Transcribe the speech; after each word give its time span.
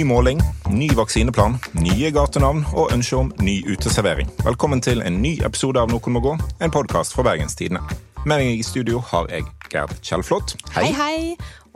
Ny 0.00 0.04
måling, 0.08 0.38
ny 0.72 0.86
vaksineplan, 0.96 1.58
nye 1.76 2.08
gatenavn 2.14 2.62
og 2.72 2.94
ønske 2.94 3.18
om 3.18 3.26
ny 3.44 3.58
uteservering. 3.68 4.30
Velkommen 4.46 4.80
til 4.80 5.02
en 5.04 5.18
ny 5.20 5.34
episode 5.44 5.76
av 5.76 5.90
Noen 5.92 6.14
må 6.14 6.22
gå, 6.24 6.30
en 6.40 6.72
podkast 6.72 7.12
fra 7.12 7.26
Bergens 7.26 7.58
Tidende. 7.58 7.82
Med 8.22 8.40
meg 8.40 8.62
i 8.62 8.64
studio 8.64 9.02
har 9.10 9.28
jeg 9.28 9.44
Gerd 9.68 9.92
Kjellflot. 10.00 10.54
Hei, 10.72 10.86
hei. 10.96 11.18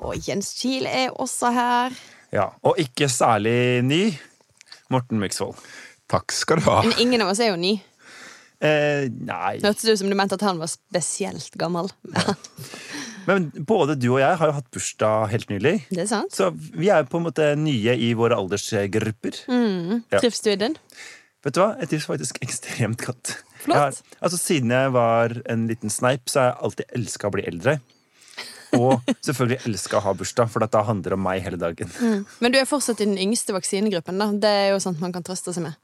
Og 0.00 0.16
Jens 0.24 0.54
Kiel 0.56 0.88
er 0.88 1.12
også 1.12 1.52
her. 1.52 1.98
Ja, 2.32 2.46
Og 2.64 2.80
ikke 2.80 3.10
særlig 3.12 3.84
ny 3.84 4.00
Morten 4.88 5.20
Myksvold. 5.20 5.60
Takk 6.08 6.32
skal 6.32 6.64
du 6.64 6.70
ha. 6.70 6.80
Men 6.80 6.96
ingen 7.04 7.26
av 7.26 7.34
oss 7.34 7.44
er 7.44 7.52
jo 7.52 7.60
ny. 7.60 7.74
Eh, 8.64 9.10
nei 9.20 9.58
Hørtes 9.60 9.84
ut 9.84 10.00
som 10.00 10.08
du 10.08 10.16
mente 10.16 10.40
at 10.40 10.48
han 10.48 10.64
var 10.64 10.72
spesielt 10.72 11.60
gammel. 11.60 11.92
Men 13.28 13.48
både 13.66 13.96
du 13.98 14.08
og 14.12 14.20
jeg 14.22 14.38
har 14.40 14.50
jo 14.50 14.56
hatt 14.58 14.70
bursdag 14.74 15.28
helt 15.32 15.50
nylig. 15.52 15.74
Det 15.90 16.04
er 16.04 16.10
sant. 16.10 16.34
Så 16.34 16.50
vi 16.54 16.90
er 16.92 17.06
på 17.08 17.20
en 17.20 17.26
måte 17.28 17.50
nye 17.60 17.96
i 17.96 18.12
våre 18.18 18.38
aldersgrupper. 18.40 19.42
Ja. 19.48 20.20
Trives 20.20 20.42
du 20.44 20.50
i 20.52 20.58
den? 20.60 20.76
Vet 21.44 21.56
du 21.56 21.60
hva? 21.60 21.72
Jeg 21.82 21.92
trives 21.92 22.06
faktisk 22.08 22.40
ekstremt 22.46 23.04
godt. 23.04 23.36
Flott. 23.64 23.80
Har, 23.80 23.98
altså 24.20 24.40
Siden 24.40 24.72
jeg 24.74 24.92
var 24.94 25.38
en 25.50 25.66
liten 25.70 25.92
sneip, 25.92 26.28
så 26.28 26.40
har 26.40 26.50
jeg 26.52 26.60
alltid 26.68 26.96
elska 27.00 27.28
å 27.30 27.34
bli 27.36 27.46
eldre. 27.48 27.78
Og 28.74 29.04
selvfølgelig 29.22 29.60
elska 29.68 30.00
å 30.00 30.04
ha 30.08 30.12
bursdag, 30.18 30.50
for 30.50 30.64
da 30.66 30.82
handler 30.82 31.14
det 31.14 31.18
om 31.18 31.22
meg 31.22 31.44
hele 31.44 31.58
dagen. 31.60 31.92
Men 32.42 32.54
du 32.54 32.58
er 32.58 32.66
fortsatt 32.68 33.02
i 33.04 33.06
den 33.06 33.20
yngste 33.22 33.54
vaksinegruppen. 33.54 34.18
da 34.18 34.32
Det 34.34 34.50
er 34.50 34.72
jo 34.72 34.80
sånt 34.82 35.02
man 35.02 35.14
kan 35.14 35.22
trøste 35.26 35.54
seg 35.54 35.68
med. 35.68 35.76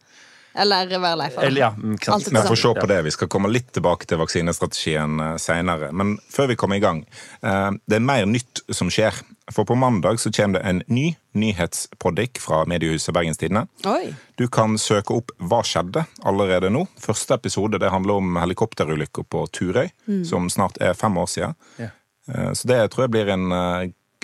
Eller 0.55 0.89
være 0.99 1.17
lei 1.17 1.29
for. 1.31 1.43
det. 1.47 1.59
ja, 1.61 1.71
mm, 1.77 1.97
Vi 2.01 2.43
får 2.49 2.57
se 2.59 2.75
på 2.81 2.87
det. 2.91 3.03
Vi 3.05 3.11
skal 3.15 3.29
komme 3.29 3.49
litt 3.53 3.73
tilbake 3.73 4.07
til 4.07 4.19
vaksinestrategien 4.19 5.21
seinere. 5.39 5.93
Men 5.93 6.17
før 6.31 6.49
vi 6.51 6.57
kommer 6.57 6.77
i 6.77 6.81
gang, 6.83 7.05
eh, 7.43 7.71
det 7.87 7.97
er 8.01 8.01
mer 8.01 8.27
nytt 8.27 8.63
som 8.75 8.91
skjer. 8.91 9.15
For 9.51 9.65
på 9.65 9.75
mandag 9.79 10.19
så 10.23 10.31
kommer 10.35 10.59
det 10.61 10.69
en 10.69 10.83
ny 10.87 11.15
nyhetspoddik 11.35 12.39
fra 12.43 12.65
mediehuset 12.71 13.15
Bergenstidene. 13.15 13.67
Oi. 13.87 14.15
Du 14.39 14.49
kan 14.49 14.77
søke 14.79 15.15
opp 15.17 15.31
Hva 15.39 15.63
skjedde 15.67 16.05
allerede 16.27 16.71
nå. 16.71 16.87
Første 17.01 17.35
episode 17.39 17.79
det 17.79 17.91
handler 17.91 18.15
om 18.23 18.37
helikopterulykker 18.43 19.27
på 19.31 19.47
Turøy, 19.55 19.91
som 20.27 20.49
snart 20.51 20.79
er 20.81 20.95
fem 20.95 21.17
år 21.19 21.27
siden. 21.31 21.55
Ja. 21.79 21.91
Eh, 22.31 22.53
Så 22.53 22.67
det 22.69 22.91
tror 22.91 23.07
jeg 23.07 23.11
blir 23.11 23.29
en 23.33 23.51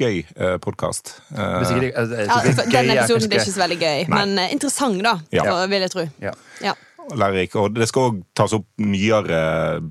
eh, 0.00 0.22
gøy 0.36 0.58
podkast. 0.61 1.20
Det 1.30 1.39
er 1.39 1.64
sikkert- 1.64 1.97
altså, 1.97 2.11
det 2.11 2.19
er 2.19 2.27
Ja, 2.27 2.41
det 2.42 2.56
gøy, 2.56 2.70
den 2.72 2.91
er 2.91 3.02
episoden 3.02 3.28
blir 3.28 3.41
ikke 3.41 3.55
så 3.55 3.62
veldig 3.62 3.78
gøy, 3.80 4.08
Nei. 4.08 4.19
men 4.19 4.39
eh, 4.39 4.52
interessant, 4.52 5.02
da. 5.02 5.14
Ja. 5.33 5.44
så 5.44 5.69
Vil 5.69 5.80
jeg 5.80 5.91
tro. 5.91 6.08
Ja. 6.20 6.33
Ja. 6.62 6.75
lærerik. 7.14 7.55
Og 7.56 7.75
det 7.75 7.89
skal 7.89 8.11
òg 8.11 8.22
tas 8.34 8.52
opp 8.52 8.67
nyere 8.78 9.83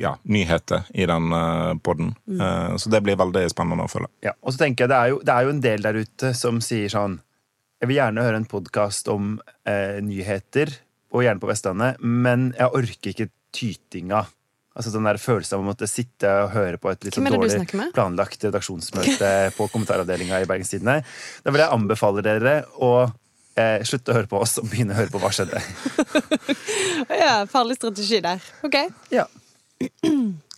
ja, 0.00 0.16
nyheter 0.24 0.84
i 0.94 1.06
den 1.06 1.32
uh, 1.32 1.74
poden. 1.78 2.14
så 2.76 2.90
det 2.90 3.02
blir 3.02 3.16
veldig 3.16 3.48
spennende 3.50 3.84
å 3.84 3.88
følge. 3.90 4.08
Ja, 4.22 4.32
og 4.42 4.52
så 4.52 4.58
tenker 4.58 4.84
jeg 4.84 4.90
det 4.90 4.96
er, 4.98 5.08
jo, 5.12 5.20
det 5.22 5.34
er 5.34 5.42
jo 5.42 5.50
en 5.50 5.60
del 5.60 5.82
der 5.82 5.94
ute 5.94 6.34
som 6.34 6.60
sier 6.60 6.88
sånn 6.88 7.20
Jeg 7.80 7.88
vil 7.88 7.96
gjerne 7.96 8.22
høre 8.22 8.36
en 8.36 8.44
podkast 8.46 9.08
om 9.08 9.40
eh, 9.66 9.98
nyheter, 10.02 10.70
og 11.12 11.22
gjerne 11.24 11.40
på 11.42 11.48
Vestlandet, 11.50 11.96
men 12.00 12.52
jeg 12.58 12.70
orker 12.78 13.10
ikke 13.10 13.30
tytinga. 13.52 14.26
Altså 14.72 14.92
den 14.94 15.04
der 15.04 15.18
følelsen 15.20 15.58
av 15.58 15.64
å 15.64 15.66
måtte 15.66 15.88
sitte 15.90 16.30
og 16.44 16.54
høre 16.54 16.78
på 16.80 16.92
et 16.92 17.02
litt 17.04 17.16
sånn 17.16 17.28
dårlig 17.28 17.66
planlagt 17.92 18.46
redaksjonsmøte 18.46 19.32
på 19.56 19.66
kommentaravdelinga 19.72 20.40
i 20.40 20.48
Bergens 20.48 20.72
Tidende. 20.72 21.02
Da 21.44 21.52
vil 21.52 21.64
jeg 21.64 21.76
anbefale 21.76 22.24
dere 22.24 22.54
å 22.80 22.92
eh, 23.04 23.84
slutte 23.88 24.14
å 24.14 24.16
høre 24.16 24.30
på 24.30 24.40
oss 24.40 24.56
og 24.62 24.70
begynne 24.72 24.96
å 24.96 25.02
høre 25.02 25.12
på 25.12 25.20
Hva 25.20 25.32
skjedde. 25.34 25.60
ja, 27.24 27.34
Farlig 27.52 27.76
strategi 27.80 28.22
der. 28.24 28.40
Ok. 28.64 28.80
Ja. 29.12 29.28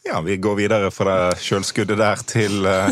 Ja, 0.07 0.21
Vi 0.21 0.37
går 0.37 0.55
videre 0.59 0.91
fra 0.93 1.15
det 1.33 1.39
sjølskuddet 1.41 1.97
der 1.97 2.21
til 2.29 2.67
uh, 2.69 2.91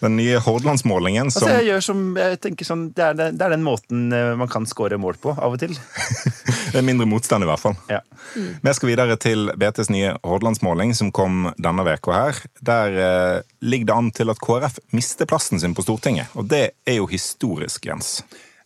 den 0.00 0.14
nye 0.16 0.38
Hordalandsmålingen. 0.40 1.28
Som 1.30 1.44
Altså, 1.44 1.58
jeg 1.58 1.66
gjør 1.68 1.82
som 1.84 2.04
jeg 2.16 2.38
tenker 2.40 2.68
sånn, 2.68 2.84
det, 2.96 3.04
er, 3.04 3.32
det 3.36 3.44
er 3.44 3.52
den 3.52 3.66
måten 3.66 4.06
eh, 4.16 4.30
man 4.40 4.48
kan 4.48 4.64
skåre 4.68 4.96
mål 5.00 5.18
på 5.20 5.34
av 5.34 5.58
og 5.58 5.60
til. 5.60 5.74
det 6.72 6.80
er 6.80 6.86
mindre 6.86 7.04
motstand, 7.10 7.44
i 7.44 7.48
hvert 7.50 7.60
fall. 7.60 7.76
Ja. 7.92 8.00
Vi 8.34 8.74
skal 8.78 8.90
videre 8.94 9.18
til 9.20 9.52
BTs 9.60 9.90
nye 9.92 10.14
Hordalandsmåling, 10.24 10.94
som 10.96 11.10
kom 11.12 11.50
denne 11.60 11.84
uka 11.84 12.16
her. 12.16 12.40
Der 12.64 12.96
uh, 12.96 13.42
ligger 13.60 13.90
det 13.90 13.98
an 13.98 14.08
til 14.16 14.32
at 14.32 14.40
KrF 14.40 14.80
mister 14.96 15.28
plassen 15.28 15.60
sin 15.60 15.76
på 15.76 15.84
Stortinget. 15.84 16.32
Og 16.32 16.48
det 16.48 16.64
er 16.88 16.96
jo 16.96 17.10
historisk, 17.12 17.90
Jens. 17.90 18.22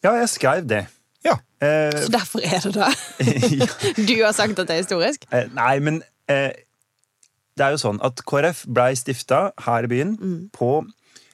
ja, 0.07 0.15
jeg 0.21 0.31
skrev 0.37 0.63
det. 0.71 0.85
Ja. 1.27 1.35
Uh, 1.59 1.91
Så 1.99 2.15
derfor 2.15 2.47
er 2.47 2.63
det 2.63 2.79
det. 2.79 3.69
Du 4.09 4.15
har 4.23 4.33
sagt 4.39 4.55
at 4.55 4.71
det 4.71 4.79
er 4.79 4.85
historisk? 4.87 5.27
Nei, 5.59 5.75
men 5.83 5.99
eh, 6.31 6.55
det 7.59 7.67
er 7.67 7.75
jo 7.75 7.83
sånn 7.83 8.01
at 8.07 8.23
KrF 8.27 8.65
blei 8.71 8.93
stifta 8.99 9.49
her 9.67 9.87
i 9.87 9.91
byen 9.91 10.17
på 10.55 10.73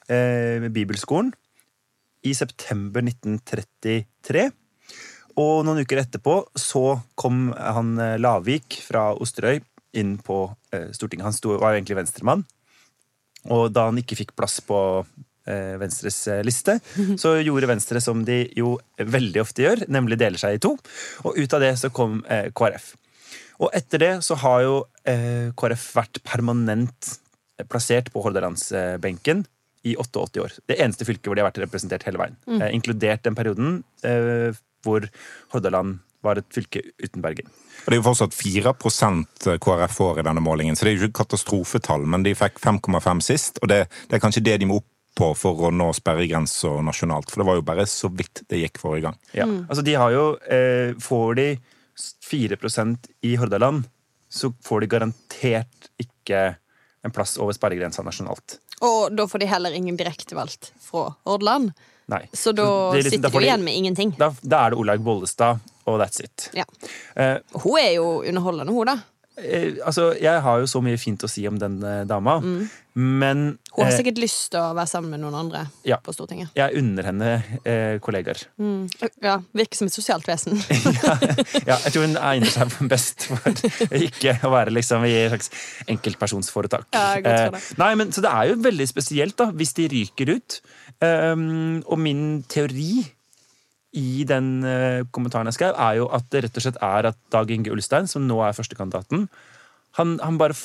eh, 0.08 0.64
Bibelskolen 0.72 1.32
i 2.24 2.32
september 2.36 3.04
1933. 3.04 4.48
Og 5.40 5.64
noen 5.66 5.82
uker 5.82 6.00
etterpå 6.04 6.38
så 6.58 7.00
kom 7.18 7.48
han 7.58 7.94
eh, 8.00 8.16
Lavik 8.22 8.78
fra 8.86 9.10
Osterøy 9.14 9.60
inn 9.98 10.16
på 10.22 10.46
eh, 10.74 10.90
Stortinget. 10.94 11.28
Han 11.28 11.36
sto, 11.36 11.54
var 11.58 11.74
jo 11.74 11.80
egentlig 11.80 11.98
venstremann. 12.00 12.44
Og 13.52 13.68
da 13.74 13.88
han 13.90 14.00
ikke 14.00 14.18
fikk 14.18 14.34
plass 14.38 14.60
på 14.64 14.78
eh, 15.50 15.74
Venstres 15.80 16.22
eh, 16.32 16.42
liste, 16.46 16.78
så 17.20 17.36
gjorde 17.42 17.70
Venstre 17.70 18.02
som 18.04 18.24
de 18.26 18.44
jo 18.56 18.76
veldig 18.98 19.42
ofte 19.42 19.66
gjør, 19.66 19.86
nemlig 19.92 20.20
deler 20.22 20.40
seg 20.40 20.56
i 20.56 20.62
to. 20.62 20.76
Og 21.26 21.40
ut 21.40 21.56
av 21.56 21.64
det 21.66 21.74
så 21.82 21.92
kom 21.94 22.22
eh, 22.30 22.48
KrF. 22.54 22.94
Og 23.62 23.70
etter 23.76 24.02
det 24.02 24.12
så 24.26 24.36
har 24.42 24.62
jo 24.64 24.78
eh, 25.08 25.50
KrF 25.56 25.90
vært 25.98 26.22
permanent 26.26 27.12
plassert 27.70 28.10
på 28.10 28.22
Hordalandsbenken 28.24 29.44
i 29.84 29.94
88 30.00 30.42
år. 30.42 30.56
Det 30.66 30.78
eneste 30.80 31.06
fylket 31.06 31.28
hvor 31.28 31.36
de 31.36 31.44
har 31.44 31.50
vært 31.50 31.62
representert 31.62 32.06
hele 32.08 32.20
veien. 32.20 32.38
Eh, 32.56 32.70
inkludert 32.74 33.24
den 33.26 33.36
perioden 33.38 33.82
eh, 34.06 34.56
hvor 34.84 35.06
Hordaland 35.52 36.00
var 36.24 36.40
et 36.40 36.48
fylke 36.56 36.80
uten 37.02 37.22
Bergen. 37.22 37.50
Og 37.84 37.90
Det 37.92 37.98
er 37.98 38.00
jo 38.00 38.06
fortsatt 38.06 38.34
4 38.36 38.72
KrF 39.60 39.92
får 39.98 40.22
i 40.22 40.24
denne 40.24 40.40
målingen, 40.40 40.76
så 40.76 40.86
det 40.86 40.94
er 40.94 40.96
jo 40.96 41.10
ikke 41.10 41.20
katastrofetall. 41.20 42.06
Men 42.08 42.24
de 42.24 42.32
fikk 42.38 42.58
5,5 42.64 43.20
sist, 43.24 43.60
og 43.60 43.68
det, 43.68 43.84
det 44.08 44.16
er 44.16 44.24
kanskje 44.24 44.44
det 44.46 44.58
de 44.62 44.70
må 44.70 44.80
opp 44.80 44.88
på 45.14 45.30
for 45.38 45.68
å 45.68 45.70
nå 45.70 45.92
sperregrensa 45.94 46.72
nasjonalt. 46.82 47.30
For 47.30 47.42
det 47.42 47.48
var 47.50 47.60
jo 47.60 47.66
bare 47.66 47.86
så 47.86 48.10
vidt 48.10 48.42
det 48.50 48.64
gikk 48.64 48.80
forrige 48.82 49.10
gang. 49.10 49.18
Ja. 49.36 49.46
Altså 49.68 49.84
de 49.86 49.94
har 50.00 50.10
jo 50.14 50.24
eh, 50.50 50.96
Får 50.98 51.36
de 51.38 51.48
4% 51.98 53.08
i 53.22 53.36
Hordaland, 53.36 53.84
så 54.30 54.52
får 54.64 54.80
de 54.80 54.86
garantert 54.96 55.88
ikke 56.00 56.56
en 57.04 57.12
plass 57.14 57.36
over 57.38 57.52
sperregrensa 57.54 58.02
nasjonalt. 58.02 58.58
Og 58.84 59.14
da 59.16 59.26
får 59.30 59.44
de 59.44 59.46
heller 59.46 59.70
ingen 59.76 59.96
direktevalgt 59.96 60.72
fra 60.82 61.14
Hordaland. 61.24 61.72
Nei. 62.10 62.24
Så 62.32 62.52
da 62.52 62.64
er 62.92 62.96
liksom- 62.98 63.10
sitter 63.10 63.28
da 63.28 63.28
du 63.30 63.38
de- 63.38 63.44
igjen 63.46 63.64
med 63.64 63.74
ingenting. 63.74 64.14
Da, 64.18 64.30
da 64.42 64.66
er 64.66 64.70
det 64.70 64.78
Olaug 64.78 65.04
Bollestad, 65.04 65.60
og 65.86 66.00
that's 66.00 66.20
it. 66.24 66.50
Ja. 66.54 66.64
Uh, 67.16 67.38
Hun 67.60 67.78
er 67.80 67.92
jo 67.94 68.22
underholdende, 68.22 68.72
hun, 68.72 68.86
da. 68.86 68.96
Eh, 69.36 69.74
altså, 69.84 70.12
jeg 70.20 70.40
har 70.44 70.60
jo 70.62 70.66
så 70.70 70.80
mye 70.84 70.98
fint 71.00 71.22
å 71.26 71.30
si 71.30 71.46
om 71.48 71.56
den 71.58 71.80
dama, 71.80 72.04
dama, 72.40 72.68
men 72.94 73.40
Hun 73.74 73.80
har 73.82 73.88
eh, 73.90 73.96
sikkert 73.96 74.20
lyst 74.22 74.52
til 74.52 74.60
å 74.60 74.68
være 74.76 74.86
sammen 74.86 75.10
med 75.16 75.22
noen 75.24 75.34
andre 75.34 75.64
Ja. 75.88 75.96
på 75.98 76.12
Stortinget. 76.14 76.52
jeg 76.54 76.76
unner 76.78 77.08
henne 77.08 77.30
eh, 77.66 77.96
kollegaer. 78.04 78.44
Ja, 79.24 79.40
Virker 79.52 79.80
som 79.80 79.90
et 79.90 79.96
sosialt 79.96 80.28
vesen. 80.30 80.54
Ja, 81.68 81.78
jeg 81.82 81.94
tror 81.94 82.06
hun 82.06 82.16
egner 82.20 82.52
seg 82.52 82.76
best 82.90 83.26
for 83.26 83.40
ikke 83.98 84.36
å 84.46 84.52
være 84.54 84.74
liksom 84.74 85.04
i 85.08 85.14
et 85.24 85.32
slags 85.32 85.50
enkeltpersonsforetak. 85.90 86.86
Ja, 86.94 87.18
godt 87.24 87.40
for 87.40 87.58
Eh, 87.58 87.68
nei, 87.82 87.90
men 87.98 88.12
Så 88.14 88.22
det 88.24 88.30
er 88.30 88.52
jo 88.52 88.60
veldig 88.62 88.86
spesielt 88.88 89.36
da, 89.40 89.50
hvis 89.50 89.74
de 89.74 89.88
ryker 89.90 90.34
ut. 90.36 90.60
Um, 91.02 91.82
og 91.90 91.98
min 91.98 92.42
teori 92.48 93.02
i 93.94 94.24
den 94.28 94.48
eh, 94.66 95.02
kommentaren 95.14 95.48
jeg 95.50 95.58
skrev, 95.58 95.76
er 95.78 96.00
jo 96.00 96.08
at 96.14 96.26
det 96.34 96.44
rett 96.46 96.58
og 96.58 96.66
slett 96.66 96.80
er 96.82 97.10
at 97.12 97.18
Dag 97.32 97.50
Inge 97.54 97.72
Ulstein, 97.74 98.08
som 98.10 98.26
nå 98.26 98.40
er 98.42 98.56
førstekandidaten, 98.56 99.28
han, 99.94 100.16
han 100.18 100.40
bare 100.40 100.56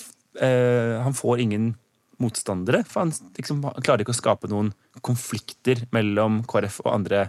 eh, 0.42 0.98
Han 1.06 1.14
får 1.14 1.44
ingen 1.44 1.76
motstandere. 2.20 2.82
For 2.90 3.06
han, 3.06 3.14
liksom, 3.38 3.62
han 3.64 3.86
klarer 3.86 4.04
ikke 4.04 4.16
å 4.16 4.18
skape 4.18 4.50
noen 4.52 4.74
konflikter 5.06 5.86
mellom 5.96 6.42
KrF 6.50 6.82
og 6.86 6.92
andre 6.96 7.22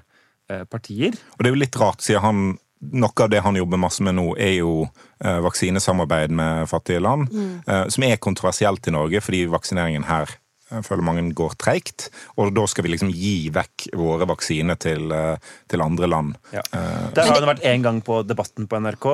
eh, 0.50 0.64
partier. 0.64 1.18
Og 1.36 1.44
det 1.44 1.50
er 1.50 1.56
jo 1.56 1.62
litt 1.62 1.80
rart, 1.80 2.04
siden 2.04 2.24
han 2.24 2.42
noe 2.80 3.12
av 3.20 3.28
det 3.28 3.42
han 3.44 3.58
jobber 3.58 3.80
masse 3.80 4.02
med 4.04 4.16
nå, 4.16 4.26
er 4.40 4.54
jo 4.62 4.86
eh, 5.20 5.40
vaksinesamarbeid 5.44 6.32
med 6.32 6.68
fattige 6.70 7.02
land. 7.04 7.28
Eh, 7.68 7.86
som 7.92 8.06
er 8.06 8.20
kontroversielt 8.22 8.88
i 8.88 8.94
Norge, 8.94 9.20
fordi 9.24 9.44
vaksineringen 9.52 10.08
her 10.08 10.32
jeg 10.70 10.84
føler 10.86 11.02
mange 11.06 11.24
går 11.36 11.54
treigt. 11.60 12.08
Og 12.38 12.52
da 12.54 12.64
skal 12.70 12.84
vi 12.86 12.92
liksom 12.94 13.10
gi 13.12 13.50
vekk 13.54 13.88
våre 13.98 14.26
vaksiner 14.30 14.78
til, 14.80 15.10
eh, 15.12 15.36
til 15.68 15.82
andre 15.84 16.06
land. 16.10 16.36
Ja. 16.54 16.62
Eh, 16.72 17.10
Der 17.14 17.26
har 17.26 17.40
han 17.40 17.48
vært 17.56 17.64
én 17.66 17.82
gang 17.82 18.00
på 18.06 18.20
Debatten 18.26 18.68
på 18.70 18.78
NRK, 18.80 19.06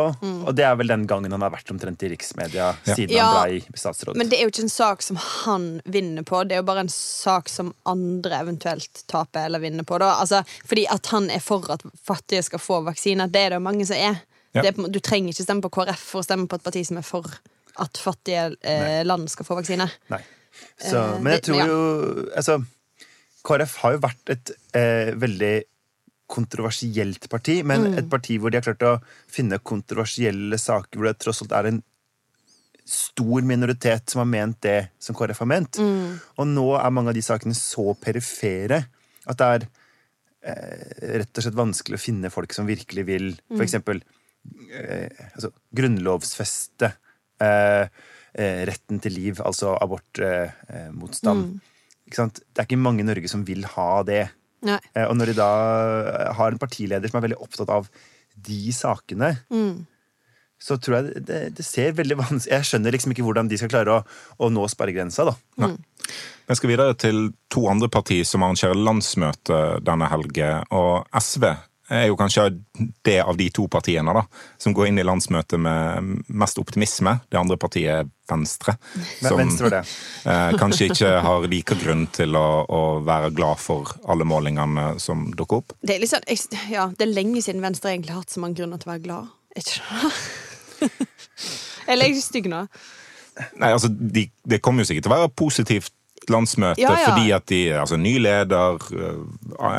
og 0.46 0.54
det 0.54 0.64
er 0.64 0.76
vel 0.76 0.86
den 0.92 1.06
gangen 1.06 1.32
han 1.32 1.40
har 1.42 1.50
vært 1.50 1.70
omtrent 1.72 2.02
i 2.02 2.10
riksmedia 2.12 2.74
siden 2.84 3.16
Ja. 3.16 3.26
han 3.32 3.48
ble 3.50 3.62
statsråd. 3.74 4.16
Men 4.16 4.28
det 4.28 4.38
er 4.38 4.44
jo 4.44 4.50
ikke 4.50 4.62
en 4.66 4.68
sak 4.68 5.02
som 5.02 5.16
han 5.16 5.80
vinner 5.86 6.22
på, 6.22 6.42
det 6.46 6.52
er 6.56 6.62
jo 6.62 6.68
bare 6.68 6.80
en 6.86 6.88
sak 6.92 7.48
som 7.48 7.74
andre 7.86 8.40
eventuelt 8.42 9.04
taper 9.08 9.46
eller 9.46 9.58
vinner 9.60 9.84
på. 9.84 9.98
Da. 9.98 10.16
Altså, 10.20 10.44
fordi 10.66 10.86
at 10.90 11.06
han 11.06 11.30
er 11.30 11.40
for 11.40 11.64
at 11.70 11.82
fattige 12.04 12.42
skal 12.44 12.58
få 12.58 12.82
vaksiner, 12.84 13.30
det 13.30 13.40
er 13.46 13.50
det 13.50 13.56
jo 13.60 13.66
mange 13.66 13.86
som 13.86 13.96
er. 13.96 14.20
Ja. 14.54 14.62
det 14.62 14.78
er. 14.78 14.88
Du 14.88 15.00
trenger 15.00 15.32
ikke 15.34 15.44
stemme 15.44 15.62
på 15.62 15.70
KrF 15.70 15.98
for 15.98 16.20
å 16.22 16.24
stemme 16.24 16.48
på 16.48 16.56
et 16.56 16.62
parti 16.64 16.84
som 16.86 16.96
er 16.96 17.02
for 17.04 17.24
at 17.78 17.98
fattige 18.00 18.56
eh, 18.64 19.02
land 19.04 19.28
skal 19.28 19.44
få 19.44 19.58
vaksine. 19.58 19.90
Nei. 20.08 20.20
Så, 20.76 20.96
Eh, 20.96 21.20
men 21.22 21.36
jeg 21.36 21.46
tror 21.48 21.62
jo 21.62 21.80
Altså, 22.36 22.58
KrF 23.46 23.76
har 23.82 23.96
jo 23.96 24.04
vært 24.04 24.32
et 24.34 24.52
eh, 24.76 25.14
veldig 25.16 25.56
kontroversielt 26.26 27.28
parti, 27.30 27.60
men 27.62 27.94
et 27.94 28.08
parti 28.10 28.34
hvor 28.42 28.50
de 28.50 28.58
har 28.58 28.66
klart 28.66 28.82
å 28.82 28.96
finne 29.30 29.60
kontroversielle 29.62 30.58
saker 30.58 30.98
hvor 30.98 31.06
det 31.06 31.20
tross 31.22 31.44
alt 31.44 31.54
er 31.54 31.68
en 31.70 31.78
stor 32.86 33.46
minoritet 33.46 34.10
som 34.10 34.22
har 34.22 34.28
ment 34.30 34.58
det 34.62 34.88
som 35.02 35.14
KrF 35.14 35.42
har 35.42 35.50
ment. 35.50 35.78
Og 36.38 36.46
nå 36.50 36.66
er 36.78 36.94
mange 36.94 37.10
av 37.10 37.18
de 37.18 37.22
sakene 37.22 37.54
så 37.54 37.94
perifere 37.98 38.84
at 39.26 39.38
det 39.40 39.48
er 39.54 39.68
eh, 40.46 41.16
rett 41.22 41.38
og 41.38 41.46
slett 41.46 41.58
vanskelig 41.58 41.98
å 41.98 42.02
finne 42.02 42.30
folk 42.34 42.54
som 42.54 42.68
virkelig 42.68 43.06
vil. 43.08 43.32
For 43.54 43.64
eksempel 43.66 44.02
eh, 44.70 45.10
altså, 45.32 45.50
grunnlovsfeste 45.78 46.92
eh, 47.42 47.86
retten 48.68 49.00
til 49.02 49.14
liv, 49.16 49.40
altså 49.44 49.74
abortmotstand. 49.80 50.52
Eh, 50.68 50.90
motstand. 50.92 51.60
Det 52.06 52.60
er 52.60 52.66
ikke 52.68 52.78
mange 52.78 53.02
i 53.02 53.08
Norge 53.08 53.28
som 53.32 53.44
vil 53.48 53.64
ha 53.76 54.02
det. 54.06 54.28
Nei. 54.66 54.78
Eh, 54.94 55.06
Og 55.08 55.16
når 55.16 55.32
de 55.32 55.36
da 55.40 55.50
har 56.38 56.52
en 56.52 56.58
partileder 56.60 57.08
som 57.10 57.18
er 57.20 57.28
veldig 57.28 57.40
opptatt 57.42 57.70
av 57.72 57.88
de 58.36 58.60
sakene, 58.76 59.30
så 60.60 60.76
tror 60.80 60.96
jeg 60.98 61.24
det, 61.28 61.40
det 61.58 61.64
ser 61.64 61.92
veldig 61.92 62.16
vanskelig 62.16 62.52
Jeg 62.52 62.64
skjønner 62.68 62.92
liksom 62.94 63.12
ikke 63.12 63.24
hvordan 63.26 63.48
de 63.48 63.58
skal 63.60 63.68
klare 63.72 63.92
å, 63.98 64.04
å 64.40 64.48
nå 64.52 64.64
sperregrensa, 64.72 65.26
da. 65.28 65.34
Vi 66.46 66.54
skal 66.56 66.70
videre 66.70 66.94
til 66.96 67.32
to 67.52 67.66
andre 67.68 67.88
partier 67.92 68.24
som 68.28 68.44
arrangerer 68.46 68.78
landsmøte 68.78 69.80
denne 69.84 70.08
helgen. 70.12 70.62
Og 70.70 71.04
SV 71.18 71.48
er 71.88 72.08
jo 72.10 72.16
kanskje 72.18 72.48
det 73.06 73.20
av 73.22 73.36
de 73.38 73.46
to 73.54 73.66
partiene 73.70 74.14
da, 74.16 74.24
som 74.58 74.74
går 74.74 74.90
inn 74.90 75.00
i 75.00 75.06
landsmøtet 75.06 75.60
med 75.62 76.26
mest 76.26 76.58
optimisme. 76.58 77.16
Det 77.30 77.38
andre 77.40 77.58
partiet 77.60 77.92
er 77.92 78.10
Venstre. 78.26 78.74
Som 79.20 79.38
Venstre 79.38 79.70
det. 79.70 79.82
eh, 80.32 80.56
kanskje 80.58 80.90
ikke 80.90 81.12
har 81.22 81.46
like 81.50 81.78
grunn 81.78 82.06
til 82.14 82.34
å, 82.38 82.48
å 82.66 82.82
være 83.06 83.30
glad 83.36 83.62
for 83.62 83.94
alle 84.10 84.26
målingene 84.26 84.96
som 85.02 85.28
dukker 85.38 85.62
opp. 85.62 85.76
Det 85.82 85.96
er, 85.96 86.02
liksom, 86.02 86.26
ja, 86.72 86.88
det 86.96 87.06
er 87.06 87.14
lenge 87.14 87.44
siden 87.44 87.62
Venstre 87.64 87.94
egentlig 87.94 88.16
har 88.16 88.24
hatt 88.24 88.34
så 88.34 88.42
mange 88.42 88.58
grunner 88.58 88.82
til 88.82 88.90
å 88.90 88.94
være 88.96 89.06
glad. 89.06 89.32
Ikke? 89.56 90.90
Eller 91.90 92.08
er 92.08 92.10
jeg 92.10 92.24
stygg 92.24 92.50
nå? 92.50 92.66
Nei, 93.60 93.68
altså, 93.68 93.90
de, 93.92 94.26
Det 94.48 94.62
kommer 94.64 94.82
jo 94.82 94.90
sikkert 94.90 95.06
til 95.06 95.12
å 95.12 95.18
være 95.20 95.32
positivt 95.36 95.92
landsmøte, 96.32 96.80
Ja, 96.80 96.92
ja. 96.92 97.06
fordi 97.10 97.32
at 97.32 97.46
de 97.46 97.60
altså 97.80 97.96
ny 98.00 98.18
leder 98.18 98.78
øh, 98.92 99.24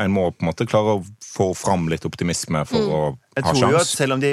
En 0.04 0.12
må 0.12 0.32
på 0.32 0.44
en 0.46 0.50
måte 0.52 0.68
klare 0.68 0.98
å 0.98 1.06
få 1.28 1.52
fram 1.56 1.88
litt 1.92 2.06
optimisme 2.06 2.64
for 2.66 2.80
Mm. 2.80 2.94
å 2.94 3.18
Jeg 3.38 3.44
tror 3.44 3.72
jo 3.72 3.78
at 3.78 3.86
selv 3.86 4.14
om 4.14 4.20
de 4.20 4.32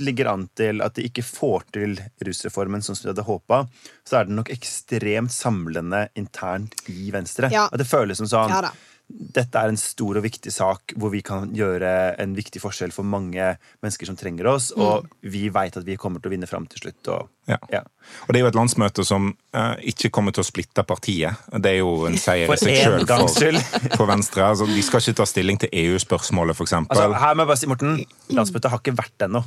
ligger 0.00 0.30
an 0.32 0.48
til 0.56 0.80
at 0.80 0.94
de 0.96 1.02
ikke 1.04 1.22
får 1.26 1.64
til 1.72 1.98
rusreformen 2.24 2.80
sånn 2.80 2.96
som 2.96 3.04
de 3.04 3.12
hadde 3.12 3.26
håpa, 3.28 3.66
så 4.08 4.20
er 4.20 4.24
den 4.30 4.36
nok 4.36 4.48
ekstremt 4.54 5.30
samlende 5.34 6.08
internt 6.16 6.72
i 6.88 7.10
Venstre. 7.12 7.50
Ja. 7.52 7.66
At 7.70 7.78
det 7.78 7.86
føles 7.86 8.16
som 8.16 8.26
sånn 8.26 8.48
Ja 8.48 8.62
da. 8.64 8.70
Dette 9.08 9.60
er 9.60 9.70
en 9.70 9.78
stor 9.78 10.18
og 10.18 10.24
viktig 10.24 10.50
sak 10.50 10.92
hvor 10.98 11.12
vi 11.12 11.20
kan 11.22 11.52
gjøre 11.54 12.16
en 12.18 12.32
viktig 12.34 12.58
forskjell 12.58 12.90
for 12.90 13.06
mange 13.06 13.52
mennesker 13.84 14.08
som 14.08 14.16
trenger 14.18 14.48
oss, 14.50 14.72
Mm. 14.76 14.82
og 14.82 15.06
vi 15.22 15.48
veit 15.48 15.76
at 15.78 15.84
vi 15.86 15.96
kommer 15.96 16.18
til 16.20 16.30
å 16.30 16.34
vinne 16.34 16.48
fram 16.50 16.66
til 16.66 16.80
slutt. 16.82 17.08
Og, 17.14 17.28
Ja. 17.46 17.58
ja. 17.70 17.80
Og 18.26 18.32
det 18.34 18.40
er 18.40 18.42
jo 18.42 18.48
et 18.48 18.58
landsmøte 18.58 19.04
som 19.06 19.28
uh, 19.54 19.76
ikke 19.78 20.10
kommer 20.10 20.32
til 20.34 20.42
å 20.42 20.48
splitte 20.48 20.82
partiet. 20.82 21.38
Det 21.54 21.70
er 21.70 21.78
jo 21.78 22.06
en 22.06 22.18
seier 22.18 22.50
i 22.50 22.56
seg 22.58 22.82
sjøl 22.82 23.06
for, 23.06 23.96
for 24.00 24.06
Venstre. 24.10 24.42
Altså, 24.42 24.66
de 24.66 24.82
skal 24.82 25.00
ikke 25.00 25.20
ta 25.22 25.26
stilling 25.30 25.60
til 25.62 25.70
EU-spørsmålet, 25.70 26.58
f.eks. 26.58 26.72
Altså, 26.72 27.12
her 27.14 27.34
må 27.38 27.46
jeg 27.46 27.52
bare 27.52 27.60
si, 27.62 27.70
Morten, 27.70 28.02
landsmøtet 28.34 28.70
har 28.74 28.82
ikke 28.82 28.96
vært 28.98 29.28
ennå. 29.28 29.44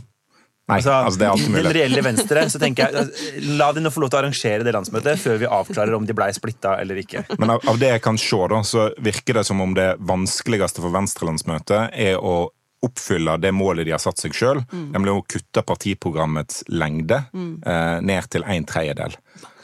Nei, 0.70 0.78
Altså, 0.80 0.94
altså, 0.94 1.20
det 1.20 1.26
er 1.26 1.32
alt 1.34 1.48
mulig. 1.50 1.64
den 1.66 1.76
reelle 1.80 2.04
Venstre 2.06 2.44
så 2.54 2.62
tenker 2.62 2.86
jeg 2.86 3.02
altså, 3.02 3.48
La 3.58 3.72
de 3.74 3.82
nå 3.82 3.90
få 3.94 4.04
lov 4.04 4.12
til 4.14 4.20
å 4.20 4.22
arrangere 4.22 4.66
det 4.68 4.74
landsmøtet 4.76 5.18
før 5.22 5.40
vi 5.42 5.50
avklarer 5.50 5.98
om 5.98 6.06
de 6.06 6.16
blei 6.18 6.30
splitta 6.36 6.76
eller 6.82 7.02
ikke. 7.02 7.26
Men 7.42 7.56
av, 7.56 7.66
av 7.70 7.82
det 7.82 7.90
jeg 7.96 8.04
kan 8.06 8.20
se, 8.22 8.40
da, 8.54 8.62
så 8.64 8.90
virker 9.02 9.40
det 9.42 9.46
som 9.50 9.62
om 9.66 9.74
det 9.78 9.96
vanskeligste 10.00 10.84
for 10.86 10.94
Venstre-landsmøtet 10.94 11.90
er 11.98 12.22
å 12.22 12.38
oppfylle 12.86 13.34
det 13.44 13.52
målet 13.52 13.86
de 13.88 13.92
har 13.92 14.00
satt 14.00 14.22
seg 14.22 14.32
sjøl, 14.36 14.62
nemlig 14.72 15.12
å 15.12 15.24
kutte 15.28 15.64
partiprogrammets 15.68 16.62
lengde 16.72 17.18
eh, 17.36 17.98
ned 18.06 18.30
til 18.32 18.46
en 18.48 18.68
tredjedel. 18.70 19.18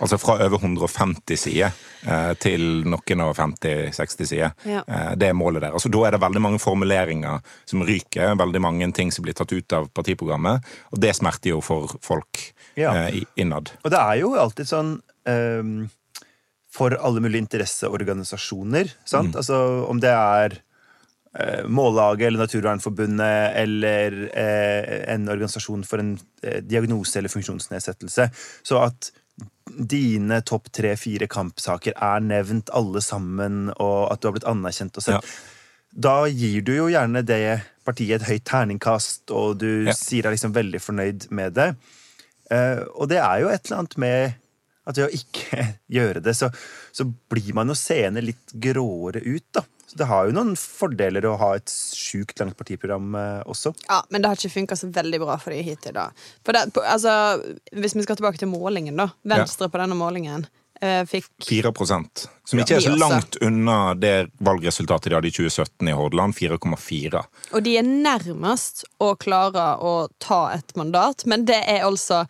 Altså 0.04 0.18
fra 0.20 0.36
over 0.44 0.60
150 0.60 1.40
sider 1.40 1.72
eh, 2.04 2.34
til 2.44 2.84
noen 2.84 3.24
og 3.24 3.34
50-60 3.38 4.28
sider. 4.28 4.52
Ja. 4.68 4.84
Eh, 4.84 5.14
det 5.20 5.30
er 5.32 5.38
målet 5.40 5.64
der. 5.64 5.72
Altså, 5.78 5.92
da 5.92 6.04
er 6.10 6.16
det 6.18 6.22
veldig 6.26 6.44
mange 6.44 6.60
formuleringer 6.60 7.40
som 7.72 7.84
ryker, 7.88 8.36
veldig 8.40 8.62
mange 8.68 8.92
ting 8.96 9.12
som 9.16 9.24
blir 9.24 9.36
tatt 9.40 9.56
ut 9.56 9.78
av 9.80 9.88
partiprogrammet, 9.96 10.68
og 10.92 11.00
det 11.04 11.16
smerter 11.16 11.56
jo 11.56 11.62
for 11.64 11.96
folk 12.04 12.50
Ja. 12.76 12.92
eh, 13.08 13.22
innad. 13.40 13.72
Og 13.86 13.92
det 13.96 14.00
er 14.04 14.20
jo 14.26 14.34
alltid 14.36 14.68
sånn 14.68 14.98
ehm, 15.26 15.88
for 16.76 16.92
alle 17.00 17.24
mulige 17.24 17.46
interesseorganisasjoner. 17.48 18.92
Sant? 19.08 19.32
Mm. 19.32 19.40
Altså 19.40 19.60
om 19.88 20.00
det 20.04 20.12
er 20.12 20.58
Mållaget 21.68 22.28
eller 22.30 22.46
Naturvernforbundet 22.46 23.56
eller 23.60 24.16
eh, 24.32 25.02
en 25.14 25.28
organisasjon 25.28 25.84
for 25.88 26.00
en 26.04 26.14
eh, 26.44 26.62
diagnose 26.64 27.20
eller 27.20 27.34
funksjonsnedsettelse. 27.34 28.30
Så 28.64 28.80
at 28.80 29.12
dine 29.66 30.38
topp 30.48 30.70
tre-fire 30.72 31.28
kampsaker 31.28 31.96
er 31.98 32.24
nevnt 32.24 32.70
alle 32.78 33.02
sammen, 33.04 33.68
og 33.76 34.12
at 34.14 34.22
du 34.22 34.30
har 34.30 34.36
blitt 34.38 34.48
anerkjent 34.48 34.96
og 35.02 35.04
sett. 35.04 35.20
Ja. 35.20 35.52
Da 36.08 36.16
gir 36.28 36.64
du 36.68 36.74
jo 36.76 36.88
gjerne 36.92 37.22
det 37.26 37.42
partiet 37.88 38.22
et 38.22 38.30
høyt 38.30 38.46
terningkast, 38.48 39.32
og 39.32 39.58
du 39.62 39.86
Ja. 39.90 39.94
sier 39.96 40.24
deg 40.28 40.36
liksom 40.38 40.56
veldig 40.56 40.82
fornøyd 40.84 41.28
med 41.32 41.54
det. 41.58 41.70
Eh, 42.52 42.84
og 42.96 43.10
det 43.10 43.18
er 43.20 43.42
jo 43.42 43.50
et 43.52 43.66
eller 43.66 43.80
annet 43.84 43.98
med 43.98 44.36
at 44.86 44.98
ved 45.00 45.08
å 45.08 45.14
ikke 45.18 45.68
gjøre 45.98 46.22
det, 46.24 46.36
så, 46.38 46.50
så 46.94 47.06
blir 47.32 47.54
man 47.58 47.68
jo 47.72 47.76
seende 47.80 48.22
litt 48.24 48.54
gråere 48.54 49.24
ut, 49.26 49.46
da. 49.52 49.64
Så 49.86 50.00
det 50.00 50.08
har 50.10 50.26
jo 50.26 50.34
noen 50.34 50.56
fordeler 50.58 51.28
å 51.30 51.36
ha 51.38 51.52
et 51.60 51.70
sjukt 51.70 52.40
langt 52.42 52.58
partiprogram 52.58 53.16
eh, 53.20 53.42
også. 53.46 53.76
Ja, 53.86 54.02
Men 54.10 54.24
det 54.24 54.32
har 54.32 54.40
ikke 54.40 54.58
funka 54.58 54.78
så 54.80 54.90
veldig 54.94 55.22
bra 55.22 55.38
for 55.42 55.54
de 55.54 55.62
hittil. 55.66 55.94
da 55.94 56.10
det, 56.50 56.64
på, 56.74 56.82
altså, 56.82 57.42
Hvis 57.72 57.96
vi 57.96 58.06
skal 58.06 58.18
tilbake 58.18 58.42
til 58.42 58.50
målingen, 58.52 58.98
da. 58.98 59.12
Venstre 59.36 59.70
på 59.70 59.82
denne 59.82 59.98
målingen 59.98 60.48
fikk 61.10 61.30
4% 61.48 62.26
som 62.46 62.60
ikke 62.62 62.76
er 62.78 62.84
så 62.84 62.94
langt 62.98 63.38
unna 63.42 63.96
det 63.98 64.30
valgresultatet 64.46 65.10
de 65.10 65.18
hadde 65.18 65.30
i 65.32 65.34
2017 65.34 65.90
i 65.90 65.96
Hordaland, 65.98 66.36
4,4. 66.38 67.22
Og 67.58 67.64
de 67.66 67.74
er 67.80 67.88
nærmest 67.88 68.84
å 69.02 69.12
klare 69.18 69.64
å 69.82 69.94
ta 70.22 70.42
et 70.54 70.76
mandat, 70.78 71.26
men 71.30 71.48
det 71.50 71.58
er 71.66 71.86
altså 71.88 72.24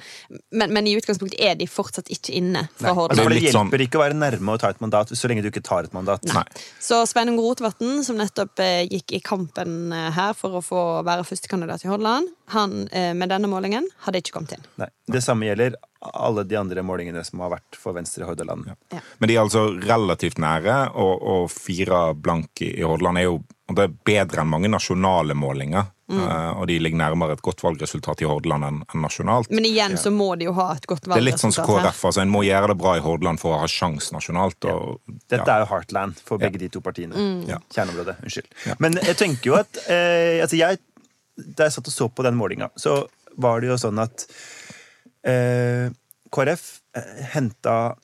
Men, 0.56 0.72
men 0.74 0.88
i 0.88 0.96
utgangspunktet 0.96 1.40
er 1.42 1.58
de 1.60 1.68
fortsatt 1.68 2.10
ikke 2.14 2.34
inne 2.38 2.66
fra 2.78 2.88
det 2.88 2.90
Altså, 2.90 2.96
Hordaland. 3.00 3.24
for 3.26 3.34
det 3.34 3.42
hjelper 3.42 3.58
sånn- 3.58 3.70
hjelper 3.70 3.84
ikke 3.86 4.00
å 4.00 4.04
være 4.04 4.18
nærme 4.20 4.56
å 4.56 4.60
ta 4.62 4.70
et 4.72 4.82
mandat 4.82 5.12
så 5.12 5.28
lenge 5.30 5.44
du 5.44 5.50
ikke 5.50 5.64
tar 5.64 5.84
et 5.84 5.94
mandat. 5.94 6.24
Nei. 6.32 6.44
Så 6.80 7.02
Sveinung 7.10 7.40
Rotevatn, 7.42 8.04
som 8.04 8.18
nettopp 8.20 8.60
eh, 8.64 8.88
gikk 8.88 9.18
i 9.18 9.20
kampen 9.20 9.92
eh, 9.92 10.12
her 10.16 10.34
for 10.34 10.60
å 10.60 10.64
få 10.64 10.86
være 11.08 11.28
førstekandidat 11.28 11.86
i 11.86 11.92
Hordaland, 11.92 12.32
han 12.56 12.88
eh, 12.92 13.12
med 13.14 13.30
denne 13.30 13.50
målingen 13.52 13.88
hadde 14.06 14.22
ikke 14.22 14.38
kommet 14.38 14.56
inn. 14.56 14.66
Nei. 14.80 14.90
Det 15.12 15.24
samme 15.24 15.50
gjelder 15.50 15.76
alle 16.14 16.46
de 16.48 16.58
andre 16.60 16.84
målingene 16.86 17.24
som 17.26 17.42
har 17.46 17.54
vært 17.56 17.80
for 17.80 17.98
Venstre 17.98 18.24
i 18.24 18.30
Hordaland. 18.30 18.70
Ja. 18.94 19.02
Men 19.20 19.32
de 19.32 19.38
er 19.38 19.44
altså 19.44 19.68
relativt 19.80 20.40
nære, 20.42 20.78
og, 20.94 21.14
og 21.22 21.52
fire 21.54 22.08
blank 22.14 22.62
i 22.66 22.76
i 22.76 22.84
Hordaland 22.84 23.22
er 23.22 23.30
jo 23.30 23.38
og 23.66 23.78
det 23.78 23.86
er 23.88 23.94
bedre 24.06 24.44
enn 24.44 24.50
mange 24.52 24.70
nasjonale 24.70 25.34
målinger. 25.38 25.88
Mm. 26.06 26.20
eh, 26.22 26.50
og 26.60 26.68
de 26.70 26.76
ligger 26.78 27.00
nærmere 27.00 27.34
et 27.34 27.42
godt 27.42 27.64
valgresultat 27.66 28.20
i 28.22 28.28
Hordaland 28.30 28.68
enn 28.68 28.84
nasjonalt. 29.02 29.50
Men 29.50 29.66
igjen 29.66 29.96
så 29.98 30.12
må 30.14 30.28
de 30.38 30.46
jo 30.46 30.54
ha 30.54 30.68
et 30.76 30.86
godt 30.86 31.08
valgresultat. 31.08 31.18
Det 31.18 31.24
er 31.24 31.26
litt 31.32 31.42
sånn 31.42 31.56
som. 31.56 31.66
KrF. 31.66 32.04
altså 32.12 32.22
En 32.22 32.30
må 32.30 32.44
gjøre 32.46 32.70
det 32.70 32.76
bra 32.78 32.94
i 33.00 33.02
Hordaland 33.02 33.42
for 33.42 33.56
å 33.56 33.64
ha 33.64 33.70
sjans 33.72 34.12
nasjonalt. 34.14 34.70
Og, 34.70 35.00
Dette 35.26 35.42
ja. 35.42 35.56
er 35.56 35.64
jo 35.64 35.70
heartland 35.72 36.22
for 36.28 36.42
begge 36.42 36.62
de 36.62 36.70
to 36.76 36.84
partiene. 36.86 37.26
Ja. 37.50 37.58
Kjerneområdet. 37.74 38.20
Unnskyld. 38.22 38.54
Men 38.86 39.00
jeg 39.02 39.18
tenker 39.24 39.50
jo 39.50 39.58
at 39.58 39.82
eh, 39.88 40.44
altså 40.46 40.62
jeg, 40.62 40.84
Da 41.58 41.66
jeg 41.66 41.76
satt 41.80 41.90
og 41.90 41.96
så 41.96 42.08
på 42.14 42.24
den 42.24 42.38
målinga, 42.38 42.70
så 42.78 43.02
var 43.42 43.66
det 43.66 43.74
jo 43.74 43.80
sånn 43.82 43.98
at 44.00 44.30
eh, 45.26 45.90
KrF 46.36 46.66
eh, 46.98 47.24
henta 47.36 47.96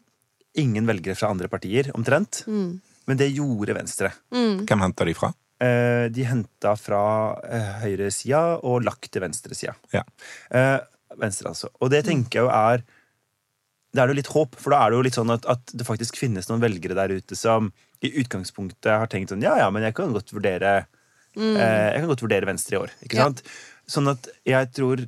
ingen 0.60 0.88
velgere 0.90 1.16
fra 1.16 1.30
andre 1.32 1.48
partier, 1.52 1.92
omtrent. 1.96 2.44
Men 2.48 3.18
det 3.20 3.30
gjorde 3.34 3.76
Venstre. 3.78 4.12
Hvem 4.32 4.82
henta 4.84 5.06
de 5.08 5.14
fra? 5.18 5.32
Eh, 5.62 6.08
de 6.12 6.26
henta 6.26 6.74
fra 6.80 7.02
eh, 7.46 7.70
høyresida 7.84 8.42
og 8.66 8.82
lagt 8.84 9.12
til 9.14 9.22
venstresida. 9.24 9.76
Ja. 9.94 10.02
Eh, 10.50 10.80
venstre, 11.22 11.52
altså. 11.54 11.70
Og 11.82 11.92
det 11.94 12.04
tenker 12.08 12.40
jeg 12.42 12.48
jo 12.48 12.52
er 12.56 12.84
Det 13.92 14.00
er 14.00 14.08
det 14.08 14.14
jo 14.16 14.20
litt 14.22 14.32
håp, 14.32 14.54
for 14.56 14.72
da 14.72 14.78
er 14.86 14.90
det 14.94 14.96
jo 14.98 15.04
litt 15.04 15.18
sånn 15.20 15.34
at, 15.34 15.46
at 15.52 15.74
det 15.76 15.84
faktisk 15.86 16.16
finnes 16.16 16.48
noen 16.48 16.62
velgere 16.64 16.96
der 16.96 17.12
ute 17.20 17.36
som 17.36 17.66
i 18.02 18.10
utgangspunktet 18.22 18.88
har 18.88 19.10
tenkt 19.12 19.34
sånn 19.34 19.44
Ja, 19.44 19.58
ja, 19.60 19.66
men 19.70 19.84
jeg 19.84 19.94
kan 19.98 20.14
godt 20.16 20.32
vurdere 20.32 20.70
eh, 21.36 21.92
Jeg 21.92 22.00
kan 22.00 22.08
godt 22.10 22.24
vurdere 22.24 22.48
venstre 22.48 22.78
i 22.78 22.82
år. 22.86 22.94
Ikke 23.04 23.20
Ja. 23.20 23.26
sant? 23.28 23.44
Sånn 23.92 24.08
at 24.10 24.30
jeg 24.48 24.72
tror 24.74 25.04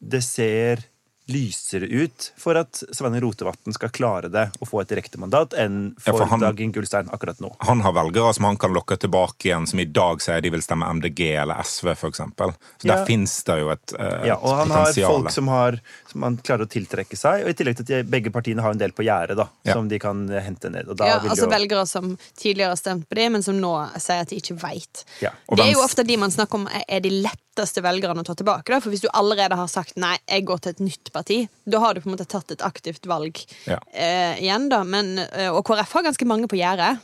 det 0.00 0.22
ser 0.24 0.80
lysere 1.28 1.86
ut 1.90 2.32
for 2.38 2.54
at 2.60 2.82
Sveinung 2.94 3.20
Rotevatn 3.24 3.74
skal 3.74 3.90
klare 3.90 4.28
det 4.30 4.44
og 4.60 4.68
få 4.70 4.80
et 4.84 4.88
direktemandat, 4.92 5.56
enn 5.58 5.94
Ja, 5.96 6.12
for, 6.12 6.18
for 6.20 6.26
han- 6.30 6.40
Dag 6.40 6.60
Inge 6.60 6.78
Ulstein 6.78 7.08
akkurat 7.12 7.40
nå. 7.42 7.50
Han 7.66 7.80
har 7.82 7.92
velgere 7.96 8.32
som 8.34 8.44
han 8.44 8.56
kan 8.56 8.72
lokke 8.72 8.96
tilbake 8.96 9.48
igjen, 9.48 9.66
som 9.66 9.80
i 9.80 9.84
dag 9.84 10.20
sier 10.22 10.40
de 10.40 10.50
vil 10.54 10.62
stemme 10.62 10.86
MDG 10.86 11.34
eller 11.42 11.58
SV, 11.64 11.90
f.eks. 11.96 12.16
Så 12.36 12.52
der 12.86 13.04
fins 13.08 13.34
det 13.48 13.58
jo 13.60 13.70
et, 13.74 13.86
potensial. 13.86 14.26
Ja, 14.26 14.36
og 14.38 14.54
han 14.60 14.70
har 14.70 14.92
folk 14.92 15.30
som, 15.34 15.48
har, 15.48 15.80
som 16.12 16.22
han 16.28 16.36
klarer 16.46 16.66
å 16.66 16.70
tiltrekke 16.70 17.16
seg, 17.18 17.42
og 17.44 17.50
i 17.50 17.56
tillegg 17.58 17.76
til 17.80 17.86
at 17.88 17.90
de, 17.90 18.02
begge 18.16 18.30
partiene 18.30 18.62
har 18.62 18.70
en 18.76 18.78
del 18.78 18.92
på 18.94 19.02
gjerdet 19.06 19.36
da, 19.36 19.48
Ja. 19.66 19.72
som 19.74 19.88
de 19.88 19.98
kan 19.98 20.28
eh, 20.30 20.40
hente 20.46 20.70
ned. 20.70 20.88
Og 20.88 20.96
da 20.96 21.06
Ja, 21.10 21.18
vil 21.18 21.30
altså 21.34 21.46
jo, 21.48 21.50
Velgere 21.56 21.86
som 21.90 22.16
tidligere 22.38 22.68
har 22.74 22.76
stemt 22.80 23.08
på 23.08 23.14
dem, 23.18 23.32
men 23.32 23.42
som 23.42 23.58
nå 23.60 23.74
sier 23.98 24.22
at 24.22 24.28
de 24.30 24.36
ikke 24.38 24.54
veit. 24.62 25.04
Ja. 25.20 25.30
Det 25.50 25.66
er 25.66 25.72
jo 25.72 25.82
ofte 25.82 26.04
de 26.06 26.16
man 26.16 26.30
snakker 26.30 26.54
om 26.54 26.68
er- 26.68 26.84
er 26.88 27.00
de 27.00 27.10
letteste 27.10 27.82
velgerne 27.82 28.20
å 28.20 28.24
ta 28.24 28.34
tilbake. 28.34 28.66
Da. 28.70 28.80
For 28.80 28.90
hvis 28.90 29.00
du 29.02 29.08
allerede 29.14 29.56
har 29.56 29.66
sagt 29.68 29.96
nei, 29.96 30.18
jeg 30.28 30.44
går 30.44 30.58
til 30.60 30.70
et 30.70 30.80
nytt 30.80 31.12
parti, 31.16 31.40
da 31.66 31.80
har 31.82 31.96
du 31.96 32.02
på 32.04 32.10
en 32.10 32.16
måte 32.18 32.28
tatt 32.28 32.52
et 32.54 32.64
aktivt 32.66 33.08
valg 33.10 33.40
Ja. 33.66 33.80
eh, 33.92 34.36
igjen. 34.44 34.68
da 34.72 34.84
men, 34.84 35.18
eh, 35.18 35.48
Og 35.50 35.64
KrF 35.66 35.92
har 35.98 36.10
ganske 36.10 36.26
mange 36.28 36.48
på 36.48 36.60
gjerdet. 36.60 36.98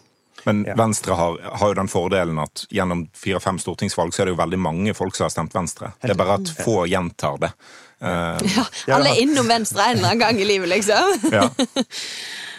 Men 0.44 0.64
Ja. 0.66 0.74
Venstre 0.74 1.14
har, 1.14 1.36
har 1.60 1.68
jo 1.68 1.74
den 1.74 1.88
fordelen 1.92 2.38
at 2.42 2.64
gjennom 2.72 3.04
fire-fem 3.14 3.58
stortingsvalg 3.62 4.12
så 4.14 4.22
er 4.22 4.26
det 4.30 4.34
jo 4.36 4.40
veldig 4.42 4.58
mange 4.58 4.94
folk 4.96 5.14
som 5.14 5.24
har 5.28 5.30
stemt 5.34 5.52
Venstre. 5.54 5.92
Det 6.02 6.10
er 6.10 6.18
bare 6.18 6.38
at 6.40 6.48
få 6.64 6.82
gjentar 6.90 7.38
det. 7.40 7.52
Eh, 8.02 8.38
Ja, 8.56 8.64
alle 8.96 9.12
er 9.14 9.20
innom 9.22 9.46
Venstre 9.48 9.84
en 9.92 9.98
eller 10.00 10.08
annen 10.12 10.18
gang 10.24 10.40
i 10.42 10.46
livet, 10.48 10.68
liksom. 10.72 11.30
ja. 11.30 11.48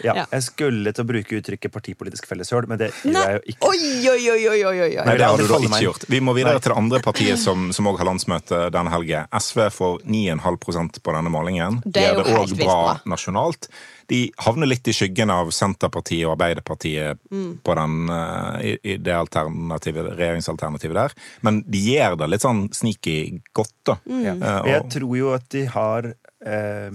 ja, 0.02 0.14
Ja. 0.18 0.24
Jeg 0.32 0.42
skulle 0.42 0.90
til 0.92 1.04
å 1.04 1.06
bruke 1.06 1.36
uttrykket 1.38 1.72
partipolitisk 1.72 2.26
felleshøl, 2.28 2.66
men 2.68 2.80
det 2.80 2.88
gjør 3.04 3.28
jeg 3.30 3.36
jo 3.38 3.52
ikke. 3.52 3.68
Oi, 3.68 3.78
oi, 4.10 4.24
oi, 4.34 4.40
oi, 4.50 4.58
oi, 4.66 4.78
oi. 4.86 4.88
Nei, 4.98 5.04
Nei, 5.06 5.14
det 5.20 5.28
har 5.28 5.38
du 5.38 5.46
da 5.48 5.60
ikke 5.68 5.80
gjort. 5.84 6.06
Vi 6.10 6.20
må 6.24 6.34
videre 6.36 6.56
Nei. 6.58 6.64
til 6.64 6.72
det 6.74 6.78
andre 6.82 7.00
partiet 7.04 7.40
som 7.40 7.68
som 7.76 7.88
òg 7.92 8.00
har 8.02 8.08
landsmøte 8.10 8.64
denne 8.74 8.92
helgen. 8.92 9.28
SV 9.38 9.68
får 9.76 10.02
9,5 10.04 10.98
på 11.04 11.14
denne 11.14 11.30
målingen. 11.32 11.78
Det 11.86 12.02
er 12.08 12.18
De 12.18 12.24
jo 12.24 12.24
det 12.24 12.50
visst 12.50 12.64
bra 12.64 12.78
bra. 12.82 12.96
nasjonalt. 13.14 13.68
De 14.08 14.18
havner 14.44 14.68
litt 14.68 14.88
i 14.88 14.92
skyggen 14.92 15.30
av 15.32 15.48
Senterpartiet 15.54 16.26
og 16.26 16.34
Arbeiderpartiet 16.34 17.18
Mm. 17.30 17.58
på 17.64 17.74
den, 17.78 17.94
eh, 18.10 18.58
i, 18.70 18.72
i 18.92 18.96
det 18.96 19.14
alternativet, 19.16 20.10
regjeringsalternativet 20.18 20.94
der. 20.94 21.14
Men 21.42 21.62
de 21.66 21.78
gjør 21.78 22.18
det 22.20 22.28
litt 22.30 22.44
sånn 22.44 22.66
sneaky 22.72 23.40
godt, 23.56 23.74
da. 23.84 23.96
Mm. 24.06 24.22
Ja. 24.24 24.34
Eh, 24.34 24.60
Og 24.60 24.68
jeg 24.74 24.88
tror 24.98 25.16
jo 25.18 25.32
at 25.34 25.48
de 25.50 25.64
har 25.66 26.10
eh, 26.44 26.90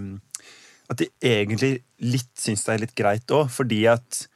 At 0.90 0.98
de 0.98 1.08
egentlig 1.22 1.84
litt 2.02 2.32
syns 2.38 2.64
det 2.66 2.74
er 2.74 2.80
litt 2.86 2.96
greit 2.98 3.28
òg, 3.36 3.50
fordi 3.54 3.84
at 3.92 4.28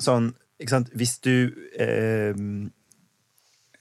sånn 0.00 0.34
Ikke 0.60 0.70
sant 0.76 0.90
Hvis 0.96 1.18
du 1.24 1.52
ehm, 1.80 2.70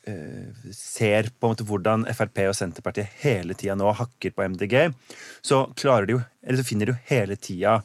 eh, 0.08 0.52
ser 0.76 1.30
på 1.40 1.48
en 1.48 1.54
måte 1.56 1.66
hvordan 1.68 2.06
Frp 2.16 2.42
og 2.50 2.56
Senterpartiet 2.58 3.12
hele 3.24 3.54
tida 3.58 3.76
nå 3.80 3.92
hakker 3.96 4.32
på 4.36 4.46
MDG, 4.50 4.94
så 5.46 5.66
klarer 5.80 6.08
de 6.08 6.18
jo 6.18 6.22
Eller 6.44 6.62
så 6.64 6.68
finner 6.70 6.90
de 6.90 6.96
jo 6.96 7.04
hele 7.12 7.36
tida 7.40 7.82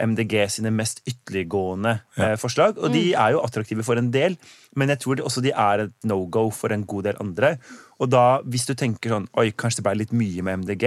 MDG 0.00 0.34
sine 0.50 0.72
mest 0.74 1.02
ytterliggående 1.08 1.94
ja. 2.16 2.32
forslag. 2.40 2.78
Og 2.80 2.94
de 2.94 3.12
er 3.12 3.34
jo 3.34 3.42
attraktive 3.44 3.84
for 3.86 4.00
en 4.00 4.10
del, 4.14 4.38
men 4.76 4.92
jeg 4.92 5.02
tror 5.02 5.18
de, 5.18 5.26
også 5.26 5.44
de 5.44 5.52
er 5.52 5.86
et 5.86 5.96
no 6.08 6.22
go 6.32 6.48
for 6.54 6.72
en 6.74 6.86
god 6.88 7.10
del 7.10 7.22
andre. 7.22 7.56
Og 8.00 8.10
da, 8.12 8.40
hvis 8.48 8.66
du 8.68 8.74
tenker 8.78 9.14
sånn 9.14 9.28
Oi, 9.38 9.50
kanskje 9.54 9.82
det 9.82 9.88
ble 9.88 9.98
litt 10.00 10.14
mye 10.16 10.44
med 10.46 10.64
MDG. 10.64 10.86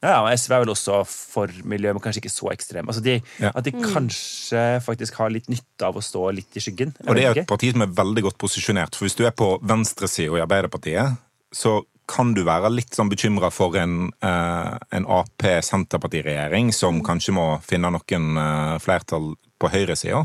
Ja, 0.00 0.22
og 0.22 0.30
SV 0.32 0.54
er 0.56 0.62
vel 0.62 0.72
også 0.72 1.02
for 1.04 1.52
miljø, 1.68 1.92
men 1.92 2.00
kanskje 2.00 2.22
ikke 2.22 2.32
så 2.32 2.48
ekstrem. 2.54 2.88
Altså 2.88 3.02
de, 3.04 3.18
Ja. 3.42 3.52
At 3.52 3.66
de 3.66 3.74
kanskje 3.76 4.80
faktisk 4.84 5.18
har 5.20 5.32
litt 5.32 5.50
nytte 5.52 5.84
av 5.84 5.98
å 5.98 6.04
stå 6.04 6.30
litt 6.32 6.56
i 6.56 6.62
skyggen. 6.64 6.94
Og 7.04 7.16
det 7.16 7.26
er 7.26 7.42
et 7.42 7.50
parti 7.50 7.72
som 7.74 7.84
er 7.84 7.92
veldig 8.00 8.24
godt 8.30 8.38
posisjonert. 8.40 8.96
For 8.96 9.04
hvis 9.04 9.18
du 9.18 9.26
er 9.28 9.36
på 9.36 9.52
venstresida 9.60 10.38
i 10.38 10.44
Arbeiderpartiet, 10.46 11.20
så 11.52 11.82
kan 12.10 12.32
du 12.34 12.42
være 12.46 12.72
litt 12.74 12.96
sånn 12.96 13.10
bekymra 13.10 13.52
for 13.54 13.76
en, 13.78 14.10
eh, 14.22 14.72
en 14.96 15.06
Ap-Senterparti-regjering 15.06 16.72
som 16.74 17.02
kanskje 17.06 17.34
må 17.36 17.46
finne 17.62 17.92
noen 17.94 18.40
eh, 18.42 18.76
flertall 18.82 19.34
på 19.60 19.70
høyresida. 19.70 20.24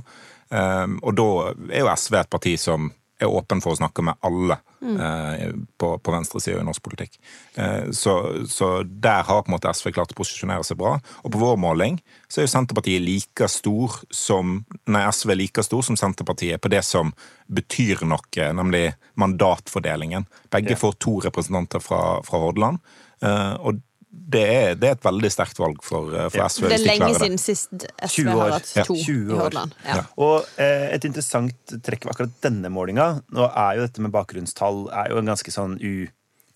Um, 0.49 0.99
og 1.01 1.15
da 1.17 1.29
er 1.73 1.81
jo 1.81 1.89
SV 1.89 2.19
et 2.19 2.29
parti 2.29 2.53
som 2.61 2.91
er 3.21 3.31
åpen 3.31 3.61
for 3.63 3.71
å 3.71 3.79
snakke 3.79 4.03
med 4.03 4.17
alle 4.27 4.57
eh, 4.83 5.53
på, 5.79 5.91
på 6.03 6.13
venstresida 6.13 6.59
i 6.59 6.65
norsk 6.67 6.83
politikk. 6.83 7.15
Eh, 7.55 7.91
så, 7.95 8.15
så 8.51 8.69
der 8.83 9.23
har 9.27 9.43
på 9.45 9.49
en 9.51 9.55
måte 9.55 9.71
SV 9.71 9.93
klart 9.95 10.11
å 10.11 10.17
posisjonere 10.19 10.65
seg 10.67 10.79
bra. 10.81 10.97
Og 11.23 11.31
på 11.31 11.39
vår 11.41 11.55
måling 11.61 12.01
så 12.27 12.41
er 12.41 12.47
jo 12.47 12.53
Senterpartiet 12.55 13.03
like 13.05 13.47
stor 13.51 14.01
som 14.11 14.57
Nei, 14.91 15.05
SV 15.07 15.31
er 15.33 15.39
like 15.39 15.63
stor 15.65 15.85
som 15.87 15.97
Senterpartiet 15.99 16.61
på 16.61 16.71
det 16.73 16.83
som 16.85 17.13
betyr 17.47 18.03
noe, 18.09 18.51
nemlig 18.59 18.85
mandatfordelingen. 19.21 20.27
Begge 20.51 20.75
Ja. 20.75 20.81
får 20.81 20.99
to 20.99 21.19
representanter 21.23 21.79
fra, 21.83 22.21
fra 22.25 22.41
Hordaland. 22.41 22.79
Eh, 23.23 23.53
og 23.61 23.79
det 24.15 24.41
er, 24.47 24.75
det 24.79 24.87
er 24.89 24.95
et 24.95 25.03
veldig 25.05 25.29
sterkt 25.33 25.59
valg 25.59 25.81
for, 25.83 26.07
eh, 26.15 26.29
for 26.29 26.37
Ja. 26.39 26.47
SV. 26.49 26.67
Det 26.71 26.79
er 26.79 26.85
lenge 26.87 27.07
de 27.11 27.19
siden 27.19 27.37
sist 27.41 27.85
SV 28.01 28.29
har 28.31 28.51
hatt 28.55 28.71
Ja. 28.75 28.83
to 28.87 28.95
20 28.95 29.29
i 29.29 29.33
år. 29.35 29.41
Hordaland. 29.43 29.73
Ja. 29.85 29.95
Ja. 29.95 30.03
Og 30.17 30.45
eh, 30.57 30.87
et 30.95 31.03
interessant 31.05 31.53
trekk 31.83 32.05
ved 32.07 32.13
akkurat 32.15 32.37
denne 32.41 32.71
målinga 32.73 33.21
Nå 33.31 33.45
er 33.51 33.75
jo 33.77 33.85
dette 33.87 34.01
med 34.01 34.11
bakgrunnstall 34.15 34.87
er 34.91 35.09
jo 35.11 35.17
en 35.21 35.25
ganske 35.33 35.51
sånn 35.53 35.77
u, 35.83 36.07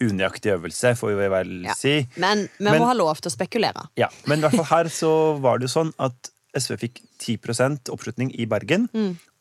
unøyaktig 0.02 0.54
øvelse, 0.56 0.96
får 0.98 1.16
vi 1.20 1.28
vel 1.36 1.54
Ja. 1.68 1.74
si. 1.76 2.08
Men 2.16 2.48
vi 2.58 2.66
må 2.80 2.86
ha 2.88 2.94
lov 2.94 3.20
til 3.22 3.30
å 3.30 3.36
spekulere. 3.36 3.88
Ja, 3.98 4.08
Men 4.26 4.40
i 4.40 4.42
hvert 4.48 4.56
fall 4.56 4.66
her 4.78 4.86
så 4.86 5.40
var 5.42 5.60
det 5.60 5.68
jo 5.70 5.74
sånn 5.84 5.94
at 6.00 6.30
SV 6.60 6.76
fikk 6.84 7.02
10% 7.20 7.92
oppslutning 7.94 8.32
i 8.40 8.46
Bergen, 8.50 8.88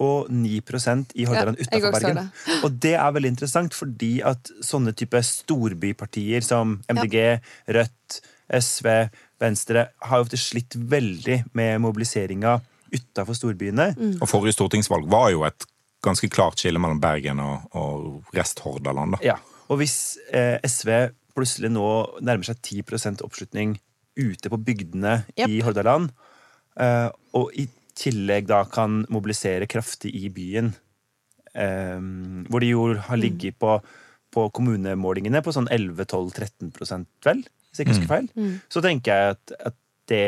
og 0.02 0.30
9% 0.30 1.14
i 1.18 1.26
Hordaland 1.28 1.58
Mm. 1.58 1.62
Ja, 1.62 1.78
utenfor 1.78 1.94
Bergen. 1.98 2.30
Og 2.64 2.80
det 2.82 2.94
er 2.94 3.14
veldig 3.14 3.32
interessant, 3.34 3.74
fordi 3.74 4.18
at 4.26 4.50
sånne 4.64 4.94
type 4.96 5.20
storbypartier 5.22 6.44
som 6.44 6.78
MDG, 6.90 7.40
Rødt, 7.74 8.20
SV, 8.48 8.88
Venstre 9.40 9.88
har 10.02 10.18
jo 10.18 10.26
ofte 10.26 10.40
slitt 10.40 10.74
veldig 10.74 11.42
med 11.58 11.80
mobiliseringa 11.84 12.58
utafor 12.92 13.36
storbyene. 13.36 13.92
Mm. 13.98 14.14
Og 14.22 14.28
forrige 14.30 14.56
stortingsvalg 14.56 15.08
var 15.10 15.30
jo 15.34 15.44
et 15.46 15.66
ganske 16.04 16.30
klart 16.32 16.60
skille 16.60 16.80
mellom 16.80 17.00
Bergen 17.02 17.42
og, 17.42 17.68
og 17.76 18.36
rest-Hordaland. 18.36 19.18
Ja, 19.24 19.36
og 19.68 19.82
hvis 19.82 20.16
eh, 20.32 20.56
SV 20.64 21.10
plutselig 21.36 21.70
nå 21.74 21.88
nærmer 22.24 22.48
seg 22.48 22.62
10% 22.62 23.22
oppslutning 23.26 23.76
ute 24.18 24.50
på 24.50 24.58
bygdene 24.58 25.20
yep. 25.36 25.46
i 25.46 25.60
Hordaland, 25.62 26.10
og 26.78 27.54
i 27.58 27.66
tillegg 27.98 28.46
da 28.50 28.62
kan 28.70 29.02
mobilisere 29.12 29.66
kraftig 29.70 30.12
i 30.14 30.28
byen, 30.30 30.72
eh, 31.54 31.98
hvor 32.48 32.62
de 32.62 32.72
jo 32.72 32.92
har 33.08 33.18
ligget 33.20 33.58
på, 33.58 33.78
på 34.34 34.48
kommunemålingene 34.54 35.42
på 35.42 35.54
sånn 35.56 35.70
11-12-13% 35.74 37.08
vel, 37.26 37.42
hvis 37.42 37.80
jeg 37.80 37.86
ikke 37.86 37.96
husker 37.96 38.12
feil, 38.14 38.28
så 38.72 38.84
tenker 38.84 39.14
jeg 39.14 39.36
at, 39.36 39.56
at 39.72 39.76
det 40.08 40.18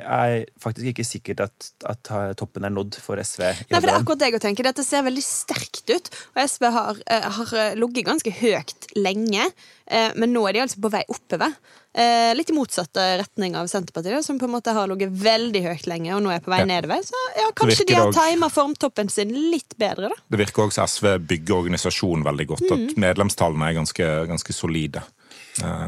er 0.00 0.44
faktisk 0.62 0.86
ikke 0.92 1.04
sikkert 1.04 1.42
at, 1.44 1.66
at 1.90 2.10
toppen 2.40 2.64
er 2.64 2.72
nådd 2.72 2.96
for 3.04 3.20
SV. 3.20 3.42
Nei, 3.44 3.76
for 3.80 3.84
det 3.84 3.92
er 3.92 3.98
akkurat 4.00 4.22
det 4.22 4.30
jeg 4.32 4.44
tenker. 4.44 4.68
Dette 4.70 4.84
ser 4.86 5.04
veldig 5.04 5.24
sterkt 5.24 5.92
ut. 5.92 6.08
Og 6.32 6.40
SV 6.44 6.64
har, 6.72 7.02
eh, 7.12 7.26
har 7.36 7.52
eh, 7.60 7.74
ligget 7.76 8.06
ganske 8.08 8.32
høyt 8.40 8.88
lenge, 8.96 9.50
eh, 9.90 10.16
men 10.16 10.32
nå 10.32 10.46
er 10.48 10.56
de 10.56 10.62
altså 10.64 10.80
på 10.80 10.92
vei 10.96 11.02
oppover. 11.12 11.52
Eh, 11.98 12.30
litt 12.38 12.48
i 12.52 12.56
motsatt 12.56 12.96
eh, 13.00 13.16
retning 13.20 13.56
av 13.58 13.68
Senterpartiet, 13.68 14.24
som 14.24 14.38
på 14.40 14.48
en 14.48 14.54
måte 14.54 14.72
har 14.76 14.88
ligget 14.88 15.12
veldig 15.12 15.62
høyt 15.66 15.86
lenge, 15.90 16.12
og 16.16 16.24
nå 16.24 16.32
er 16.32 16.40
på 16.44 16.52
vei 16.54 16.62
Ja. 16.62 16.68
nedover. 16.72 17.04
Så 17.04 17.20
ja, 17.36 17.50
kanskje 17.58 17.86
de 17.88 17.98
har 17.98 18.12
tima 18.16 18.48
formtoppen 18.52 19.12
sin 19.12 19.32
litt 19.52 19.76
bedre, 19.80 20.08
da. 20.12 20.24
Det 20.30 20.40
virker 20.46 20.68
også 20.68 20.88
SV 20.88 21.18
bygger 21.28 21.60
organisasjonen 21.62 22.24
veldig 22.24 22.48
godt. 22.54 22.68
At 22.72 22.96
medlemstallene 22.96 23.68
er 23.72 23.78
ganske, 23.82 24.10
ganske 24.30 24.56
solide. 24.56 25.04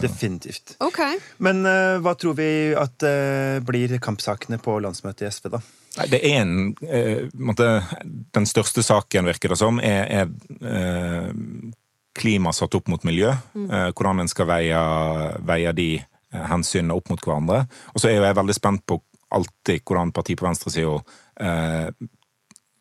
Definitivt. 0.02 0.74
Okay. 0.82 1.18
Men 1.38 1.64
uh, 1.66 1.98
hva 2.02 2.16
tror 2.18 2.38
vi 2.38 2.48
at 2.78 3.06
uh, 3.06 3.58
blir 3.66 3.96
kampsakene 4.02 4.58
på 4.62 4.78
landsmøtet 4.82 5.26
i 5.26 5.30
SV, 5.30 5.50
da? 5.54 5.60
Nei, 5.98 6.06
Det 6.10 6.20
er 6.26 6.40
en 6.42 6.54
uh, 6.86 7.26
måtte, 7.38 7.68
Den 8.34 8.48
største 8.50 8.82
saken, 8.86 9.30
virker 9.30 9.54
det 9.54 9.60
som, 9.60 9.78
er, 9.82 10.06
er 10.22 10.32
eh, 10.60 11.30
klima 12.20 12.52
satt 12.52 12.74
opp 12.74 12.88
mot 12.88 13.04
miljø. 13.04 13.30
Eh, 13.54 13.90
hvordan 13.94 14.22
en 14.22 14.30
skal 14.30 14.48
veie, 14.50 14.80
veie 15.46 15.74
de 15.76 15.90
eh, 16.00 16.46
hensynene 16.50 16.96
opp 16.96 17.10
mot 17.12 17.22
hverandre. 17.22 17.64
Og 17.94 18.02
så 18.02 18.10
er 18.10 18.18
jo 18.18 18.26
jeg 18.26 18.38
veldig 18.40 18.56
spent 18.56 18.86
på 18.88 19.00
alltid 19.30 19.84
hvordan 19.86 20.12
partiet 20.14 20.40
på 20.40 20.48
venstresida 20.48 20.96
eh, 21.40 21.90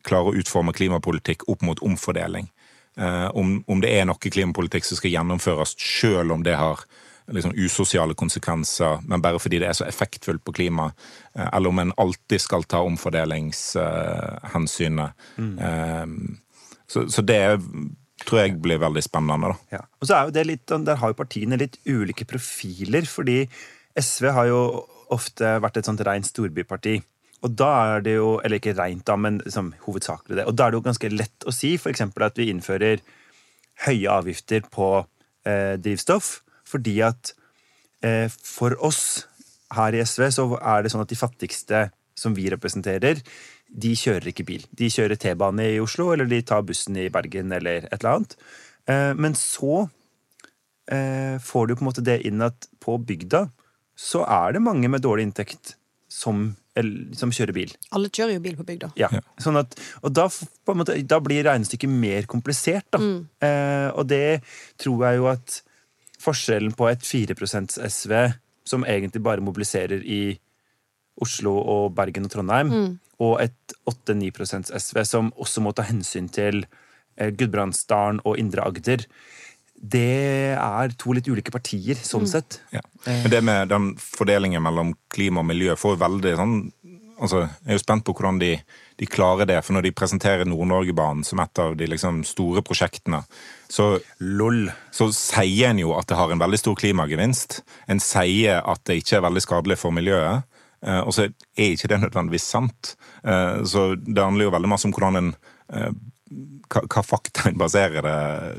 klarer 0.05 0.31
å 0.31 0.39
utforme 0.39 0.73
klimapolitikk 0.73 1.45
opp 1.51 1.65
mot 1.67 1.81
omfordeling. 1.85 2.49
Eh, 2.97 3.29
om, 3.37 3.63
om 3.67 3.81
det 3.81 3.89
er 3.95 4.05
noe 4.09 4.17
klimapolitikk 4.19 4.85
som 4.87 4.97
skal 4.99 5.11
gjennomføres 5.13 5.75
selv 5.79 6.31
om 6.35 6.43
det 6.43 6.55
har 6.59 6.77
liksom 7.29 7.53
usosiale 7.53 8.13
konsekvenser, 8.17 8.97
men 9.05 9.21
bare 9.21 9.39
fordi 9.39 9.59
det 9.61 9.67
er 9.69 9.73
så 9.77 9.85
effektfullt 9.85 10.43
på 10.45 10.53
klima, 10.57 10.91
eh, 11.35 11.49
eller 11.53 11.69
om 11.69 11.79
en 11.83 11.93
alltid 12.01 12.41
skal 12.41 12.63
ta 12.65 12.79
omfordelingshensynet. 12.87 15.09
Eh, 15.39 16.05
så, 16.89 17.09
så 17.09 17.21
det 17.21 17.59
tror 18.25 18.39
jeg 18.41 18.61
blir 18.61 18.79
veldig 18.81 19.03
spennende, 19.05 19.47
da. 19.53 19.57
Ja. 19.77 19.81
Og 20.01 20.07
så 20.09 20.13
er 20.15 20.21
jo 20.27 20.35
det 20.35 20.45
litt, 20.47 20.65
Der 20.67 20.99
har 20.99 21.09
jo 21.11 21.21
partiene 21.21 21.61
litt 21.61 21.77
ulike 21.87 22.25
profiler, 22.27 23.05
fordi 23.07 23.39
SV 23.99 24.23
har 24.35 24.45
jo 24.49 24.59
ofte 25.13 25.45
vært 25.63 25.77
et 25.79 25.87
sånt 25.87 26.03
rent 26.05 26.27
storbyparti. 26.27 26.99
Og 27.45 27.55
da 27.55 27.69
er 27.93 28.03
det 28.03 28.17
jo, 28.17 28.33
eller 28.43 28.59
ikke 28.59 28.75
rent, 28.77 29.05
da, 29.07 29.15
men 29.15 29.39
liksom, 29.45 29.71
hovedsakelig 29.85 30.41
det. 30.41 30.45
Og 30.49 30.57
da 30.57 30.65
er 30.65 30.73
det 30.73 30.79
jo 30.79 30.87
ganske 30.89 31.11
lett 31.13 31.47
å 31.47 31.53
si 31.55 31.75
f.eks. 31.77 32.03
at 32.03 32.39
vi 32.41 32.49
innfører 32.51 33.03
høye 33.85 34.11
avgifter 34.11 34.65
på 34.71 34.89
eh, 35.47 35.75
drivstoff, 35.79 36.39
fordi 36.67 36.97
at 37.07 37.31
eh, 38.03 38.27
for 38.27 38.75
oss 38.85 39.29
her 39.75 39.95
i 39.95 40.03
SV 40.03 40.25
så 40.35 40.49
er 40.59 40.83
det 40.83 40.91
sånn 40.91 41.05
at 41.05 41.11
de 41.11 41.19
fattigste 41.19 41.85
som 42.19 42.35
vi 42.35 42.49
representerer, 42.51 43.21
de 43.69 43.91
kjører 43.95 44.31
ikke 44.31 44.47
bil. 44.47 44.65
De 44.75 44.89
kjører 44.91 45.19
T-bane 45.19 45.69
i 45.75 45.79
Oslo, 45.79 46.09
eller 46.13 46.27
de 46.27 46.41
tar 46.43 46.65
bussen 46.67 46.97
i 46.99 47.07
Bergen, 47.13 47.53
eller 47.55 47.85
et 47.85 47.99
eller 48.01 48.17
annet. 48.17 48.35
Eh, 48.89 49.13
men 49.15 49.37
så 49.37 49.85
eh, 50.91 51.37
får 51.39 51.69
du 51.69 51.75
på 51.75 51.85
en 51.85 51.89
måte 51.91 52.05
det 52.05 52.19
inn 52.27 52.43
at 52.43 52.67
på 52.83 52.97
bygda 52.99 53.45
så 53.99 54.23
er 54.25 54.55
det 54.55 54.63
mange 54.63 54.89
med 54.91 55.03
dårlig 55.03 55.27
inntekt 55.27 55.75
som, 56.09 56.53
som 57.17 57.31
kjører 57.33 57.55
bil. 57.55 57.71
Alle 57.95 58.11
kjører 58.13 58.35
jo 58.35 58.43
bil 58.43 58.57
på 58.59 58.65
bygda. 58.67 58.91
Ja. 58.99 59.09
Sånn 59.41 59.59
at, 59.59 59.75
og 60.03 60.13
da, 60.15 60.27
på 60.29 60.75
en 60.75 60.81
måte, 60.81 60.97
da 61.07 61.19
blir 61.23 61.45
regnestykket 61.47 61.91
mer 61.91 62.27
komplisert. 62.29 62.87
Da. 62.95 63.01
Eh, 63.45 63.87
og 63.93 64.09
det 64.11 64.41
tror 64.81 65.07
jeg 65.07 65.19
jo 65.21 65.29
at 65.31 65.59
forskjellen 66.19 66.75
på 66.77 66.89
et 66.91 67.05
4% 67.05 67.79
SV, 67.85 68.15
som 68.67 68.85
egentlig 68.85 69.23
bare 69.25 69.43
mobiliserer 69.43 70.03
i 70.03 70.21
Oslo 71.23 71.55
og 71.59 71.93
Bergen 71.97 72.27
og 72.27 72.33
Trondheim, 72.33 72.73
og 73.19 73.39
et 73.43 73.75
8-9 73.89 74.31
SV, 74.79 75.03
som 75.07 75.33
også 75.35 75.63
må 75.63 75.73
ta 75.75 75.83
hensyn 75.87 76.29
til 76.31 76.63
eh, 77.17 77.31
Gudbrandsdalen 77.35 78.21
og 78.23 78.39
Indre 78.39 78.67
Agder, 78.67 79.03
det 79.81 80.57
er 80.59 80.91
to 80.99 81.13
litt 81.15 81.27
ulike 81.31 81.51
partier, 81.55 81.95
sånn 81.95 82.27
sett. 82.27 82.59
Ja. 82.75 82.81
Men 83.05 83.31
det 83.31 83.39
med 83.47 83.69
den 83.71 83.93
fordelingen 83.99 84.63
mellom 84.65 84.93
klima 85.13 85.39
og 85.39 85.47
miljø 85.47 85.75
får 85.79 85.95
veldig 86.01 86.33
sånn 86.35 86.57
altså, 87.19 87.45
Jeg 87.65 87.71
er 87.73 87.77
jo 87.77 87.83
spent 87.83 88.03
på 88.07 88.13
hvordan 88.15 88.39
de, 88.39 88.49
de 88.99 89.07
klarer 89.07 89.47
det. 89.47 89.57
For 89.63 89.75
når 89.75 89.87
de 89.87 89.91
presenterer 89.95 90.47
Nord-Norgebanen 90.47 91.23
som 91.27 91.39
et 91.43 91.59
av 91.63 91.75
de 91.79 91.87
liksom, 91.91 92.21
store 92.27 92.63
prosjektene, 92.63 93.21
så, 93.71 93.99
LOL. 94.19 94.69
så 94.91 95.09
sier 95.15 95.71
en 95.71 95.79
jo 95.79 95.93
at 95.97 96.07
det 96.11 96.19
har 96.19 96.31
en 96.31 96.39
veldig 96.43 96.59
stor 96.59 96.75
klimagevinst. 96.79 97.61
En 97.91 97.99
sier 98.03 98.59
at 98.63 98.83
det 98.87 99.01
ikke 99.01 99.17
er 99.19 99.27
veldig 99.27 99.43
skadelig 99.43 99.79
for 99.79 99.95
miljøet. 99.95 100.43
eh, 100.83 101.01
Og 101.01 101.11
så 101.15 101.27
er 101.29 101.73
ikke 101.75 101.91
det 101.91 102.01
nødvendigvis 102.05 102.47
sant. 102.51 102.95
Eh, 103.23 103.63
Så 103.63 103.95
det 103.95 104.23
handler 104.23 104.47
jo 104.47 104.55
veldig 104.55 104.69
masse 104.75 104.87
om 104.87 104.95
hvordan 104.95 105.15
en 105.23 105.35
eh, 105.73 105.91
hva, 106.29 106.83
hva 106.85 107.03
fakta 107.05 107.51
baserer 107.63 108.05
det, 108.05 108.17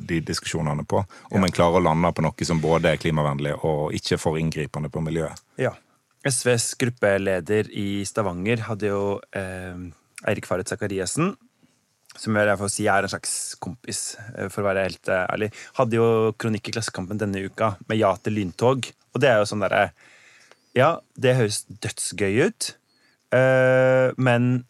de 0.08 0.20
diskusjonene 0.32 0.84
på. 0.88 1.02
Om 1.30 1.46
en 1.46 1.54
klarer 1.54 1.80
å 1.80 1.84
lande 1.84 2.12
på 2.14 2.24
noe 2.24 2.48
som 2.48 2.62
både 2.62 2.94
er 2.94 3.02
klimavennlig 3.02 3.56
og 3.60 3.94
ikke 3.96 4.18
for 4.20 4.40
inngripende 4.40 4.92
på 4.92 5.02
miljøet. 5.04 5.40
Ja. 5.60 5.74
SVs 6.20 6.74
gruppeleder 6.76 7.70
i 7.72 8.02
Stavanger 8.04 8.66
hadde 8.66 8.90
jo 8.90 9.04
eh, 9.32 9.86
Eirik 10.28 10.48
Faret 10.48 10.68
Sakariassen, 10.68 11.32
som 12.18 12.36
jeg 12.36 12.58
får 12.60 12.72
si 12.74 12.86
er 12.90 13.06
en 13.06 13.12
slags 13.12 13.34
kompis, 13.62 14.18
eh, 14.34 14.50
for 14.52 14.62
å 14.62 14.68
være 14.68 14.84
helt 14.88 15.08
eh, 15.08 15.24
ærlig, 15.32 15.50
hadde 15.78 15.96
jo 15.96 16.08
kronikk 16.40 16.68
i 16.68 16.74
Klassekampen 16.76 17.20
denne 17.20 17.40
uka 17.46 17.74
med 17.88 18.00
ja 18.02 18.12
til 18.20 18.36
lyntog. 18.36 18.90
Og 19.14 19.22
det 19.22 19.30
er 19.30 19.40
jo 19.40 19.48
sånn 19.48 19.64
derre 19.64 19.90
Ja, 20.76 21.00
det 21.18 21.34
høres 21.34 21.64
dødsgøy 21.66 22.44
ut, 22.46 22.74
eh, 23.34 24.12
men 24.20 24.66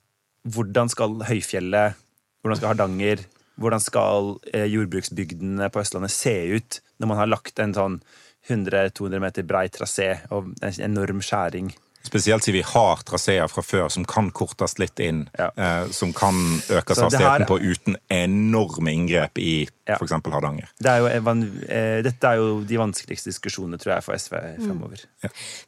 hvordan 0.49 0.88
skal 0.88 1.19
Høyfjellet, 1.28 1.99
hvordan 2.40 2.59
skal 2.59 2.73
Hardanger, 2.73 3.25
hvordan 3.61 3.82
skal 3.85 4.35
eh, 4.54 4.66
jordbruksbygdene 4.73 5.68
på 5.73 5.82
Østlandet 5.82 6.14
se 6.14 6.35
ut 6.56 6.80
når 7.00 7.11
man 7.11 7.20
har 7.20 7.30
lagt 7.30 7.61
en 7.61 7.76
sånn 7.76 8.00
100-200 8.49 9.20
meter 9.20 9.47
brei 9.47 9.66
trasé 9.73 10.14
og 10.32 10.54
en 10.64 10.82
enorm 10.87 11.20
skjæring. 11.25 11.68
Spesielt 12.02 12.42
siden 12.45 12.57
vi 12.59 12.62
har 12.64 12.97
traseer 13.04 13.47
fra 13.52 13.62
før 13.62 13.88
som 13.92 14.04
kan 14.09 14.30
kortes 14.33 14.78
litt 14.80 14.99
inn. 15.04 15.28
Ja. 15.38 15.50
Eh, 15.57 15.90
som 15.92 16.12
kan 16.16 16.35
økes 16.69 16.97
Så 16.97 17.02
her- 17.04 17.11
hastigheten 17.11 17.47
på 17.47 17.59
uten 17.61 17.97
enorme 18.11 18.92
inngrep 18.92 19.38
i 19.38 19.69
Ja. 19.90 19.97
f.eks. 19.97 20.12
Hardanger. 20.33 20.69
Det 20.78 20.87
er 20.87 20.99
jo, 20.99 21.07
en 21.30 21.42
eh, 21.69 22.00
dette 22.02 22.23
er 22.25 22.37
jo 22.38 22.61
de 22.64 22.76
vanskeligste 22.78 23.26
diskusjonene, 23.33 23.76
tror 23.78 23.95
jeg, 23.97 24.04
for 24.04 24.14
SV 24.14 24.37
fremover. 24.64 25.00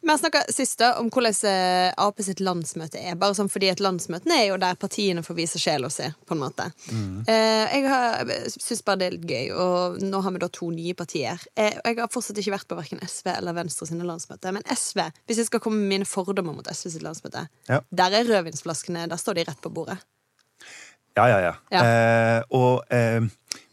Vi 0.00 0.08
har 0.08 0.18
snakka 0.18 0.44
sist 0.52 0.78
da 0.78 0.92
om 1.00 1.10
hvordan 1.10 1.34
eh, 1.50 1.92
Ap 1.98 2.20
sitt 2.22 2.38
landsmøte 2.40 3.00
er. 3.02 3.16
Bare 3.18 3.34
sånn 3.34 3.50
fordi 3.50 3.70
at 3.72 3.80
Landsmøtene 3.82 4.36
er 4.38 4.46
jo 4.52 4.56
der 4.62 4.74
partiene 4.78 5.22
får 5.26 5.34
vise 5.36 5.58
sjela 5.58 5.90
si, 5.90 6.04
på 6.26 6.36
en 6.36 6.38
måte. 6.44 6.68
Eh, 7.28 7.66
jeg 7.74 7.88
har- 7.88 8.24
syns 8.48 8.82
bare 8.84 8.96
det 9.02 9.06
er 9.08 9.16
litt 9.18 9.26
gøy, 9.26 9.50
og 9.58 9.98
nå 10.00 10.22
har 10.22 10.30
vi 10.32 10.38
da 10.38 10.48
to 10.48 10.70
nye 10.70 10.94
partier. 10.94 11.38
Eh, 11.56 11.72
jeg 11.84 11.96
har 11.98 12.08
fortsatt 12.08 12.38
ikke 12.38 12.54
vært 12.56 12.68
på 12.68 12.76
verken 12.78 13.02
SV 13.02 13.26
eller 13.36 13.52
Venstre 13.52 13.86
sine 13.88 14.04
landsmøter. 14.06 14.52
Men 14.52 14.62
SV, 14.70 15.10
hvis 15.26 15.36
jeg 15.42 15.46
skal 15.46 15.60
komme 15.60 15.78
med 15.82 15.88
mine 15.98 16.06
fordommer 16.24 16.54
mot 16.56 16.66
SV 16.70 16.90
sitt 16.96 17.02
landsmøte, 17.02 17.46
Ja. 17.68 17.80
der 17.90 18.10
er 18.20 18.24
rødvinsflaskene 18.24 19.08
Der 19.08 19.16
står 19.20 19.34
de 19.34 19.44
rett 19.50 19.60
på 19.62 19.70
bordet. 19.72 19.98
Ja, 21.14 21.26
ja, 21.28 21.38
ja. 21.44 21.54
Ja. 21.70 21.80
Eh, 21.84 22.42
og 22.56 22.84
eh, 22.88 23.20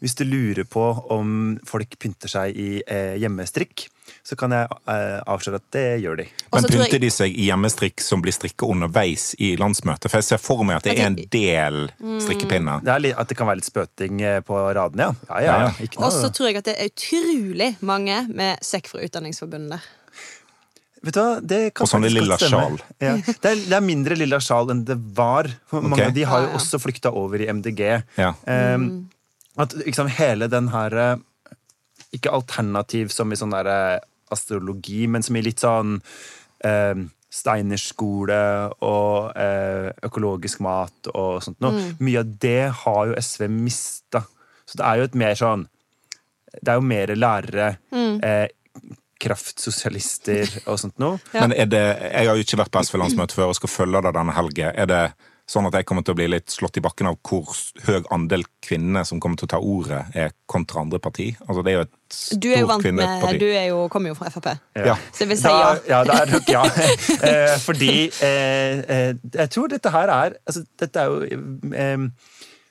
hvis 0.02 0.12
du 0.18 0.26
lurer 0.28 0.66
på 0.68 0.82
om 1.10 1.54
folk 1.64 1.94
pynter 1.98 2.28
seg 2.28 2.52
i 2.60 2.82
eh, 2.84 3.14
hjemmestrikk, 3.16 3.86
så 4.26 4.36
kan 4.36 4.52
jeg 4.52 4.68
eh, 4.92 5.22
avsløre 5.24 5.56
at 5.56 5.70
det 5.72 5.84
gjør 6.02 6.18
de. 6.20 6.26
Men 6.52 6.66
pynter 6.68 6.92
jeg- 6.98 7.00
de 7.00 7.08
seg 7.14 7.32
i 7.40 7.46
hjemmestrikk 7.48 8.02
som 8.04 8.20
blir 8.20 8.34
strikka 8.36 8.68
underveis 8.68 9.30
i 9.40 9.54
landsmøtet? 9.56 10.10
For 10.10 10.18
jeg 10.20 10.24
ser 10.28 10.36
for 10.42 10.60
meg 10.68 10.76
at 10.82 10.84
det 10.84 10.98
er 10.98 11.06
en 11.06 11.16
del 11.16 11.78
strikkepinner. 12.20 12.84
Det 12.84 12.92
er 12.92 13.00
litt, 13.06 13.16
at 13.16 13.28
det 13.32 13.38
kan 13.40 13.48
være 13.48 13.62
litt 13.62 13.70
spøting 13.70 14.20
eh, 14.20 14.40
på 14.44 14.60
radene, 14.76 15.08
ja. 15.08 15.14
Ja, 15.30 15.40
ja, 15.40 15.56
Ja, 15.62 15.72
ja. 15.80 15.88
Og 16.04 16.12
så 16.12 16.28
tror 16.36 16.50
jeg 16.50 16.60
at 16.60 16.68
det 16.68 16.76
er 16.76 16.92
utrolig 16.92 17.70
mange 17.80 18.20
med 18.28 18.60
sekk 18.60 18.92
fra 18.92 19.00
Utdanningsforbundet 19.00 19.78
der. 19.78 19.88
Vet 21.00 21.16
du 21.16 21.20
hva, 21.20 21.38
det 21.40 21.60
kan 21.72 21.86
Og 21.86 21.90
sånne 21.90 22.10
faktisk 22.10 22.20
lilla 22.20 22.36
stemme. 22.40 22.58
sjal. 22.60 22.82
Ja. 23.00 23.14
Det, 23.42 23.52
er, 23.52 23.62
det 23.70 23.76
er 23.78 23.84
mindre 23.84 24.18
lilla 24.18 24.40
sjal 24.44 24.72
enn 24.74 24.82
det 24.88 24.98
var. 25.16 25.48
Mange 25.72 25.96
okay. 25.96 26.10
av 26.10 26.18
de 26.18 26.26
har 26.28 26.44
jo 26.44 26.50
ja. 26.50 26.58
også 26.60 26.80
flykta 26.82 27.14
over 27.16 27.40
i 27.40 27.48
MDG. 27.48 27.80
Ja. 28.20 28.34
Um, 28.44 28.90
at 29.60 29.74
liksom 29.80 30.10
hele 30.12 30.46
den 30.48 30.68
her 30.72 30.94
eh, 30.96 31.16
Ikke 32.16 32.32
alternativ 32.32 33.10
som 33.14 33.32
i 33.32 33.38
sånn 33.38 33.52
der 33.54 33.68
eh, 33.70 34.02
astrologi, 34.30 35.06
men 35.10 35.24
som 35.26 35.36
i 35.36 35.42
litt 35.44 35.62
sånn 35.62 35.98
eh, 36.66 37.00
Steinerskole 37.30 38.42
og 38.82 39.36
uh, 39.38 39.90
økologisk 40.02 40.58
mat 40.66 41.10
og 41.12 41.36
sånt 41.44 41.60
noe. 41.62 41.92
Mye 42.02 42.24
av 42.24 42.32
det 42.42 42.72
har 42.80 43.04
jo 43.06 43.14
SV 43.14 43.44
mista. 43.54 44.24
Så 44.66 44.80
det 44.80 44.86
er 44.88 44.98
jo 44.98 45.06
et 45.06 45.18
mer 45.18 45.38
sånn 45.38 45.62
Det 46.50 46.72
er 46.72 46.80
jo 46.80 46.86
mer 46.90 47.12
lærere, 47.14 47.68
eh, 47.94 48.48
kraftsosialister 49.20 50.60
og 50.66 50.78
sånt 50.80 50.96
noe. 51.02 51.18
Ja. 51.34 51.44
Men 51.44 51.54
er 51.54 51.68
det, 51.70 51.82
jeg 52.10 52.28
har 52.28 52.38
jo 52.38 52.44
ikke 52.44 52.58
vært 52.64 52.72
på 52.74 52.82
SV-landsmøte 52.86 53.36
før 53.36 53.52
og 53.52 53.58
skal 53.58 53.70
følge 53.70 54.00
det 54.06 54.14
denne 54.16 54.34
helgen. 54.34 54.72
Er 54.74 54.88
det 54.90 55.02
sånn 55.50 55.66
at 55.66 55.74
jeg 55.74 55.86
kommer 55.88 56.04
til 56.06 56.14
å 56.14 56.18
bli 56.18 56.28
litt 56.30 56.52
slått 56.52 56.78
i 56.78 56.82
bakken 56.84 57.08
av 57.10 57.18
hvor 57.26 57.50
høy 57.86 58.04
andel 58.14 58.44
kvinner 58.62 59.06
som 59.08 59.20
kommer 59.22 59.40
til 59.40 59.48
å 59.48 59.52
ta 59.54 59.60
ordet, 59.62 60.02
er 60.14 60.34
kontra 60.50 60.84
andre 60.84 61.00
parti? 61.02 61.30
Altså, 61.46 61.64
det 61.66 61.72
er 61.72 61.78
jo 61.78 61.84
et 61.86 61.94
Du 62.44 62.48
er 62.50 62.62
jo 62.62 62.68
stort 62.68 62.86
vant 62.86 63.00
med. 63.00 63.40
Du 63.42 63.46
er 63.48 63.66
jo, 63.70 63.80
kommer 63.92 64.12
jo 64.12 64.18
fra 64.18 64.30
Frp. 64.32 64.50
Ja. 64.78 64.96
Så 65.10 65.24
jeg 65.24 65.32
vil 65.32 65.40
si 65.40 65.50
Da, 65.50 65.58
ja. 65.58 65.80
ja, 65.90 66.00
det 66.06 66.18
er 66.20 66.34
nok 66.36 66.52
ja. 66.54 66.64
Eh, 67.30 67.56
fordi 67.62 67.94
eh, 68.24 68.80
eh, 68.94 69.10
jeg 69.34 69.52
tror 69.52 69.70
dette 69.70 69.90
her 69.92 70.12
er 70.14 70.36
altså, 70.38 70.62
Dette 70.78 71.02
er 71.02 71.10
jo 71.10 71.42
eh, 71.76 72.06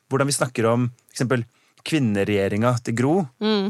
hvordan 0.09 0.29
vi 0.29 0.35
snakker 0.35 0.67
om 0.71 0.89
for 0.89 1.17
eksempel 1.17 1.43
kvinneregjeringa 1.85 2.71
til 2.85 2.95
Gro, 2.97 3.13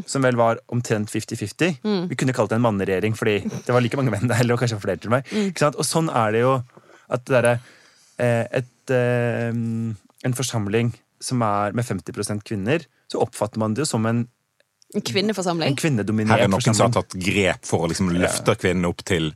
som 0.09 0.25
vel 0.25 0.37
var 0.39 0.59
omtrent 0.73 1.11
50-50. 1.11 1.79
Vi 2.09 2.17
kunne 2.19 2.33
kalt 2.35 2.49
det 2.51 2.57
en 2.59 2.65
manneregjering, 2.65 3.15
fordi 3.17 3.37
det 3.49 3.73
var 3.75 3.81
like 3.85 3.97
mange 3.99 4.13
menn 4.13 4.27
der. 4.31 4.41
eller 4.43 4.57
kanskje 4.59 4.79
flere 4.81 4.97
til 5.01 5.13
meg. 5.13 5.27
Ikke 5.31 5.65
sant? 5.65 5.77
Og 5.79 5.85
sånn 5.87 6.09
er 6.09 6.31
det 6.35 6.41
jo 6.45 6.55
at 7.09 7.25
det 7.25 7.35
derre 7.35 7.53
eh, 8.19 8.61
eh, 8.93 9.53
En 10.27 10.35
forsamling 10.35 10.91
som 11.23 11.41
er 11.43 11.73
med 11.75 11.85
50% 11.85 12.43
kvinner, 12.47 12.83
så 13.11 13.21
oppfatter 13.23 13.59
man 13.59 13.73
det 13.73 13.83
jo 13.85 13.89
som 13.89 14.05
en, 14.05 14.25
En 14.95 15.01
kvinneforsamling. 15.05 15.69
en 15.69 15.75
kvinnedominert 15.79 16.37
Her 16.39 16.45
er 16.47 16.51
noen 16.51 16.63
som 16.73 16.87
har 16.87 16.95
tatt 17.01 17.13
grep 17.19 17.67
for 17.67 17.85
å 17.85 17.89
liksom 17.91 18.09
løfte 18.15 18.55
kvinnene 18.59 18.89
opp 18.89 19.03
til 19.05 19.33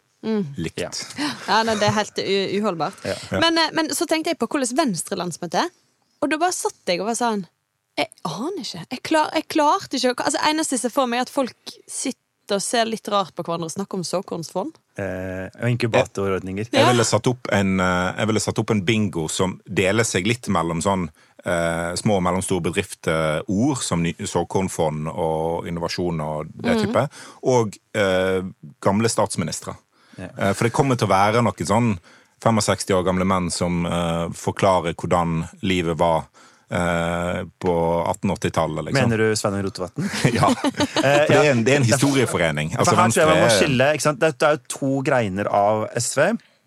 likt. 0.55 0.79
Ja. 0.79 0.89
Ja, 1.47 1.63
nei, 1.67 1.75
Det 1.75 1.87
er 1.89 1.95
helt 1.97 2.19
uholdbart. 2.61 3.01
Ja. 3.03 3.15
Men, 3.39 3.57
eh, 3.57 3.71
men 3.75 3.89
så 3.95 4.07
tenkte 4.07 4.31
jeg 4.31 4.39
på 4.39 4.47
hvordan 4.47 4.77
Venstre-landsmøtet 4.79 5.65
er. 5.65 5.71
Og 6.23 6.29
da 6.31 6.37
bare 6.39 6.55
satt 6.55 6.87
jeg 6.87 7.01
og 7.03 7.09
var 7.09 7.17
sånn 7.19 7.43
Jeg 7.99 8.09
aner 8.25 8.63
ikke. 8.63 8.83
Jeg, 8.89 9.01
klar, 9.05 9.31
jeg 9.37 9.47
klarte 9.53 9.99
ikke 9.99 10.25
altså, 10.25 10.41
Eneste 10.49 10.77
jeg 10.77 10.85
ser 10.85 10.93
for 10.93 11.09
meg, 11.09 11.21
er 11.21 11.27
at 11.27 11.33
folk 11.33 11.75
sitter 11.85 12.57
og 12.57 12.63
ser 12.63 12.89
litt 12.89 13.07
rart 13.07 13.31
på 13.35 13.43
hverandre 13.45 13.69
og 13.69 13.73
snakker 13.73 13.99
om 13.99 14.05
såkornsfond. 14.05 14.73
Eh, 14.99 15.45
og 15.47 15.69
inkubatorordninger. 15.71 16.67
Jeg 16.73 16.87
ville 16.89 17.05
satt 17.07 17.29
opp 17.31 17.47
en, 17.55 17.77
eh, 17.79 18.09
jeg 18.19 18.29
ville 18.29 18.43
satt 18.43 18.59
opp 18.59 18.73
en 18.73 18.83
bingo 18.85 19.27
som 19.31 19.55
deler 19.65 20.05
seg 20.05 20.27
litt 20.27 20.49
mellom 20.51 20.81
sånn 20.83 21.07
eh, 21.45 21.93
små 21.99 22.17
og 22.19 22.25
mellomstore 22.27 22.65
bedrifter-ord, 22.67 23.79
som 23.83 24.03
såkornfond 24.03 25.07
og 25.13 25.69
innovasjon 25.71 26.19
og 26.25 26.51
det 26.65 26.77
type, 26.83 27.07
og 27.53 27.79
eh, 27.95 28.43
gamle 28.83 29.11
statsministre. 29.11 29.77
Eh, 30.17 30.51
for 30.53 30.67
det 30.67 30.75
kommer 30.75 30.99
til 30.99 31.09
å 31.09 31.13
være 31.13 31.45
noen 31.45 31.71
sånn 31.71 31.95
65 32.43 32.91
år 32.97 33.05
gamle 33.07 33.25
menn 33.27 33.49
som 33.53 33.85
eh, 33.87 34.27
forklarer 34.35 34.97
hvordan 34.99 35.45
livet 35.63 35.97
var 35.99 36.25
eh, 36.25 36.32
på 36.73 37.73
1880-tallet, 38.09 38.87
liksom. 38.87 39.03
Mener 39.03 39.21
du 39.21 39.35
Sveinung 39.37 39.65
Rotevatn? 39.67 40.07
Ja. 40.33 40.47
For 40.49 41.03
det 41.03 41.37
er 41.37 41.49
en, 41.51 41.65
det 41.67 41.75
er 41.75 41.81
en 41.81 41.85
historieforening. 41.87 42.73
Altså, 42.77 42.95
For 42.95 43.01
her 43.01 43.13
tror 43.13 43.21
jeg 43.23 43.29
man 43.29 43.43
må 43.43 43.51
skille, 43.53 43.89
ikke 43.93 44.05
sant? 44.07 44.23
Det 44.23 44.47
er 44.47 44.57
jo 44.57 44.63
to 44.73 44.93
greiner 45.05 45.49
av 45.53 45.85
SV, 45.99 46.23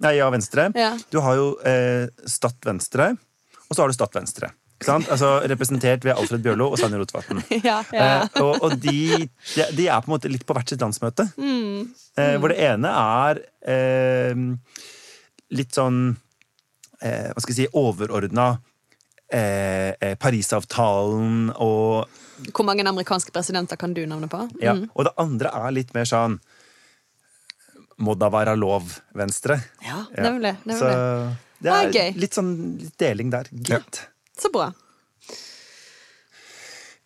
nei, 0.07 0.15
av 0.23 0.31
Venstre. 0.37 0.69
Ja. 0.79 0.93
Du 1.11 1.19
har 1.25 1.41
jo 1.41 1.49
eh, 1.67 2.07
Stadt 2.31 2.69
Venstre, 2.69 3.11
og 3.67 3.75
så 3.75 3.83
har 3.83 3.91
du 3.91 3.97
Stadt 3.99 4.15
Venstre. 4.19 4.53
Ikke 4.77 4.91
sant? 4.91 5.07
Altså 5.09 5.31
Representert 5.49 6.05
ved 6.05 6.13
Alfred 6.13 6.43
Bjørlo 6.45 6.69
og 6.69 6.77
Sveinung 6.81 7.01
Rotevatn. 7.01 7.41
Ja, 7.65 7.79
ja. 7.97 8.09
Eh, 8.27 8.43
og 8.45 8.67
og 8.67 8.77
de, 8.83 9.25
de, 9.73 9.87
er 9.89 10.03
på 10.05 10.11
en 10.11 10.15
måte 10.19 10.29
litt 10.29 10.45
på 10.45 10.57
hvert 10.57 10.69
sitt 10.69 10.85
landsmøte. 10.85 11.31
Eh, 11.41 12.37
Hvor 12.37 12.53
det 12.53 12.59
ene 12.61 12.93
er 12.93 13.41
eh, 13.73 14.37
litt 15.57 15.77
sånn 15.77 16.01
eh, 17.01 17.33
Hva 17.33 17.41
skal 17.41 17.55
jeg 17.55 17.59
si 17.63 17.69
overordna 17.73 18.51
eh, 19.33 19.95
eh, 20.01 20.15
Parisavtalen 20.21 21.51
og 21.57 22.07
Hvor 22.53 22.65
mange 22.69 22.85
amerikanske 22.87 23.33
presidenter 23.33 23.77
kan 23.81 23.95
du 23.95 24.05
navnet 24.07 24.31
på? 24.31 24.43
ja, 24.63 24.75
Og 24.95 25.05
det 25.09 25.13
andre 25.19 25.49
er 25.55 25.71
litt 25.73 25.95
mer 25.95 26.05
sånn 26.05 26.39
Må 27.99 28.15
da 28.19 28.29
være 28.29 28.53
lov, 28.61 28.91
Venstre. 29.17 29.57
Ja, 29.83 30.03
nemlig. 30.19 30.55
nemlig. 30.67 30.79
Så 30.79 30.91
det 31.65 31.71
Ah, 31.73 31.85
er 31.87 31.93
gøy. 31.93 32.11
litt 32.21 32.35
sånn 32.37 32.51
litt 32.79 32.99
deling 33.01 33.31
der. 33.33 33.49
Gitt. 33.51 34.03
Så 34.37 34.51
bra. 34.53 34.67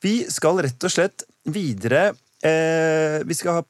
Vi 0.03 0.25
skal 0.33 0.59
rett 0.65 0.83
og 0.87 0.91
slett 0.93 1.23
videre. 1.47 2.09
Eh, 2.43 3.21
vi 3.29 3.35
skal 3.37 3.59
ha, 3.61 3.63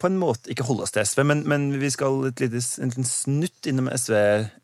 på 0.00 0.08
en 0.08 0.16
måte 0.18 0.48
ikke 0.50 0.64
holde 0.66 0.86
oss 0.86 0.94
til 0.96 1.04
SV, 1.04 1.22
men, 1.28 1.42
men 1.46 1.66
vi 1.78 1.90
skal 1.92 2.24
et 2.30 2.40
lite, 2.40 2.62
en 2.80 2.90
liten 2.90 3.04
snutt 3.06 3.68
innom 3.68 3.90
SV 3.92 4.14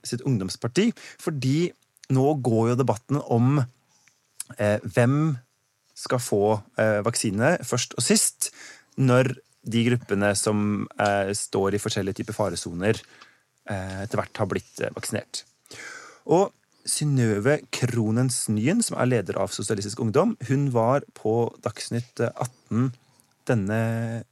sitt 0.09 0.25
ungdomsparti. 0.27 0.89
Fordi 1.21 1.69
nå 2.15 2.35
går 2.45 2.73
jo 2.73 2.81
debatten 2.81 3.21
om 3.31 3.61
eh, 3.61 4.79
hvem 4.83 5.37
skal 6.01 6.23
få 6.23 6.45
eh, 6.81 7.01
vaksine 7.07 7.57
først 7.67 7.97
og 7.99 8.05
sist, 8.05 8.51
når 9.01 9.35
de 9.69 9.83
gruppene 9.91 10.33
som 10.39 10.87
eh, 11.01 11.33
står 11.37 11.77
i 11.77 11.83
forskjellige 11.83 12.21
typer 12.21 12.37
faresoner, 12.37 13.01
eh, 13.69 14.01
etter 14.05 14.21
hvert 14.21 14.41
har 14.41 14.49
blitt 14.51 14.81
eh, 14.81 14.93
vaksinert. 14.97 15.45
Og 16.31 16.51
Synnøve 16.89 17.59
Kronens 17.75 18.47
Nyen, 18.49 18.81
som 18.83 18.97
er 18.99 19.11
leder 19.11 19.37
av 19.41 19.53
Sosialistisk 19.53 20.01
Ungdom, 20.01 20.33
hun 20.49 20.71
var 20.73 21.05
på 21.17 21.51
Dagsnytt 21.65 22.23
18 22.25 22.89
denne 23.51 23.81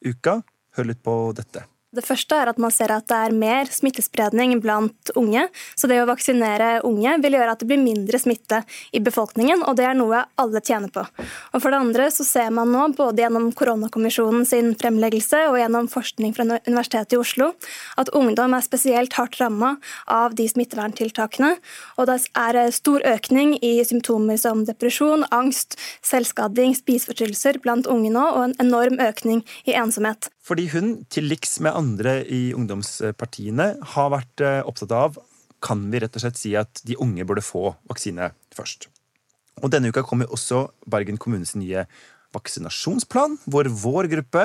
uka. 0.01 0.41
Hør 0.79 0.88
litt 0.88 1.03
på 1.05 1.19
dette. 1.37 1.67
Det 1.88 2.03
første 2.05 2.37
er 2.37 2.51
at 2.51 2.59
man 2.61 2.68
ser 2.68 2.92
at 2.92 3.07
det 3.09 3.16
er 3.16 3.33
mer 3.33 3.68
smittespredning 3.72 4.59
blant 4.61 5.09
unge. 5.16 5.46
Så 5.72 5.88
det 5.88 6.03
å 6.03 6.09
vaksinere 6.11 6.83
unge 6.85 7.14
vil 7.22 7.38
gjøre 7.38 7.55
at 7.55 7.62
det 7.62 7.68
blir 7.70 7.81
mindre 7.81 8.20
smitte 8.20 8.59
i 8.92 9.01
befolkningen, 9.01 9.62
og 9.64 9.79
det 9.79 9.87
er 9.88 9.96
noe 9.96 10.20
alle 10.37 10.61
tjener 10.61 10.92
på. 10.92 11.07
Og 11.09 11.62
For 11.64 11.72
det 11.72 11.81
andre 11.81 12.11
så 12.12 12.27
ser 12.29 12.53
man 12.53 12.68
nå, 12.74 12.90
både 12.98 13.24
gjennom 13.24 13.48
koronakommisjonen 13.57 14.44
sin 14.48 14.74
fremleggelse 14.77 15.46
og 15.48 15.57
gjennom 15.62 15.88
forskning 15.88 16.37
fra 16.37 16.44
Universitetet 16.68 17.16
i 17.16 17.22
Oslo, 17.22 17.55
at 17.96 18.12
ungdom 18.12 18.59
er 18.59 18.68
spesielt 18.68 19.16
hardt 19.16 19.40
ramma 19.40 19.79
av 20.12 20.37
de 20.37 20.44
smitteverntiltakene. 20.53 21.55
Og 21.96 22.12
det 22.12 22.20
er 22.37 22.61
stor 22.77 23.09
økning 23.16 23.57
i 23.64 23.79
symptomer 23.88 24.37
som 24.37 24.66
depresjon, 24.68 25.24
angst, 25.33 25.81
selvskading, 26.05 26.77
spiseforstyrrelser 26.77 27.62
blant 27.64 27.88
unge 27.88 28.12
nå, 28.12 28.29
og 28.29 28.51
en 28.51 28.59
enorm 28.61 29.01
økning 29.09 29.46
i 29.64 29.72
ensomhet. 29.72 30.29
Fordi 30.48 30.68
hun, 30.72 30.92
til 31.12 31.28
liks 31.28 31.58
med 31.64 31.76
andre 31.76 32.22
i 32.24 32.54
ungdomspartiene, 32.56 33.72
har 33.94 34.12
vært 34.14 34.44
eh, 34.44 34.62
opptatt 34.64 34.94
av 34.96 35.18
kan 35.64 35.82
vi 35.90 36.00
rett 36.00 36.14
og 36.14 36.22
slett 36.22 36.38
si 36.38 36.54
at 36.56 36.80
de 36.87 36.96
unge 37.02 37.26
burde 37.26 37.42
få 37.44 37.72
vaksine 37.90 38.30
først. 38.54 38.88
Og 39.58 39.72
Denne 39.74 39.90
uka 39.90 40.04
kommer 40.06 40.30
også 40.30 40.68
Bergen 40.87 41.18
kommunes 41.20 41.56
nye 41.58 41.84
vaksinasjonsplan, 42.37 43.38
hvor 43.50 43.68
vår 43.82 44.08
gruppe, 44.12 44.44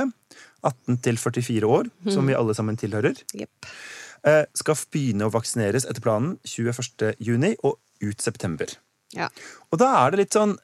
18 0.64 1.00
til 1.04 1.20
44 1.20 1.70
år, 1.70 1.90
som 2.10 2.28
vi 2.28 2.36
alle 2.38 2.56
sammen 2.56 2.80
tilhører, 2.80 3.20
eh, 3.36 4.44
skal 4.56 4.80
begynne 4.96 5.28
å 5.28 5.34
vaksineres 5.34 5.86
etter 5.86 6.04
planen 6.04 6.38
21. 6.48 7.14
juni 7.20 7.54
og 7.62 7.78
ut 8.02 8.24
september. 8.24 8.72
Ja. 9.14 9.30
Og 9.72 9.80
da 9.84 9.92
er 10.00 10.12
det 10.12 10.24
litt 10.24 10.38
sånn 10.38 10.58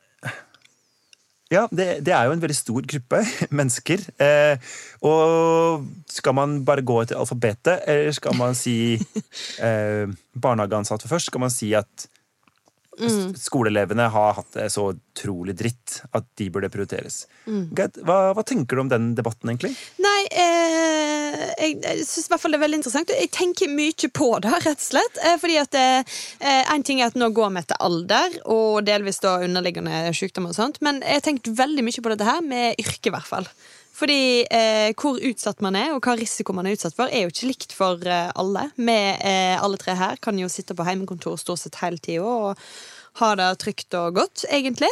Ja, 1.50 1.64
det, 1.74 1.88
det 2.06 2.14
er 2.14 2.28
jo 2.30 2.36
en 2.36 2.42
veldig 2.44 2.58
stor 2.58 2.86
gruppe 2.86 3.24
mennesker. 3.60 4.04
Eh, 4.22 4.70
og 5.02 5.88
skal 6.14 6.36
man 6.38 6.60
bare 6.68 6.84
gå 6.86 7.00
etter 7.02 7.18
alfabetet, 7.18 7.82
eller 7.90 8.14
skal 8.14 8.38
man 8.38 8.54
si 8.58 8.76
eh, 9.66 10.06
barnehageansatte 10.38 11.10
først? 11.10 11.32
Skal 11.34 11.46
man 11.48 11.54
si 11.54 11.74
at 11.78 12.08
Mm. 13.00 13.30
skoleelevene 13.40 14.10
har 14.12 14.34
hatt 14.36 14.50
det 14.58 14.66
så 14.74 14.90
utrolig 14.92 15.54
dritt 15.56 16.02
at 16.12 16.26
de 16.36 16.50
burde 16.52 16.68
prioriteres? 16.68 17.22
Mm. 17.48 17.70
Hva, 17.72 17.86
hva 18.36 18.44
tenker 18.44 18.76
du 18.76 18.82
om 18.84 18.90
den 18.92 19.06
debatten, 19.16 19.48
egentlig? 19.54 19.70
Nei, 20.04 20.18
eh, 20.36 21.19
jeg, 21.60 21.80
jeg 21.84 22.06
syns 22.08 22.28
i 22.28 22.34
hvert 22.34 22.44
fall 22.44 22.56
det 22.56 22.60
er 22.60 22.66
veldig 22.66 22.80
interessant. 22.82 23.14
Jeg 23.16 23.32
tenker 23.36 23.72
mye 23.72 24.12
på 24.20 24.30
det, 24.44 24.54
rett 24.54 24.80
og 24.80 24.86
slett. 24.86 25.20
Eh, 25.26 25.38
fordi 25.42 25.58
at 25.62 25.80
én 25.80 26.06
En 26.70 26.84
ting 26.86 27.02
er 27.02 27.10
at 27.10 27.18
nå 27.18 27.30
går 27.36 27.52
vi 27.54 27.62
etter 27.64 27.82
alder, 27.84 28.38
og 28.50 28.86
delvis 28.88 29.20
da 29.24 29.40
underliggende 29.44 30.14
sykdom 30.16 30.48
og 30.50 30.56
sånt, 30.56 30.80
men 30.86 31.02
jeg 31.04 31.20
har 31.20 31.26
tenkt 31.26 31.50
veldig 31.58 31.84
mye 31.86 32.04
på 32.04 32.14
dette 32.14 32.28
her 32.28 32.42
med 32.46 32.80
yrke, 32.80 33.10
i 33.10 33.14
hvert 33.14 33.28
fall. 33.28 33.50
Fordi 34.00 34.46
eh, 34.48 34.94
hvor 34.96 35.20
utsatt 35.20 35.60
man 35.66 35.76
er, 35.76 35.92
og 35.92 36.06
hva 36.06 36.16
risiko 36.20 36.56
man 36.56 36.70
er 36.70 36.78
utsatt 36.78 36.96
for, 36.96 37.12
er 37.12 37.26
jo 37.26 37.34
ikke 37.34 37.50
likt 37.50 37.76
for 37.76 38.06
eh, 38.08 38.30
alle. 38.40 38.70
Vi 38.80 38.96
eh, 38.96 39.58
alle 39.60 39.80
tre 39.82 39.96
her 40.00 40.22
kan 40.24 40.40
jo 40.40 40.48
sitte 40.52 40.78
på 40.78 40.86
heimekontor 40.88 41.36
stort 41.42 41.60
sett 41.64 41.82
hele 41.82 42.00
tida 42.00 42.24
og 42.24 42.70
ha 43.20 43.34
det 43.36 43.50
trygt 43.60 43.98
og 44.00 44.22
godt, 44.22 44.46
egentlig. 44.48 44.92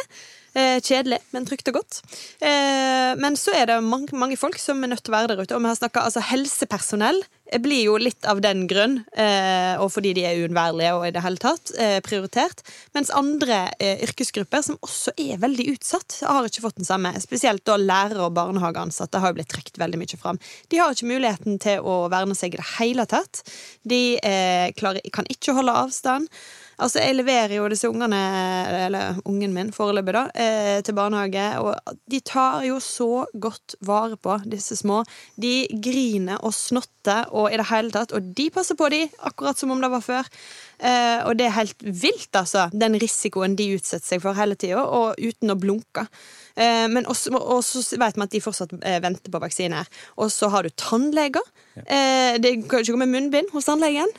Eh, 0.56 0.78
kjedelig, 0.80 1.18
men 1.34 1.44
trygt 1.46 1.68
og 1.68 1.76
godt. 1.76 2.00
Eh, 2.40 3.12
men 3.20 3.36
så 3.36 3.52
er 3.56 3.68
det 3.68 3.82
mange, 3.84 4.14
mange 4.16 4.38
folk 4.40 4.56
som 4.60 4.80
er 4.82 4.94
nødt 4.94 5.04
til 5.04 5.12
å 5.12 5.18
være 5.18 5.34
der 5.34 5.42
ute. 5.42 5.56
Og 5.56 5.62
vi 5.62 5.68
har 5.68 5.76
snakket, 5.76 6.06
altså 6.06 6.22
Helsepersonell 6.24 7.20
blir 7.64 7.86
jo 7.86 7.94
litt 8.00 8.26
av 8.28 8.42
den 8.44 8.66
grunn, 8.68 8.98
eh, 9.16 9.74
og 9.80 9.90
fordi 9.92 10.12
de 10.16 10.24
er 10.28 10.40
uunnværlige 10.42 10.92
og 10.98 11.06
i 11.06 11.12
det 11.16 11.22
hele 11.24 11.40
tatt 11.40 11.72
prioritert. 12.04 12.60
Mens 12.96 13.12
andre 13.14 13.70
yrkesgrupper 13.80 14.64
som 14.66 14.76
også 14.84 15.14
er 15.20 15.40
veldig 15.40 15.70
utsatt, 15.72 16.18
har 16.28 16.48
ikke 16.48 16.64
fått 16.64 16.80
den 16.80 16.88
samme. 16.88 17.14
Spesielt 17.22 17.64
da 17.68 17.78
lærere 17.80 18.26
og 18.26 18.36
barnehageansatte 18.36 19.22
har 19.22 19.32
jo 19.32 19.38
blitt 19.40 19.52
trukket 19.52 19.80
veldig 19.80 20.00
mye 20.00 20.20
fram. 20.20 20.40
De 20.68 20.80
har 20.80 20.92
ikke 20.92 21.08
muligheten 21.08 21.60
til 21.62 21.80
å 21.80 22.00
verne 22.12 22.36
seg 22.36 22.52
i 22.56 22.60
det 22.60 22.68
hele 22.76 23.08
tatt. 23.08 23.44
De 23.88 24.02
klarer, 24.76 25.04
kan 25.14 25.28
ikke 25.32 25.56
holde 25.56 25.76
avstand. 25.86 26.28
Altså, 26.78 27.00
Jeg 27.02 27.16
leverer 27.18 27.56
jo 27.56 27.66
disse 27.68 27.88
ungene, 27.90 28.18
eller 28.86 29.16
ungen 29.26 29.54
min 29.54 29.72
foreløpig, 29.74 30.14
da, 30.14 30.24
eh, 30.34 30.78
til 30.86 30.94
barnehage, 30.94 31.46
og 31.58 31.74
de 32.10 32.20
tar 32.20 32.62
jo 32.68 32.78
så 32.78 33.26
godt 33.34 33.74
vare 33.80 34.16
på 34.16 34.38
disse 34.46 34.76
små. 34.78 35.02
De 35.36 35.66
griner 35.82 36.38
og 36.38 36.54
snotter 36.54 37.26
og 37.34 37.50
i 37.52 37.58
det 37.58 37.66
hele 37.72 37.90
tatt, 37.90 38.14
og 38.14 38.22
de 38.22 38.50
passer 38.54 38.78
på 38.78 38.90
de, 38.94 39.08
akkurat 39.26 39.58
som 39.58 39.74
om 39.74 39.82
det 39.82 39.90
var 39.90 40.06
før. 40.06 40.30
Eh, 40.78 41.20
og 41.26 41.38
det 41.38 41.48
er 41.48 41.56
helt 41.56 41.82
vilt, 41.82 42.30
altså, 42.38 42.68
den 42.72 42.98
risikoen 43.02 43.56
de 43.58 43.70
utsetter 43.76 44.06
seg 44.14 44.22
for 44.22 44.38
hele 44.38 44.58
tida, 44.58 44.84
og 44.84 45.18
uten 45.18 45.54
å 45.54 45.58
blunke. 45.58 46.06
Eh, 46.58 46.86
men 46.90 47.06
også, 47.10 47.34
og 47.38 47.62
så 47.66 47.82
vet 47.98 48.18
vi 48.18 48.26
at 48.26 48.34
de 48.34 48.42
fortsatt 48.42 48.74
eh, 48.80 49.00
venter 49.02 49.32
på 49.34 49.42
vaksiner. 49.42 49.90
Og 50.18 50.30
så 50.34 50.50
har 50.54 50.66
du 50.66 50.74
tannleger. 50.78 51.44
Ja. 51.78 52.34
det 52.42 52.50
kan 52.66 52.82
ikke 52.82 52.96
gå 52.96 52.98
med 52.98 53.12
munnbind 53.12 53.52
hos 53.54 53.68
tannlegen. 53.68 54.10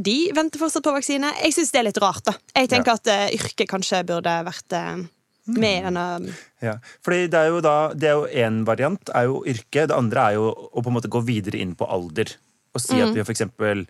De 0.00 0.14
venter 0.32 0.62
fortsatt 0.62 0.84
på 0.86 0.94
vaksine. 0.94 1.28
Jeg 1.42 1.52
syns 1.52 1.74
det 1.74 1.80
er 1.82 1.86
litt 1.90 2.00
rart. 2.00 2.24
da 2.24 2.32
Jeg 2.56 2.70
tenker 2.72 2.96
at 2.96 3.10
eh, 3.12 3.34
yrket 3.36 3.68
kanskje 3.68 4.00
burde 4.08 4.32
vært 4.46 4.76
eh, 4.76 5.04
med 5.46 5.86
enn 5.86 5.98
denne 5.98 6.34
Ja, 6.64 6.76
fordi 7.04 7.28
det 7.30 7.38
er 7.38 7.52
jo 7.52 7.60
da 7.62 7.76
Det 7.94 8.08
er 8.08 8.16
jo 8.16 8.26
én 8.26 8.62
variant, 8.66 9.12
er 9.14 9.28
jo 9.28 9.42
yrke. 9.46 9.86
Det 9.86 9.96
andre 9.96 10.24
er 10.30 10.38
jo 10.38 10.50
å 10.50 10.82
på 10.82 10.90
en 10.90 10.96
måte 10.96 11.12
gå 11.12 11.22
videre 11.26 11.60
inn 11.60 11.76
på 11.78 11.88
alder. 11.88 12.32
Og 12.74 12.82
si 12.82 12.98
at 13.00 13.14
vi 13.14 13.22
eksempel 13.24 13.86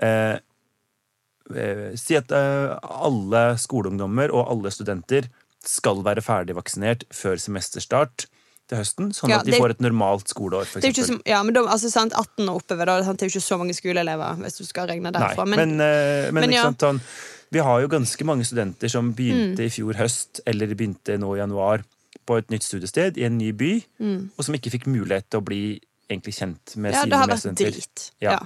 eh, 0.00 0.08
eh, 0.08 0.38
Si 1.98 2.16
at 2.18 2.30
eh, 2.32 2.76
alle 2.82 3.42
skoleungdommer 3.60 4.32
og 4.32 4.50
alle 4.52 4.70
studenter 4.74 5.28
skal 5.62 6.02
være 6.02 6.22
ferdig 6.24 6.56
vaksinert 6.58 7.04
før 7.14 7.38
semesterstart 7.38 8.26
til 8.70 8.78
høsten, 8.78 9.10
sånn 9.14 9.30
Ja, 9.30 9.38
at 9.40 9.46
de 9.46 9.52
det- 9.52 9.60
får 9.60 9.70
et 9.76 9.80
normalt 9.84 10.28
skoleår. 10.30 10.66
For 10.66 10.80
så, 10.80 11.20
ja, 11.26 11.42
men 11.42 11.54
de, 11.54 11.60
altså, 11.60 11.90
sant, 11.90 12.12
18 12.14 12.48
og 12.48 12.62
oppover, 12.62 12.86
da, 12.86 13.02
sant, 13.04 13.18
det 13.18 13.26
er 13.26 13.30
jo 13.30 13.38
ikke 13.38 13.50
så 13.50 13.58
mange 13.58 13.74
skoleelever. 13.74 14.36
Hvis 14.42 14.58
du 14.58 14.64
skal 14.64 14.88
regne 14.88 15.10
Nei, 15.10 15.20
derfra 15.20 15.46
men, 15.46 15.80
eh, 15.80 16.30
men, 16.32 16.46
men 16.46 16.50
ja. 16.52 16.62
sant, 16.62 16.80
sånn, 16.80 17.00
vi 17.52 17.58
har 17.60 17.80
jo 17.82 17.88
ganske 17.88 18.24
mange 18.24 18.44
studenter 18.48 18.88
som 18.88 19.12
begynte 19.12 19.60
i 19.66 19.68
fjor 19.68 19.94
høst, 19.98 20.40
eller 20.46 20.72
begynte 20.74 21.18
nå 21.18 21.34
i 21.36 21.42
januar, 21.42 21.84
på 22.24 22.38
et 22.38 22.48
nytt 22.50 22.62
studiested 22.62 23.18
i 23.18 23.24
en 23.26 23.36
ny 23.36 23.50
by, 23.52 23.84
og 24.38 24.44
som 24.46 24.54
ikke 24.54 24.70
fikk 24.70 24.86
mulighet 24.86 25.28
til 25.28 25.40
å 25.40 25.44
bli 25.44 25.80
egentlig 26.12 26.34
kjent 26.36 26.76
med 26.76 26.94
ja, 26.94 27.02
sine 27.02 27.10
det 27.12 27.18
har 27.20 27.30
vært 27.30 27.44
medstudenter. 27.46 27.74
drit. 27.76 28.06
Ja. 28.22 28.36
Ja. 28.36 28.40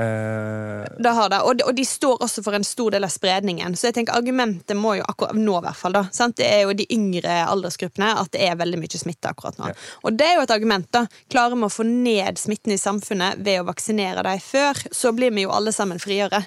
Uh, 0.00 0.84
Det 1.02 1.12
har 1.16 1.30
det, 1.32 1.40
og 1.44 1.56
de, 1.58 1.64
og 1.66 1.74
de 1.76 1.84
står 1.84 2.22
også 2.24 2.44
for 2.46 2.56
en 2.56 2.64
stor 2.64 2.94
del 2.94 3.04
av 3.04 3.12
spredningen. 3.12 3.74
Så 3.76 3.90
jeg 3.90 3.98
tenker 3.98 4.16
argumentet 4.16 4.78
må 4.78 4.94
jo 4.98 5.06
akkurat 5.08 5.36
nå, 5.36 5.56
i 5.58 5.64
hvert 5.66 5.80
fall 5.80 5.96
da, 5.96 6.04
sant? 6.14 6.38
Det 6.40 6.46
er 6.46 6.62
jo 6.64 6.76
de 6.76 6.86
yngre 6.94 7.40
aldersgruppene 7.46 8.12
at 8.22 8.32
det 8.34 8.44
er 8.46 8.58
veldig 8.60 8.80
mye 8.80 9.00
smitte 9.02 9.32
akkurat 9.32 9.58
nå. 9.60 9.72
Ja. 9.72 9.78
Og 10.06 10.16
det 10.18 10.28
er 10.28 10.38
jo 10.38 10.46
et 10.46 10.54
argument. 10.54 10.88
da. 10.94 11.04
Klarer 11.32 11.58
vi 11.58 11.68
å 11.68 11.72
få 11.72 11.86
ned 11.88 12.40
smitten 12.40 12.74
i 12.74 12.80
samfunnet 12.80 13.42
ved 13.44 13.60
å 13.60 13.66
vaksinere 13.68 14.24
dem 14.26 14.40
før, 14.44 14.78
så 14.94 15.12
blir 15.16 15.34
vi 15.34 15.44
jo 15.46 15.52
alle 15.54 15.74
sammen 15.76 16.00
friere. 16.02 16.44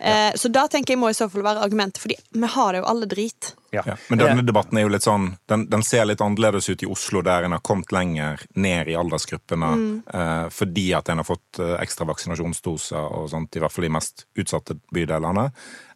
Uh, 0.00 0.32
så 0.36 0.50
da 0.52 0.66
tenker 0.72 0.96
jeg 0.96 1.02
må 1.02 1.12
i 1.12 1.16
så 1.18 1.30
fall 1.32 1.46
være 1.46 1.64
argumentet, 1.66 2.02
fordi 2.02 2.18
vi 2.32 2.52
har 2.56 2.72
det 2.72 2.82
jo 2.82 2.90
alle 2.90 3.08
drit. 3.10 3.54
Ja. 3.70 3.82
Ja, 3.86 3.96
men 4.08 4.20
denne 4.20 4.44
debatten 4.46 4.78
er 4.78 4.86
jo 4.86 4.92
litt 4.92 5.06
sånn 5.06 5.28
den, 5.50 5.66
den 5.70 5.82
ser 5.86 6.06
litt 6.06 6.22
annerledes 6.24 6.68
ut 6.70 6.84
i 6.84 6.88
Oslo, 6.90 7.22
der 7.26 7.46
en 7.46 7.56
har 7.56 7.64
kommet 7.66 7.92
lenger 7.94 8.42
ned 8.54 8.90
i 8.92 8.96
aldersgruppene 8.98 9.70
eh, 10.06 10.46
fordi 10.54 10.86
at 10.96 11.10
en 11.12 11.22
har 11.22 11.28
fått 11.28 11.60
eh, 11.62 11.74
ekstra 11.82 12.08
vaksinasjonsdoser 12.10 13.18
og 13.20 13.28
sånt, 13.32 13.56
i 13.56 13.62
hvert 13.62 13.74
fall 13.74 13.88
i 13.88 13.92
mest 13.92 14.26
utsatte 14.38 14.78
bydelene, 14.94 15.48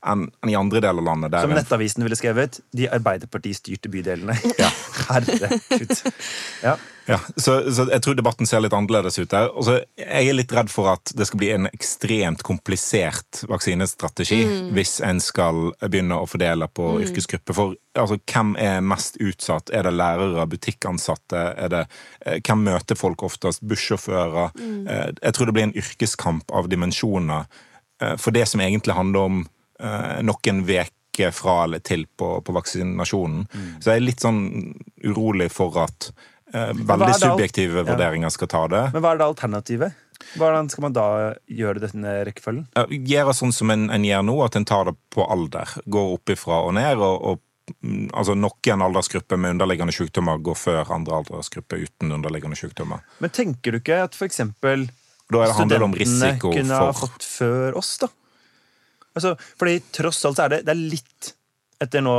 enn 0.06 0.28
i 0.48 0.56
andre 0.56 0.80
deler 0.80 1.02
av 1.02 1.08
landet. 1.10 1.32
Der 1.34 1.46
Som 1.46 1.56
Nettavisen 1.56 2.06
ville 2.06 2.18
skrevet, 2.18 2.60
de 2.76 2.88
Arbeiderparti-styrte 2.88 3.92
bydelene. 3.92 4.38
Ja. 4.60 4.70
Herregud. 5.10 5.92
Ja. 6.62 6.76
Ja, 7.10 7.18
så, 7.36 7.72
så 7.72 7.86
jeg 7.90 8.02
tror 8.04 8.14
debatten 8.14 8.46
ser 8.46 8.62
litt 8.62 8.74
annerledes 8.76 9.18
ut 9.18 9.30
der. 9.32 9.48
Og 9.50 9.64
så 9.66 9.78
jeg 9.98 10.28
er 10.30 10.36
litt 10.36 10.52
redd 10.54 10.70
for 10.70 10.92
at 10.92 11.10
det 11.16 11.26
skal 11.26 11.40
bli 11.42 11.48
en 11.54 11.66
ekstremt 11.70 12.44
komplisert 12.46 13.42
vaksinestrategi 13.50 14.40
hvis 14.76 14.98
en 15.06 15.22
skal 15.22 15.72
begynne 15.82 16.20
å 16.20 16.28
fordele 16.30 16.68
på 16.70 16.92
yrkesgrupper. 17.02 17.56
For 17.56 17.74
altså, 17.98 18.20
hvem 18.30 18.54
er 18.62 18.84
mest 18.84 19.18
utsatt? 19.22 19.72
Er 19.74 19.88
det 19.88 19.94
lærere, 19.96 20.46
butikkansatte? 20.50 21.46
Er 21.56 21.72
det, 21.72 21.84
eh, 22.26 22.38
hvem 22.46 22.66
møter 22.68 22.98
folk 22.98 23.24
oftest? 23.26 23.64
Bussjåfører? 23.66 24.52
Mm. 24.60 24.86
jeg 25.22 25.32
tror 25.34 25.46
det 25.46 25.54
blir 25.54 25.66
en 25.68 25.76
yrkeskamp 25.76 26.52
av 26.54 26.68
dimensjoner 26.70 27.46
eh, 28.02 28.16
for 28.20 28.34
det 28.34 28.46
som 28.48 28.62
egentlig 28.62 28.94
handler 28.94 29.26
om 29.26 29.40
eh, 29.42 29.48
noen 30.22 30.64
veke 30.68 31.30
fra 31.34 31.64
eller 31.64 31.82
til 31.84 32.06
på, 32.16 32.38
på 32.44 32.52
vaksinasjonen. 32.56 33.46
Så 33.80 33.90
jeg 33.92 34.00
er 34.00 34.06
litt 34.06 34.22
sånn 34.24 34.42
urolig 35.04 35.50
for 35.52 35.76
at 35.82 36.10
eh, 36.54 36.70
veldig 36.76 37.14
subjektive 37.18 37.82
alt- 37.82 37.90
vurderinger 37.90 38.32
skal 38.32 38.48
ta 38.52 38.62
det. 38.70 38.84
Men 38.94 39.04
hva 39.04 39.14
er 39.14 39.20
det 39.20 39.26
alternativet? 39.26 40.06
Hvordan 40.36 40.68
skal 40.70 40.84
man 40.86 40.94
da 40.94 41.06
gjøre 41.48 41.82
denne 41.82 42.18
rekkefølgen? 42.28 42.66
Gjøre 43.08 43.34
sånn 43.36 43.54
som 43.56 43.72
en, 43.72 43.88
en 43.90 44.04
gjør 44.04 44.26
nå, 44.28 44.34
at 44.44 44.58
en 44.58 44.66
tar 44.68 44.90
det 44.90 44.96
på 45.14 45.24
alder. 45.24 45.72
Går 45.90 46.12
opp 46.18 46.32
ifra 46.34 46.60
og 46.66 46.74
ned. 46.76 47.00
og, 47.00 47.24
og 47.32 47.80
mm, 47.80 48.10
altså 48.12 48.36
Noen 48.38 48.84
aldersgrupper 48.86 49.40
med 49.40 49.56
underliggende 49.56 49.96
sykdommer 49.96 50.38
går 50.44 50.58
før 50.60 50.92
andre 50.94 51.22
aldersgrupper 51.22 51.82
uten 51.86 52.12
underliggende 52.18 52.58
sykdommer. 52.60 53.02
Men 53.18 53.34
tenker 53.34 53.74
du 53.74 53.80
ikke 53.80 54.02
at 54.04 54.16
om 55.88 55.94
studentene 55.94 56.38
kunne 56.42 56.78
ha 56.84 56.92
fått 56.96 57.26
før 57.26 57.78
oss, 57.80 57.96
da? 58.02 58.10
Altså, 59.16 59.34
fordi 59.58 59.80
tross 59.96 60.24
alt 60.28 60.36
så 60.38 60.44
er 60.46 60.56
det, 60.56 60.64
det 60.68 60.74
er 60.76 60.82
litt 60.96 61.34
Etter 61.80 62.02
nå 62.04 62.12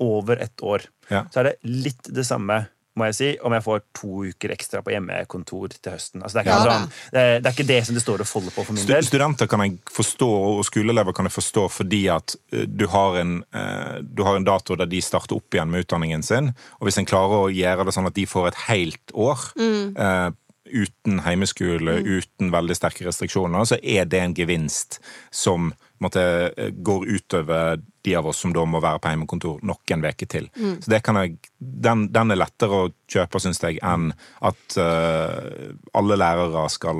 over 0.00 0.38
ett 0.40 0.62
år, 0.64 0.86
Ja. 1.12 1.26
så 1.28 1.42
er 1.42 1.50
det 1.50 1.58
litt 1.68 2.06
det 2.16 2.22
samme, 2.24 2.62
må 2.96 3.04
jeg 3.10 3.14
si, 3.18 3.26
om 3.44 3.52
jeg 3.52 3.62
får 3.64 3.82
to 3.96 4.22
uker 4.30 4.52
ekstra 4.54 4.80
på 4.84 4.92
hjemmekontor 4.94 5.68
til 5.74 5.92
høsten. 5.92 6.22
Altså, 6.24 6.38
det, 6.38 6.40
er 6.40 6.48
ikke 6.48 6.56
Ja, 6.56 6.72
sånn, 6.78 6.86
det, 7.12 7.20
er, 7.20 7.40
det 7.44 7.50
er 7.50 7.54
ikke 7.58 7.66
det 7.68 7.78
som 7.86 7.94
det 7.98 8.02
står 8.04 8.24
og 8.24 8.28
folder 8.30 8.52
på 8.56 8.64
for 8.64 8.72
min 8.72 8.82
Stu- 8.86 8.92
del. 8.94 9.04
Studenter 9.04 9.50
kan 9.52 9.60
jeg 9.66 9.76
forstå, 9.92 10.28
og 10.56 10.64
skoleelever 10.64 11.12
kan 11.16 11.28
jeg 11.28 11.36
forstå 11.36 11.66
fordi 11.76 12.02
at 12.12 12.34
eh, 12.56 12.64
du 12.68 12.86
har, 12.92 13.16
en, 13.20 13.34
eh, 13.52 14.00
du 14.00 14.24
har 14.24 14.36
en 14.40 14.48
dato 14.48 14.76
der 14.80 14.88
de 14.88 15.00
starter 15.04 15.36
opp 15.36 15.52
igjen 15.56 15.68
med 15.72 15.84
utdanningen 15.84 16.24
sin. 16.24 16.50
Og 16.80 16.88
hvis 16.88 16.96
en 17.00 17.08
klarer 17.12 17.46
å 17.46 17.52
gjøre 17.52 17.84
det 17.88 17.96
sånn 17.96 18.08
at 18.08 18.16
de 18.16 18.24
får 18.28 18.48
et 18.54 18.60
helt 18.70 19.12
år 19.12 19.44
eh, 19.60 20.30
uten 20.72 21.20
heimeskole, 21.26 21.98
uten 22.00 22.48
veldig 22.52 22.76
sterke 22.80 23.04
restriksjoner, 23.04 23.68
så 23.68 23.76
er 23.84 24.08
det 24.08 24.20
en 24.24 24.32
gevinst 24.40 25.00
som 25.30 25.74
måte, 26.02 26.22
eh, 26.56 26.70
går 26.84 27.06
utover 27.16 27.80
de 28.02 28.14
av 28.18 28.26
oss 28.26 28.40
som 28.42 28.52
da 28.52 28.64
må 28.66 28.80
være 28.82 28.98
på 28.98 29.08
heimekontor 29.12 29.60
noen 29.62 30.04
uker 30.04 30.26
til. 30.26 30.48
Så 30.82 30.90
det 30.90 31.02
kan 31.06 31.14
jeg, 31.20 31.36
den, 31.60 32.08
den 32.12 32.34
er 32.34 32.40
lettere 32.40 32.80
å 32.86 32.88
kjøpe, 33.06 33.38
syns 33.44 33.60
jeg, 33.62 33.78
enn 33.86 34.08
at 34.42 34.76
uh, 34.76 35.70
alle 35.94 36.16
lærere 36.18 36.64
skal 36.74 36.98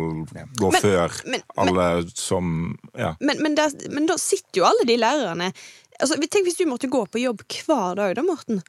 gå 0.60 0.70
Men- 0.70 0.82
før 0.84 1.16
men- 1.26 1.42
alle 1.58 1.88
som 2.14 2.78
Ja. 2.96 3.14
Men, 3.20 3.42
men, 3.42 3.54
der, 3.58 3.70
men 3.90 4.06
da 4.06 4.14
sitter 4.16 4.60
jo 4.62 4.64
alle 4.68 4.86
de 4.86 4.96
lærerne 5.00 5.52
altså, 6.00 6.16
Tenk 6.30 6.46
hvis 6.46 6.58
du 6.60 6.66
måtte 6.70 6.88
gå 6.90 7.02
på 7.10 7.20
jobb 7.22 7.42
hver 7.48 7.96
dag, 7.98 8.14
da, 8.14 8.22
Morten. 8.22 8.62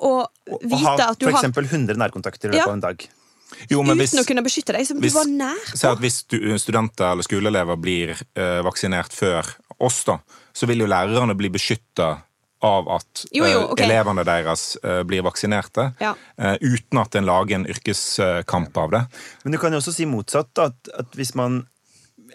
Og 0.00 0.28
Og 0.50 0.60
vite 0.62 0.84
ha 0.86 1.10
at 1.10 1.18
du 1.18 1.26
for 1.26 1.32
har 1.34 1.42
eksempel 1.42 1.66
100 1.66 1.96
nærkontakter 1.98 2.52
i 2.54 2.56
Ja. 2.56 2.66
løpet 2.66 2.68
av 2.70 2.78
en 2.78 2.86
dag. 2.86 3.08
Jo, 3.68 3.82
men 3.82 3.98
hvis, 3.98 4.12
Uten 4.14 4.22
å 4.22 4.26
kunne 4.28 4.44
beskytte 4.46 4.72
deg, 4.76 4.86
som 4.86 5.00
hvis, 5.02 5.12
du 5.12 5.18
var 5.18 5.26
nær 5.26 5.58
på. 5.74 5.88
at 5.90 5.98
hvis 5.98 6.20
studenter 6.62 7.10
eller 7.12 7.26
skoleelever 7.26 7.76
blir 7.76 8.12
uh, 8.38 8.62
vaksinert 8.62 9.12
før 9.12 9.42
oss, 9.80 10.02
da, 10.04 10.18
så 10.52 10.66
vil 10.70 10.84
jo 10.84 10.88
lærerne 10.90 11.34
bli 11.38 11.50
beskytta 11.52 12.10
av 12.62 12.88
at 12.92 13.22
Jo, 13.32 13.46
jo, 13.48 13.60
okay. 13.72 13.86
elevene 13.86 14.20
deres 14.28 14.74
eh, 14.84 15.00
blir 15.08 15.22
vaksinerte, 15.24 15.86
Ja. 16.02 16.14
eh, 16.36 16.58
uten 16.60 17.00
at 17.00 17.14
en 17.16 17.24
lager 17.28 17.56
en 17.56 17.66
yrkeskamp 17.72 18.76
av 18.76 18.90
det. 18.92 19.02
Men 19.44 19.52
du 19.56 19.58
kan 19.62 19.72
jo 19.72 19.80
også 19.80 19.94
si 19.96 20.04
motsatt. 20.04 20.52
At, 20.60 20.90
at 20.92 21.16
hvis, 21.16 21.32
man, 21.40 21.62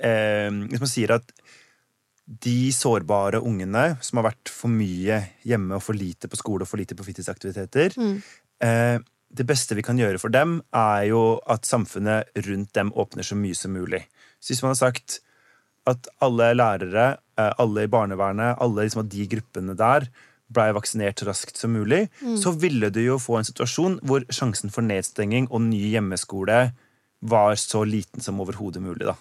eh, 0.02 0.50
hvis 0.72 0.82
man 0.82 0.90
sier 0.90 1.14
at 1.20 1.30
de 2.26 2.72
sårbare 2.74 3.38
ungene 3.46 4.00
som 4.02 4.18
har 4.18 4.32
vært 4.32 4.50
for 4.50 4.74
mye 4.74 5.20
hjemme 5.46 5.78
og 5.78 5.84
for 5.86 5.94
lite 5.94 6.26
på 6.32 6.40
skole 6.40 6.66
og 6.66 6.72
for 6.72 6.82
lite 6.82 6.98
på 6.98 7.06
fritidsaktiviteter 7.06 7.94
eh, 8.66 8.98
Det 9.30 9.46
beste 9.46 9.76
vi 9.78 9.84
kan 9.86 10.00
gjøre 10.02 10.18
for 10.18 10.34
dem, 10.34 10.58
er 10.74 11.04
jo 11.12 11.38
at 11.46 11.70
samfunnet 11.70 12.34
rundt 12.48 12.74
dem 12.74 12.90
åpner 12.98 13.22
så 13.28 13.38
mye 13.38 13.54
som 13.58 13.74
mulig. 13.78 14.02
Så 14.42 14.54
hvis 14.56 14.64
man 14.66 14.74
har 14.74 14.82
sagt 14.88 15.20
at 15.86 16.08
alle 16.24 16.48
lærere, 16.58 17.06
eh, 17.14 17.22
alle 17.38 17.84
i 17.84 17.92
barnevernet, 17.92 18.58
alle 18.64 18.86
liksom 18.86 19.04
av 19.04 19.10
de 19.12 19.28
gruppene 19.28 19.76
der 19.76 20.08
blei 20.56 20.68
vaksinert 20.78 21.24
raskt 21.26 21.58
som 21.58 21.74
mulig, 21.74 22.04
så 22.38 22.52
ville 22.54 22.92
du 22.94 23.00
jo 23.02 23.16
få 23.20 23.40
en 23.40 23.48
situasjon 23.48 23.96
hvor 24.06 24.22
sjansen 24.30 24.70
for 24.72 24.86
nedstenging 24.86 25.48
og 25.50 25.64
ny 25.66 25.80
hjemmeskole 25.96 26.60
var 27.26 27.56
så 27.58 27.82
liten 27.88 28.22
som 28.22 28.40
overhodet 28.44 28.84
mulig. 28.86 29.08
da. 29.10 29.16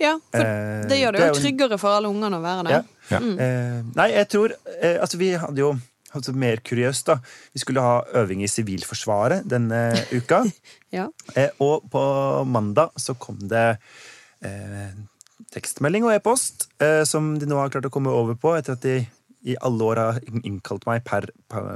Ja, 0.00 0.12
for 0.30 0.40
Eh, 0.42 0.86
det 0.90 1.00
gjør 1.00 1.12
det 1.12 1.20
det 1.20 1.26
er 1.26 1.32
jo 1.34 1.40
tryggere 1.42 1.78
for 1.78 1.94
alle 1.96 2.08
ungene 2.10 2.38
å 2.38 2.42
være 2.42 2.70
Ja. 2.70 2.80
der. 2.82 2.84
Ja. 3.10 3.18
Eh, 3.44 3.82
nei, 3.94 4.08
jeg 4.14 4.28
tror 4.28 4.54
eh, 4.80 4.96
Altså, 5.00 5.18
vi 5.18 5.32
hadde 5.34 5.58
jo 5.58 5.72
altså, 6.14 6.32
mer 6.32 6.56
kuriøst, 6.62 7.06
da. 7.06 7.18
Vi 7.52 7.58
skulle 7.62 7.80
ha 7.82 8.02
øving 8.14 8.42
i 8.42 8.46
Sivilforsvaret 8.50 9.42
denne 9.50 9.92
uka. 10.18 10.44
Ja. 10.94 11.08
Eh, 11.34 11.50
og 11.60 11.90
på 11.90 12.44
mandag 12.46 12.90
så 12.96 13.14
kom 13.18 13.38
det 13.48 13.78
eh, 14.42 14.94
tekstmelding 15.54 16.06
og 16.06 16.16
e-post 16.16 16.68
eh, 16.82 17.02
som 17.08 17.34
de 17.40 17.48
nå 17.48 17.58
har 17.60 17.72
klart 17.72 17.88
å 17.88 17.92
komme 17.94 18.12
over 18.12 18.38
på 18.38 18.56
etter 18.58 18.76
at 18.76 18.84
de 18.84 19.02
i 19.44 19.54
alle 19.60 19.84
år 19.84 19.98
har 20.00 20.18
innkalt 20.40 20.86
meg 20.88 21.02
per 21.04 21.26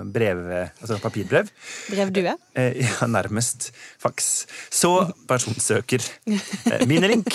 brev, 0.09 0.39
altså 0.81 0.97
papirbrev. 1.03 1.51
Brevdue. 1.93 2.33
Eh, 2.57 2.79
ja, 2.81 3.09
nærmest 3.11 3.69
faks. 4.01 4.47
Så 4.73 4.93
personsøker 5.29 6.01
eh, 6.33 6.87
minelink. 6.89 7.29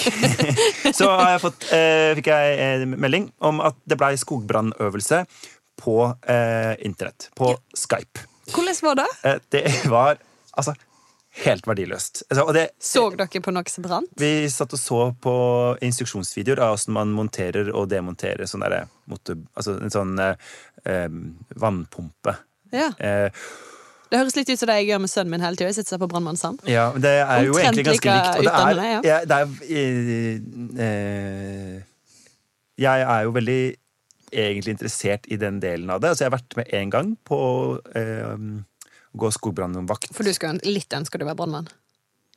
Så 0.97 1.11
har 1.11 1.35
jeg 1.35 1.43
fått, 1.43 1.67
eh, 1.77 2.15
fikk 2.17 2.31
jeg 2.33 2.57
en 2.65 2.95
melding 2.97 3.29
om 3.45 3.61
at 3.61 3.77
det 3.85 3.99
blei 4.01 4.15
skogbrannøvelse 4.17 5.21
på 5.83 5.99
eh, 6.09 6.73
internett. 6.85 7.29
På 7.37 7.53
Skype. 7.77 8.25
Hvordan 8.53 8.81
var 8.89 8.99
det? 9.03 9.09
Eh, 9.29 9.39
det 9.53 9.63
var 9.91 10.17
altså 10.57 10.73
helt 11.41 11.65
verdiløst. 11.67 12.23
Altså, 12.29 12.45
det, 12.53 12.67
Så 12.77 13.03
dere 13.17 13.41
på 13.41 13.51
noe 13.55 13.69
som 13.71 13.83
brant? 13.85 14.09
vi 14.21 14.47
satt 14.53 14.73
og 14.75 14.79
så 14.79 14.99
på 15.23 15.33
instruksjonsvideoer 15.81 16.61
av 16.61 16.75
hvordan 16.75 16.93
man 16.99 17.13
monterer 17.17 17.71
og 17.73 17.89
demonterer 17.89 18.45
sånn 18.49 18.65
der, 18.65 18.85
motor... 19.09 19.39
Altså 19.57 19.79
en 19.81 19.93
sånn 19.93 20.13
eh, 20.21 20.35
eh, 20.85 21.09
vannpumpe. 21.59 22.35
Ja. 22.73 22.91
Eh, 22.97 23.29
Det 24.13 24.19
høres 24.21 24.35
litt 24.37 24.49
ut 24.53 24.59
som 24.61 24.69
det 24.69 24.75
jeg 24.83 24.91
gjør 24.91 24.99
med 25.01 25.09
sønnen 25.09 25.33
min 25.33 25.41
hele 25.41 25.57
tida. 25.57 25.71
Jeg 25.71 25.79
sitter 25.81 25.97
på 26.03 26.07
Brannmann 26.11 26.37
Sam. 26.37 26.59
Ja, 26.69 26.91
men 26.93 27.01
det 27.01 27.15
er 27.23 27.47
jo 27.47 27.55
Omtrent 27.55 27.65
egentlig 27.65 27.85
ganske 27.87 28.13
likt. 28.13 28.27
Det 28.27 28.33
er, 28.37 28.51
utdannende, 28.51 28.89
ja. 28.93 29.21
det 29.25 29.37
er 29.39 29.45
eh, 29.79 30.85
eh, 30.85 31.79
Jeg 32.83 33.07
er 33.15 33.23
jo 33.25 33.33
veldig 33.33 33.61
egentlig 34.33 34.73
interessert 34.73 35.25
i 35.29 35.37
den 35.37 35.59
delen 35.61 35.89
av 35.93 36.01
det. 36.01 36.09
Altså, 36.13 36.23
jeg 36.23 36.31
har 36.31 36.37
vært 36.37 36.55
med 36.57 36.71
én 36.73 36.93
gang 36.93 37.11
på 37.25 37.39
eh, 37.97 38.37
gå 39.13 39.31
skogbrannvakt. 39.31 40.11
For 40.15 40.25
du 40.25 40.33
skulle 40.35 40.59
litt 40.65 40.93
ønske 40.97 41.21
du 41.21 41.25
var 41.27 41.37
brannmann. 41.39 41.69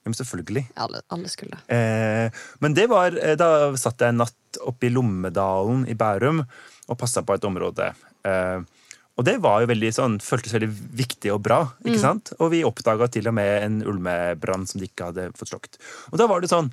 Ja, 0.06 0.10
men 0.12 0.18
selvfølgelig. 0.18 0.62
Alle, 0.78 1.02
alle 1.10 1.30
skulle. 1.32 1.58
Eh, 1.72 2.30
men 2.62 2.76
det 2.78 2.86
var 2.92 3.16
eh, 3.18 3.34
Da 3.34 3.72
satt 3.80 4.04
jeg 4.04 4.14
en 4.14 4.20
natt 4.22 4.60
oppe 4.62 4.86
i 4.86 4.92
Lommedalen 4.92 5.82
i 5.90 5.96
Bærum 5.98 6.44
og 6.86 6.98
passa 7.00 7.24
på 7.26 7.34
et 7.34 7.46
område. 7.48 7.90
Eh, 8.22 8.60
og 9.16 9.24
det 9.24 9.38
var 9.42 9.62
jo 9.64 9.70
veldig 9.72 9.90
sånn, 9.96 10.18
føltes 10.20 10.54
veldig 10.54 10.68
viktig 11.00 11.32
og 11.32 11.40
bra. 11.42 11.62
ikke 11.82 12.02
sant? 12.02 12.34
Og 12.36 12.52
vi 12.52 12.62
oppdaga 12.68 13.08
til 13.10 13.26
og 13.30 13.34
med 13.38 13.52
en 13.64 13.78
ulmebrann 13.88 14.66
som 14.68 14.78
de 14.78 14.90
ikke 14.90 15.08
hadde 15.08 15.30
fått 15.38 15.54
slokt. 15.54 15.78
Og 16.12 16.20
da 16.20 16.28
var 16.28 16.44
det 16.44 16.52
sånn 16.52 16.68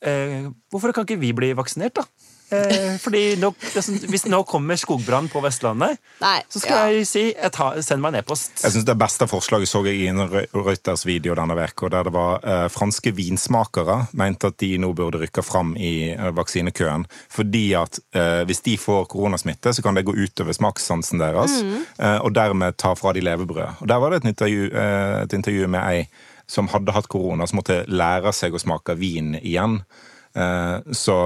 eh, 0.00 0.48
Hvorfor 0.72 0.94
kan 0.96 1.04
ikke 1.04 1.20
vi 1.20 1.34
bli 1.36 1.52
vaksinert, 1.58 2.00
da? 2.00 2.29
Eh, 2.50 2.96
fordi 2.98 3.36
nå, 3.38 3.52
det 3.74 3.82
sånn, 3.84 3.98
Hvis 4.10 4.24
nå 4.26 4.40
kommer 4.48 4.78
skogbrann 4.80 5.28
på 5.30 5.42
Vestlandet, 5.44 6.00
Nei, 6.18 6.38
så 6.50 6.62
skal 6.62 6.76
ja. 6.76 6.96
jeg 6.96 7.06
si 7.06 7.22
jeg 7.28 7.52
tar, 7.54 7.78
send 7.86 8.02
meg 8.02 8.14
en 8.14 8.20
e-post. 8.22 8.56
Jeg 8.64 8.74
synes 8.74 8.86
Det 8.88 8.96
beste 8.98 9.28
forslaget 9.30 9.70
så 9.70 9.82
jeg 9.86 10.00
i 10.02 10.08
en 10.10 10.24
Reuters 10.26 11.04
video 11.06 11.36
denne 11.38 11.54
uka, 11.54 11.90
der 11.92 12.08
det 12.08 12.14
var 12.14 12.42
eh, 12.42 12.66
franske 12.72 13.12
vinsmakere 13.14 14.00
mente 14.18 14.50
at 14.50 14.58
de 14.62 14.72
nå 14.82 14.92
burde 14.98 15.20
rykke 15.22 15.44
fram 15.46 15.76
i 15.78 16.10
eh, 16.12 16.30
vaksinekøen. 16.34 17.06
Fordi 17.30 17.64
at 17.78 18.00
eh, 18.16 18.42
hvis 18.48 18.64
de 18.66 18.76
får 18.80 19.06
koronasmitte, 19.12 19.74
så 19.76 19.84
kan 19.84 19.98
det 19.98 20.06
gå 20.08 20.16
utover 20.16 20.56
smakssansen 20.56 21.22
deres. 21.22 21.60
Eh, 21.98 22.18
og 22.18 22.34
dermed 22.34 22.78
ta 22.80 22.94
fra 22.98 23.14
de 23.14 23.22
levebrød. 23.24 23.80
Og 23.80 23.88
Der 23.88 24.02
var 24.02 24.10
det 24.10 24.22
et 24.22 24.30
intervju, 24.34 24.70
eh, 24.74 25.22
et 25.22 25.38
intervju 25.38 25.70
med 25.70 25.86
ei 25.86 26.04
som 26.50 26.68
hadde 26.72 26.92
hatt 26.92 27.08
korona, 27.10 27.46
som 27.46 27.60
måtte 27.60 27.84
lære 27.86 28.32
seg 28.34 28.54
å 28.54 28.60
smake 28.62 28.96
vin 28.98 29.36
igjen. 29.38 29.80
Eh, 30.34 30.92
så 30.96 31.20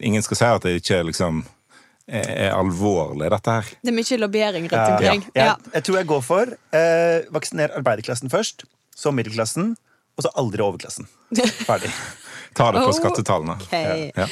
ingen 0.00 0.22
skal 0.24 0.36
si 0.40 0.44
at 0.48 0.62
det 0.66 0.74
ikke 0.80 1.02
liksom 1.10 1.44
er, 2.06 2.52
alvorlig, 2.54 3.30
dette 3.32 3.56
her. 3.58 3.70
Det 3.82 3.90
er 3.92 3.96
mye 3.96 4.18
lobbyering 4.22 4.68
rundt 4.70 4.92
omkring. 4.92 5.24
Jeg, 5.34 5.46
Ja. 5.46 5.56
jeg 5.74 5.82
tror 5.88 5.96
jeg 6.00 6.06
går 6.12 6.22
for 6.22 6.52
eh, 6.76 7.24
vaksiner 7.34 7.74
arbeiderklassen 7.78 8.30
først, 8.30 8.64
så 8.96 9.12
middelklassen, 9.12 9.74
og 10.16 10.24
så 10.24 10.30
aldri 10.40 10.62
overklassen. 10.64 11.08
Ferdig. 11.68 11.90
Ta 12.56 12.70
det 12.72 12.80
på 12.86 12.88
Oh, 12.88 12.94
skattetallene. 12.96 13.58
Okay. 13.66 14.10
Ja. 14.16 14.24
Ja. 14.24 14.28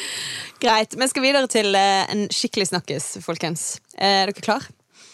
Greit. 0.62 0.94
Vi 0.96 1.08
skal 1.10 1.22
videre 1.26 1.50
til 1.50 1.74
eh, 1.76 2.06
en 2.14 2.28
skikkelig 2.32 2.70
snakkis, 2.70 3.10
folkens. 3.24 3.66
Er 3.98 4.30
dere 4.30 4.40
klar? 4.40 4.64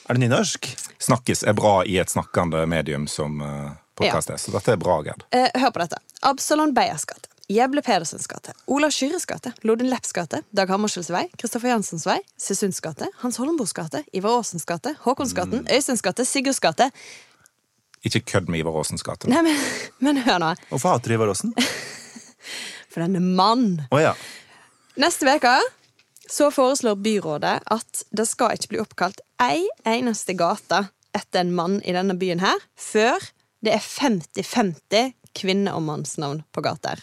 Er 0.06 0.14
det 0.18 0.22
nynorsk? 0.28 0.68
Snakkes 1.02 1.42
er 1.48 1.56
bra 1.58 1.80
i 1.88 1.96
et 2.02 2.12
snakkende 2.12 2.62
medium 2.70 3.08
som 3.10 3.40
eh, 3.42 3.72
podkast 3.98 4.30
er, 4.30 4.38
så 4.42 4.52
dette 4.54 4.76
er 4.76 4.78
bra, 4.80 5.00
Gerd. 5.06 5.24
Eh, 5.34 5.48
hør 5.58 5.72
på 5.74 5.82
dette. 5.82 5.98
Absalon 6.28 6.74
Beyers 6.76 7.06
gate. 7.08 7.30
Jeble 7.50 7.82
Pedersens 7.82 8.28
gate. 8.30 8.52
Olav 8.70 8.92
Skyres 8.94 9.24
gate. 9.26 9.50
Lodin 9.66 9.88
Lepps 9.90 10.12
gate. 10.14 10.42
Dag 10.54 10.70
Hammarskjölds 10.70 11.10
vei. 11.10 11.24
Kristoffer 11.40 11.72
Jansens 11.72 12.04
vei. 12.06 12.20
Sesunds 12.38 12.78
gate. 12.84 13.08
Hans 13.24 13.40
Holmbos 13.42 13.72
gate. 13.74 14.04
Ivar 14.14 14.36
Aasens 14.38 14.64
gate. 14.68 14.92
Håkonsgaten. 15.02 15.64
Øysteins 15.66 16.02
gate. 16.06 16.24
Sigurds 16.24 16.60
gate. 16.62 16.90
Ikke 18.06 18.20
kødd 18.20 18.46
med 18.48 18.62
Ivar 18.62 18.78
Aasens 18.78 19.02
gate. 19.02 19.26
Nei, 19.32 19.42
men, 19.48 19.58
men 19.98 20.22
hør 20.22 20.38
nå. 20.38 20.52
Hvorfor 20.70 20.94
hater 20.94 21.10
du 21.10 21.16
Ivar 21.18 21.34
Aasen? 21.34 21.50
For 22.92 23.02
denne 23.02 23.18
mann. 23.18 23.82
Oh, 23.90 23.98
ja. 23.98 24.14
Neste 25.00 25.26
uke 25.26 25.58
så 26.30 26.52
foreslår 26.54 27.02
byrådet 27.02 27.58
at 27.66 28.02
det 28.14 28.30
skal 28.30 28.54
ikke 28.54 28.76
bli 28.76 28.84
oppkalt 28.84 29.22
ei 29.42 29.64
eneste 29.90 30.38
gate 30.38 30.84
etter 31.18 31.42
en 31.42 31.54
mann 31.58 31.80
i 31.82 31.94
denne 31.96 32.14
byen 32.14 32.42
her 32.46 32.62
før 32.78 33.18
det 33.66 33.74
er 33.74 33.82
50-50 33.82 35.16
kvinne- 35.34 35.74
og 35.74 35.82
mannsnavn 35.82 36.44
på 36.54 36.62
gater. 36.62 37.02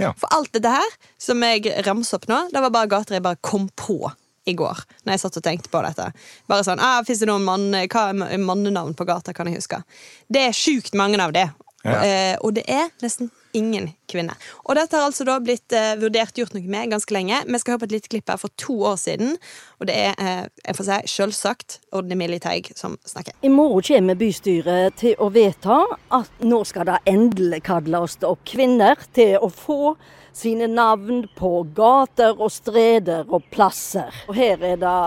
Ja. 0.00 0.12
For 0.18 0.30
alt 0.34 0.52
dette 0.56 0.72
her 0.74 0.94
som 1.22 1.42
jeg 1.46 1.70
ramser 1.86 2.18
opp 2.18 2.28
nå, 2.30 2.40
det 2.52 2.62
var 2.64 2.74
bare 2.74 2.90
gater 2.90 3.18
jeg 3.18 3.24
bare 3.24 3.40
kom 3.44 3.68
på 3.78 3.98
i 4.44 4.52
går. 4.52 4.82
Når 5.04 5.14
jeg 5.14 5.22
satt 5.22 5.38
og 5.40 5.44
tenkte 5.46 5.70
på 5.72 5.80
dette. 5.84 6.10
Bare 6.50 6.64
sånn, 6.66 6.82
ah, 6.82 7.00
Fins 7.06 7.22
det 7.22 7.28
noen 7.30 7.46
mann, 7.46 7.70
hva 7.72 8.10
mannenavn 8.12 8.96
på 8.96 9.06
gata? 9.08 9.32
Kan 9.36 9.48
jeg 9.48 9.62
huske. 9.62 9.80
Det 10.28 10.42
er 10.50 10.56
sjukt 10.56 10.96
mange 10.98 11.20
av 11.22 11.32
det. 11.36 11.46
Ja. 11.84 12.00
Eh, 12.00 12.36
og 12.40 12.54
det 12.56 12.64
er 12.70 12.88
nesten 13.04 13.28
ingen 13.54 13.90
kvinner. 14.10 14.38
Og 14.64 14.74
dette 14.78 14.96
har 14.96 15.06
altså 15.06 15.26
da 15.28 15.36
blitt 15.42 15.72
eh, 15.76 15.92
vurdert 16.00 16.36
gjort 16.38 16.56
noe 16.56 16.64
med 16.70 16.94
ganske 16.94 17.14
lenge. 17.14 17.42
Vi 17.44 17.60
skal 17.60 17.74
høre 17.74 17.84
på 17.84 17.88
et 17.90 17.96
lite 17.98 18.10
klipp 18.14 18.32
her 18.32 18.40
for 18.40 18.54
to 18.60 18.78
år 18.88 18.96
siden. 19.00 19.36
Og 19.80 19.88
det 19.90 19.98
er 20.06 20.16
eh, 20.16 20.42
jeg 20.64 20.78
får 20.78 20.88
si, 20.88 20.98
selvsagt 21.14 21.78
Odne 21.94 22.18
Militeig 22.18 22.72
som 22.78 22.96
snakker. 23.04 23.36
I 23.44 23.52
morgen 23.52 23.84
kommer 23.84 24.18
bystyret 24.18 24.98
til 25.02 25.14
å 25.20 25.30
vedta 25.34 25.82
at 26.16 26.44
nå 26.44 26.64
skal 26.66 26.88
det 26.88 27.00
endelig 27.10 27.62
kalles 27.68 28.16
opp 28.24 28.42
kvinner 28.48 28.98
til 29.14 29.36
å 29.38 29.52
få 29.52 29.94
sine 30.34 30.66
navn 30.66 31.28
på 31.36 31.52
gater 31.76 32.34
og 32.40 32.50
streder 32.50 33.28
og 33.28 33.46
plasser. 33.54 34.24
Og 34.26 34.34
her 34.40 34.64
er 34.72 34.80
det 34.82 34.98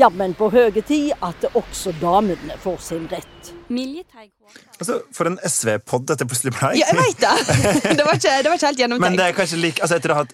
jammen 0.00 0.34
på 0.38 0.50
høye 0.50 0.82
tid 0.82 1.12
at 1.20 1.50
også 1.52 1.94
damene 2.00 2.58
får 2.62 2.84
sin 2.90 3.08
rett. 3.10 3.54
Altså, 4.80 5.00
For 5.12 5.28
en 5.28 5.36
SV-pod 5.44 6.06
dette 6.08 6.24
plutselig 6.24 6.54
ble. 6.56 6.70
Ja, 6.80 6.88
jeg 6.88 6.96
veit 6.96 7.20
det! 7.20 7.34
Det 7.98 8.06
var 8.06 8.16
ikke, 8.16 8.36
det 8.40 8.48
var 8.48 8.56
ikke 8.56 8.70
helt 8.70 9.00
Men 9.02 9.18
det 9.18 9.26
er 9.26 9.36
kanskje 9.36 9.60
like, 9.60 9.82
altså 9.84 9.98
Etter 10.00 10.14
å 10.14 10.20
ha 10.20 10.24
hatt 10.24 10.32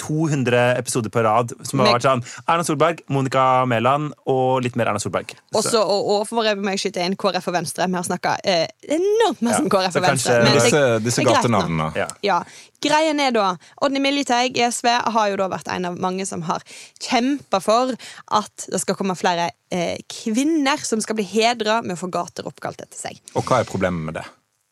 200 0.00 0.62
episoder 0.80 1.12
på 1.12 1.22
rad 1.26 1.52
som 1.66 1.82
har 1.82 1.92
vært 1.94 2.06
sånn 2.06 2.22
Erna 2.46 2.64
Solberg, 2.66 3.02
Monica 3.12 3.44
Mæland 3.68 4.14
og 4.30 4.62
litt 4.64 4.78
mer 4.80 4.90
Erna 4.92 5.02
Solberg. 5.02 5.34
Også, 5.56 5.80
og, 5.82 6.10
og 6.14 6.24
for 6.28 6.40
å 6.42 6.56
meg 6.60 6.80
skyte 6.80 7.04
inn 7.04 7.16
KrF 7.20 7.50
og 7.52 7.56
Venstre. 7.58 7.88
Vi 7.90 7.98
har 7.98 8.06
snakka 8.06 8.36
eh, 8.44 8.66
enormt 8.96 9.44
masse 9.44 9.60
Ja, 9.60 9.66
om 9.66 9.70
KrF 9.72 10.00
og 10.00 10.06
Venstre. 10.08 10.40
kanskje- 10.40 10.42
men 10.44 10.58
Disse, 10.60 10.82
disse 11.04 11.24
gatenavnene. 11.26 11.90
Ja. 11.98 12.08
Ja. 12.26 12.40
Greien 12.80 13.20
er 13.20 13.32
da 13.36 13.46
Odny 13.84 14.00
Militeig 14.00 14.56
i 14.56 14.64
SV 14.72 14.88
har 15.12 15.30
jo 15.32 15.36
da 15.36 15.50
vært 15.52 15.68
en 15.68 15.90
av 15.90 15.98
mange 16.00 16.24
som 16.28 16.42
har 16.48 16.64
kjempa 17.02 17.60
for 17.60 17.92
at 18.40 18.66
det 18.72 18.80
skal 18.80 18.96
komme 18.96 19.16
flere 19.20 19.50
eh, 19.70 19.98
kvinner 20.08 20.80
som 20.80 21.02
skal 21.04 21.18
bli 21.20 21.26
hedra 21.28 21.82
med 21.84 21.98
å 21.98 22.00
få 22.00 22.08
gater 22.12 22.48
oppkalt 22.48 22.80
etter 22.80 22.96
seg. 22.96 23.20
Og 23.36 23.44
hva 23.44 23.60
er 23.60 23.68
problemet 23.68 24.08
med 24.08 24.16
det? 24.22 24.24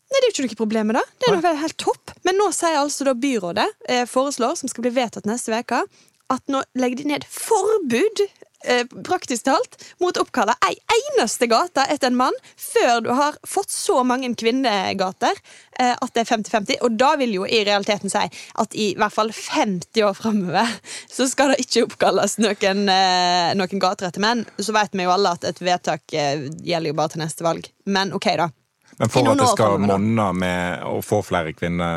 Nei, 0.09 0.21
Det 0.21 0.29
er 0.29 0.29
jo 0.29 0.47
ikke 0.49 0.55
noe 0.57 0.63
problem 0.65 0.87
med 0.91 0.97
det. 0.97 1.05
Det 1.21 1.29
er 1.29 1.37
noe 1.37 1.55
helt 1.63 1.79
topp. 1.81 2.13
Men 2.25 2.39
nå 2.41 2.49
sier 2.57 2.81
altså 2.81 3.05
da 3.05 3.15
byrådet, 3.15 3.69
eh, 3.89 4.05
foreslår, 4.09 4.57
som 4.57 4.69
skal 4.69 4.87
bli 4.87 4.95
vedtatt 4.97 5.29
neste 5.29 5.53
uke, 5.53 5.83
at 6.31 6.43
nå 6.53 6.63
legger 6.77 7.03
de 7.03 7.05
ned 7.13 7.25
forbud, 7.29 8.23
eh, 8.65 8.85
praktisk 9.05 9.45
talt, 9.45 9.77
mot 10.01 10.17
å 10.17 10.25
oppkalle 10.25 10.55
ei 10.67 10.75
eneste 10.97 11.47
gate 11.51 11.85
etter 11.89 12.11
en 12.11 12.19
mann 12.19 12.37
før 12.57 13.03
du 13.05 13.11
har 13.15 13.37
fått 13.47 13.71
så 13.71 14.03
mange 14.05 14.29
kvinnegater 14.35 15.37
eh, 15.79 15.95
at 15.95 16.13
det 16.15 16.25
er 16.25 16.31
50-50. 16.37 16.81
Og 16.83 16.99
da 17.01 17.15
vil 17.21 17.37
jo 17.39 17.47
i 17.47 17.63
realiteten 17.69 18.13
si 18.13 18.25
at 18.25 18.75
i 18.75 18.91
hvert 18.99 19.15
fall 19.15 19.33
50 19.33 20.05
år 20.09 20.17
framover 20.19 20.69
så 21.11 21.29
skal 21.31 21.55
det 21.55 21.63
ikke 21.65 21.87
oppkalles 21.89 22.39
noen, 22.43 22.89
eh, 22.93 23.55
noen 23.59 23.83
gater 23.85 24.09
etter 24.11 24.25
menn. 24.25 24.47
Så 24.59 24.75
vet 24.77 24.93
vi 24.97 25.07
jo 25.07 25.15
alle 25.15 25.37
at 25.39 25.45
et 25.49 25.61
vedtak 25.63 26.17
eh, 26.17 26.49
gjelder 26.65 26.93
jo 26.93 26.99
bare 26.99 27.15
til 27.15 27.25
neste 27.25 27.47
valg. 27.47 27.69
Men 27.89 28.13
ok, 28.17 28.33
da. 28.41 28.51
Men 28.99 29.11
for 29.13 29.31
at 29.31 29.39
det 29.39 29.49
skal 29.53 29.79
monne 29.83 30.29
med 30.35 30.87
å 30.89 30.99
få 31.07 31.21
flere 31.27 31.55
kvinne, 31.55 31.89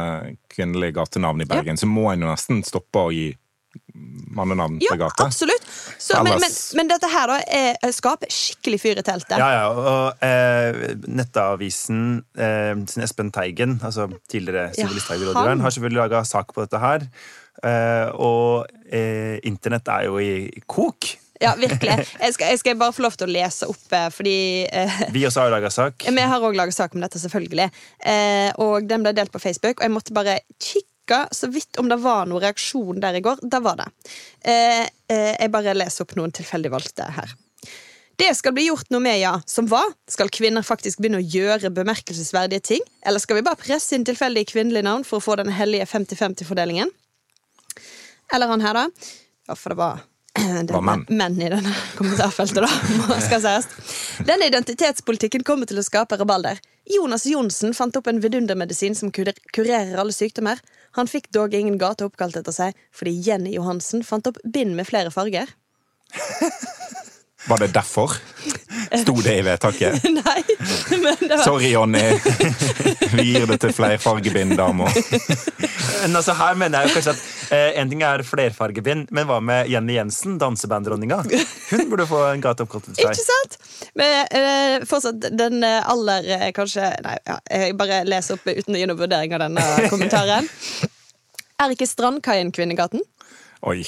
kvinnelige 0.51 0.99
gatenavn 0.99 1.41
i 1.41 1.49
Bergen, 1.49 1.79
så 1.79 1.89
må 1.89 2.11
en 2.11 2.25
jo 2.25 2.29
nesten 2.29 2.61
stoppe 2.67 3.07
å 3.07 3.13
gi 3.13 3.31
mannenavn 4.35 4.79
Ja, 4.83 4.93
til 4.93 5.03
Ja, 5.03 5.09
absolutt. 5.25 5.67
Så, 5.97 6.17
men, 6.23 6.39
men, 6.41 6.53
men 6.77 6.89
dette 6.91 7.07
her 7.11 7.31
da 7.31 7.37
er, 7.47 7.93
skaper 7.95 8.31
skikkelig 8.31 8.79
fyr 8.83 9.01
i 9.01 9.05
teltet. 9.05 9.37
Ja, 9.39 9.49
ja, 9.55 9.65
og 9.71 10.25
eh, 10.25 10.95
Nettavisen 11.07 12.21
eh, 12.35 12.73
sin 12.91 13.05
Espen 13.05 13.31
Teigen, 13.35 13.79
altså 13.83 14.09
tidligere 14.31 14.69
Ja, 14.71 14.83
sivilisteigerrådgiveren, 14.83 15.57
han. 15.57 15.65
har 15.65 15.75
selvfølgelig 15.75 16.03
laga 16.03 16.23
sak 16.27 16.53
på 16.55 16.65
dette 16.65 16.81
her. 16.83 17.07
Eh, 17.63 18.07
og 18.15 18.67
eh, 18.91 19.37
internett 19.47 19.91
er 19.93 20.07
jo 20.09 20.19
i 20.23 20.63
kok. 20.67 21.13
Ja, 21.41 21.55
virkelig. 21.57 21.97
Jeg 22.21 22.35
skal, 22.35 22.51
jeg 22.53 22.61
skal 22.61 22.77
bare 22.79 22.93
få 22.93 23.05
lov 23.05 23.17
til 23.17 23.29
å 23.29 23.33
lese 23.33 23.67
opp, 23.71 23.83
eh, 23.97 24.07
fordi 24.13 24.37
eh, 24.69 25.01
Vi 25.15 25.25
også 25.25 25.45
har 25.45 25.53
laga 25.53 25.71
sak. 25.73 26.05
Vi 26.05 26.25
har 26.33 26.45
òg 26.45 26.57
laget 26.57 26.77
sak 26.77 26.95
om 26.95 27.03
dette, 27.03 27.19
selvfølgelig. 27.21 27.69
Eh, 28.13 28.49
og 28.61 28.87
den 28.89 29.05
ble 29.05 29.15
delt 29.17 29.33
på 29.33 29.41
Facebook, 29.41 29.79
og 29.79 29.87
jeg 29.87 29.93
måtte 29.93 30.15
bare 30.15 30.39
kikke 30.61 31.23
så 31.33 31.49
vidt 31.51 31.79
om 31.81 31.89
det 31.89 31.97
var 32.03 32.29
noen 32.29 32.43
reaksjon 32.45 33.01
der 33.03 33.17
i 33.17 33.23
går. 33.25 33.41
Det 33.41 33.61
var 33.65 33.79
det. 33.81 33.87
Eh, 34.45 34.83
eh, 35.09 35.31
jeg 35.33 35.53
bare 35.53 35.73
leser 35.75 36.05
opp 36.05 36.13
noen 36.19 36.35
tilfeldig 36.35 36.71
valgte 36.71 37.09
her. 37.17 37.33
Det 38.21 38.29
skal 38.37 38.53
bli 38.53 38.67
gjort 38.67 38.91
noe 38.93 39.01
med, 39.01 39.17
ja. 39.17 39.33
Som 39.49 39.65
hva? 39.71 39.81
Skal 40.11 40.29
kvinner 40.29 40.61
faktisk 40.65 41.01
begynne 41.01 41.23
å 41.23 41.25
gjøre 41.25 41.71
bemerkelsesverdige 41.73 42.61
ting? 42.69 42.85
Eller 43.01 43.23
skal 43.23 43.39
vi 43.39 43.45
bare 43.47 43.57
presse 43.57 43.97
inn 43.97 44.05
tilfeldige 44.05 44.51
kvinnelige 44.53 44.85
navn 44.85 45.07
for 45.07 45.17
å 45.17 45.25
få 45.25 45.39
den 45.41 45.49
hellige 45.57 45.89
50-50-fordelingen? 45.89 46.93
Eller 48.31 48.51
han 48.53 48.61
her, 48.61 48.77
da. 48.77 49.09
Ja, 49.49 49.57
for 49.57 49.73
det 49.73 49.81
var 49.81 50.05
det 50.67 50.73
var 50.73 50.81
menn. 50.81 51.05
menn 51.09 51.41
i 51.41 51.49
denne 51.51 51.73
kommentarfeltet, 51.97 52.63
da. 52.63 53.17
skal 53.25 53.41
sies. 53.43 53.67
Denne 54.27 54.47
identitetspolitikken 54.47 55.43
kommer 55.47 55.67
til 55.69 55.81
å 55.81 55.85
skape 55.85 56.17
rabalder. 56.19 56.61
Jonas 56.91 57.25
Johnsen 57.29 57.75
fant 57.77 57.95
opp 57.99 58.07
en 58.07 58.21
vidundermedisin 58.23 58.95
som 58.97 59.11
kurerer 59.11 59.97
alle 59.99 60.15
sykdommer. 60.15 60.61
Han 60.97 61.07
fikk 61.11 61.29
dog 61.35 61.53
ingen 61.55 61.77
gate 61.81 62.07
oppkalt 62.07 62.39
etter 62.39 62.55
seg, 62.55 62.79
fordi 62.95 63.15
Jenny 63.27 63.55
Johansen 63.55 64.05
fant 64.07 64.27
opp 64.31 64.39
bind 64.43 64.75
med 64.79 64.87
flere 64.89 65.11
farger. 65.13 65.51
Var 67.47 67.57
det 67.57 67.67
derfor? 67.73 68.11
Sto 69.01 69.15
det 69.21 69.37
i 69.39 69.41
vedtaket? 69.41 70.03
Nei, 70.19 70.41
men 71.01 71.15
det 71.19 71.35
var 71.37 71.43
Sorry, 71.43 71.71
Jonny. 71.71 72.03
Vi 73.15 73.25
gir 73.31 73.47
det 73.49 73.57
til 73.63 73.73
flerfargebind, 73.73 74.53
damer. 74.59 74.91
Men 76.01 76.15
altså, 76.15 76.35
her 76.37 76.59
mener 76.59 76.81
jeg 76.81 76.91
jo 76.91 76.97
kanskje 76.97 77.15
at 77.15 77.55
eh, 77.55 77.79
En 77.81 77.89
ting 77.91 78.03
er 78.05 78.23
flerfargebind, 78.25 79.09
men 79.15 79.27
hva 79.29 79.39
med 79.43 79.69
Jenny 79.71 79.97
Jensen, 79.97 80.37
dansebanddronninga? 80.41 81.21
Hun 81.71 81.89
burde 81.91 82.07
få 82.09 82.23
en 82.29 82.43
gate 82.43 82.65
oppkalt 82.65 82.91
etter 82.91 83.09
Ikke 83.09 83.25
sant? 83.25 83.57
Men 83.97 84.15
eh, 84.29 84.87
fortsatt 84.89 85.29
den 85.37 85.61
eh, 85.65 85.81
aller 85.93 86.29
eh, 86.37 86.47
kanskje 86.55 86.93
Nei, 87.05 87.17
ja, 87.27 87.37
jeg 87.49 87.77
bare 87.79 88.03
leser 88.07 88.37
opp 88.37 88.47
uten 88.49 88.77
å 88.77 88.81
gi 88.81 88.87
noen 88.89 89.01
vurdering 89.01 89.37
av 89.37 89.45
denne 89.47 89.67
kommentaren. 89.91 90.49
Er 91.61 91.75
ikke 91.75 91.85
Strandkaien 91.85 92.49
Kvinnegaten? 92.53 93.03
Oi. 93.69 93.83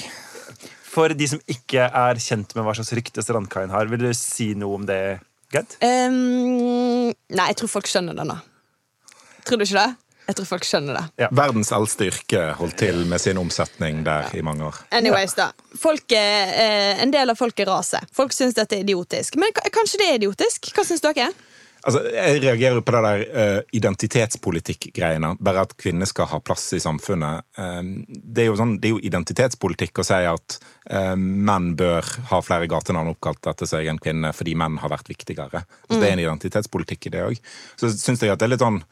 For 0.94 1.14
de 1.14 1.26
som 1.26 1.40
ikke 1.50 1.88
er 1.88 2.22
kjent 2.22 2.54
med 2.54 2.66
hva 2.66 2.74
slags 2.78 2.94
rykte 2.94 3.24
Strandkaien 3.24 3.72
har, 3.74 3.90
vil 3.90 4.06
du 4.06 4.10
si 4.16 4.52
noe 4.58 4.78
om 4.78 4.86
det, 4.88 5.18
Gerd? 5.54 5.76
Um, 5.82 7.10
nei, 7.10 7.50
jeg 7.50 7.58
tror 7.60 7.70
folk 7.76 7.90
skjønner 7.90 8.16
det 8.18 8.26
nå. 8.30 8.38
Tror 9.44 9.60
du 9.60 9.66
ikke 9.66 9.82
det? 9.82 9.90
Jeg 10.24 10.38
tror 10.38 10.46
folk 10.48 10.64
skjønner 10.64 10.96
det. 10.96 11.26
Verdens 11.36 11.70
eldste 11.76 12.06
yrke 12.08 12.44
holdt 12.56 12.78
til 12.80 13.02
med 13.10 13.20
sin 13.20 13.36
omsetning 13.40 14.00
der 14.06 14.30
i 14.32 14.40
mange 14.46 14.64
år. 14.70 14.78
Anyways, 14.96 15.34
da. 15.36 15.50
folk, 15.76 16.06
eh, 16.16 17.02
en 17.02 17.12
del 17.12 17.34
av 17.34 17.36
folk 17.36 17.60
er 17.60 17.68
raset. 17.68 18.08
Folk 18.14 18.32
syns 18.32 18.56
dette 18.56 18.78
er 18.78 18.86
idiotisk. 18.86 19.36
Men 19.36 19.52
kanskje 19.52 20.00
det 20.00 20.08
er 20.08 20.16
idiotisk? 20.22 20.70
Hva 20.72 20.86
syns 20.88 21.04
dere? 21.04 21.28
Altså, 21.84 22.00
jeg 22.14 22.40
reagerer 22.40 22.80
på 22.80 22.94
det 22.94 23.02
der 23.04 23.22
uh, 23.34 23.58
identitetspolitikk-greiene. 23.76 25.34
Bare 25.44 25.66
at 25.66 25.74
kvinner 25.80 26.08
skal 26.08 26.30
ha 26.30 26.40
plass 26.40 26.70
i 26.76 26.80
samfunnet. 26.80 27.44
Um, 27.60 27.92
det, 28.08 28.46
er 28.46 28.56
sånn, 28.56 28.78
det 28.80 28.88
er 28.88 28.94
jo 28.94 29.02
identitetspolitikk 29.04 30.00
å 30.00 30.06
si 30.08 30.20
at 30.30 30.58
uh, 30.90 31.14
menn 31.16 31.74
bør 31.78 32.08
ha 32.30 32.40
flere 32.44 32.70
gatenavn 32.72 33.12
oppkalt 33.12 33.52
etter 33.52 33.68
seg 33.68 33.90
enn 33.92 34.00
kvinner 34.02 34.36
fordi 34.36 34.56
menn 34.56 34.80
har 34.80 34.94
vært 34.94 35.12
viktigere. 35.12 35.64
Altså, 35.84 35.98
Det 36.00 36.08
er 36.08 36.16
en 36.16 36.24
identitetspolitikk 36.24 37.10
i 37.10 37.16
det 37.16 37.26
òg. 37.26 37.42
Så 37.80 37.92
syns 37.92 38.24
jeg 38.24 38.32
at 38.32 38.40
det 38.40 38.48
er 38.48 38.56
litt 38.56 38.64
sånn 38.64 38.84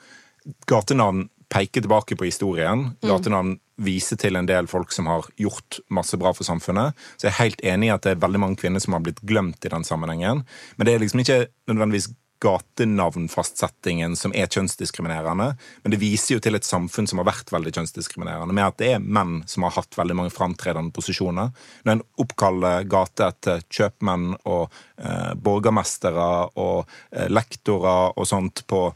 Gatenavn 0.67 1.29
peker 1.53 1.85
tilbake 1.85 2.17
på 2.19 2.27
historien. 2.27 2.89
Gatenavn 3.05 3.55
viser 3.83 4.19
til 4.21 4.39
en 4.39 4.49
del 4.49 4.69
folk 4.71 4.93
som 4.95 5.09
har 5.11 5.27
gjort 5.41 5.79
masse 5.93 6.17
bra 6.21 6.33
for 6.35 6.47
samfunnet. 6.47 6.99
Så 7.17 7.29
jeg 7.29 7.33
er 7.33 7.39
helt 7.39 7.63
enig 7.75 7.91
i 7.91 7.93
at 7.95 8.07
det 8.07 8.15
er 8.15 8.25
veldig 8.25 8.41
mange 8.43 8.59
kvinner 8.63 8.83
som 8.83 8.97
har 8.97 9.05
blitt 9.05 9.21
glemt 9.29 9.65
i 9.65 9.73
den 9.73 9.87
sammenhengen. 9.87 10.43
Men 10.77 10.89
det 10.89 10.95
er 10.95 11.05
liksom 11.05 11.23
ikke 11.23 11.39
nødvendigvis 11.71 12.11
gatenavnfastsettingen 12.43 14.17
som 14.19 14.35
er 14.35 14.51
kjønnsdiskriminerende, 14.51 15.49
men 15.83 15.95
det 15.95 16.01
viser 16.03 16.37
jo 16.37 16.43
til 16.43 16.59
et 16.59 16.67
samfunn 16.67 17.09
som 17.11 17.23
har 17.23 17.29
vært 17.31 17.53
veldig 17.55 17.75
kjønnsdiskriminerende, 17.77 18.57
med 18.57 18.67
at 18.67 18.81
det 18.83 18.91
er 18.97 19.05
menn 19.05 19.41
som 19.51 19.67
har 19.67 19.77
hatt 19.77 19.99
veldig 19.99 20.19
mange 20.19 20.35
framtredende 20.35 20.95
posisjoner. 20.95 21.53
Når 21.87 21.97
en 21.97 22.05
oppkaller 22.25 22.89
gate 22.91 23.31
etter 23.31 23.65
kjøpmenn 23.71 24.35
og 24.43 24.67
eh, 24.99 25.33
borgermestere 25.39 26.29
og 26.61 26.85
eh, 27.13 27.31
lektorer 27.31 28.19
og 28.19 28.29
sånt 28.29 28.67
på 28.71 28.89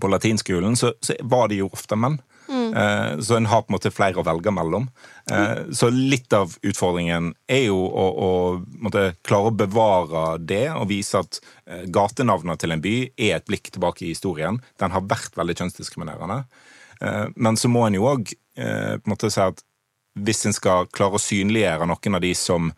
på 0.00 0.08
latinskolen, 0.10 0.76
så, 0.76 0.92
så 1.00 1.14
var 1.22 1.48
de 1.48 1.60
jo 1.60 1.68
ofte 1.72 1.94
menn. 1.94 2.18
Eh, 2.48 3.18
Så 3.20 3.36
en 3.36 3.46
har 3.46 3.62
på 3.62 3.72
en 3.72 3.76
måte 3.76 3.92
flere 3.94 4.20
å 4.20 4.26
velge 4.26 4.52
mellom. 4.52 4.88
Eh, 5.30 5.70
Så 5.72 5.90
litt 5.90 6.32
av 6.32 6.56
utfordringen 6.62 7.32
er 7.48 7.66
jo 7.68 7.78
å, 7.78 8.06
å 8.26 8.30
måtte 8.84 9.14
klare 9.24 9.50
å 9.50 9.56
bevare 9.56 10.38
det 10.38 10.68
og 10.74 10.88
vise 10.88 11.18
at 11.24 11.40
eh, 11.66 11.84
gatenavnet 11.86 12.60
til 12.60 12.74
en 12.74 12.84
by 12.84 12.96
er 13.16 13.38
et 13.38 13.46
blikk 13.48 13.72
tilbake 13.72 14.04
i 14.04 14.12
historien. 14.12 14.60
Den 14.80 14.94
har 14.94 15.06
vært 15.08 15.36
veldig 15.36 15.56
kjønnsdiskriminerende. 15.60 16.44
Men 17.36 17.56
så 17.58 17.68
må 17.68 17.82
en 17.84 17.96
jo 17.98 18.04
òg 18.06 18.30
si 18.30 19.40
at 19.42 19.58
hvis 20.14 20.44
en 20.46 20.54
skal 20.54 20.86
klare 20.94 21.18
å 21.18 21.20
synliggjøre 21.20 21.88
noen 21.90 22.16
av 22.16 22.22
de 22.22 22.30
som 22.38 22.70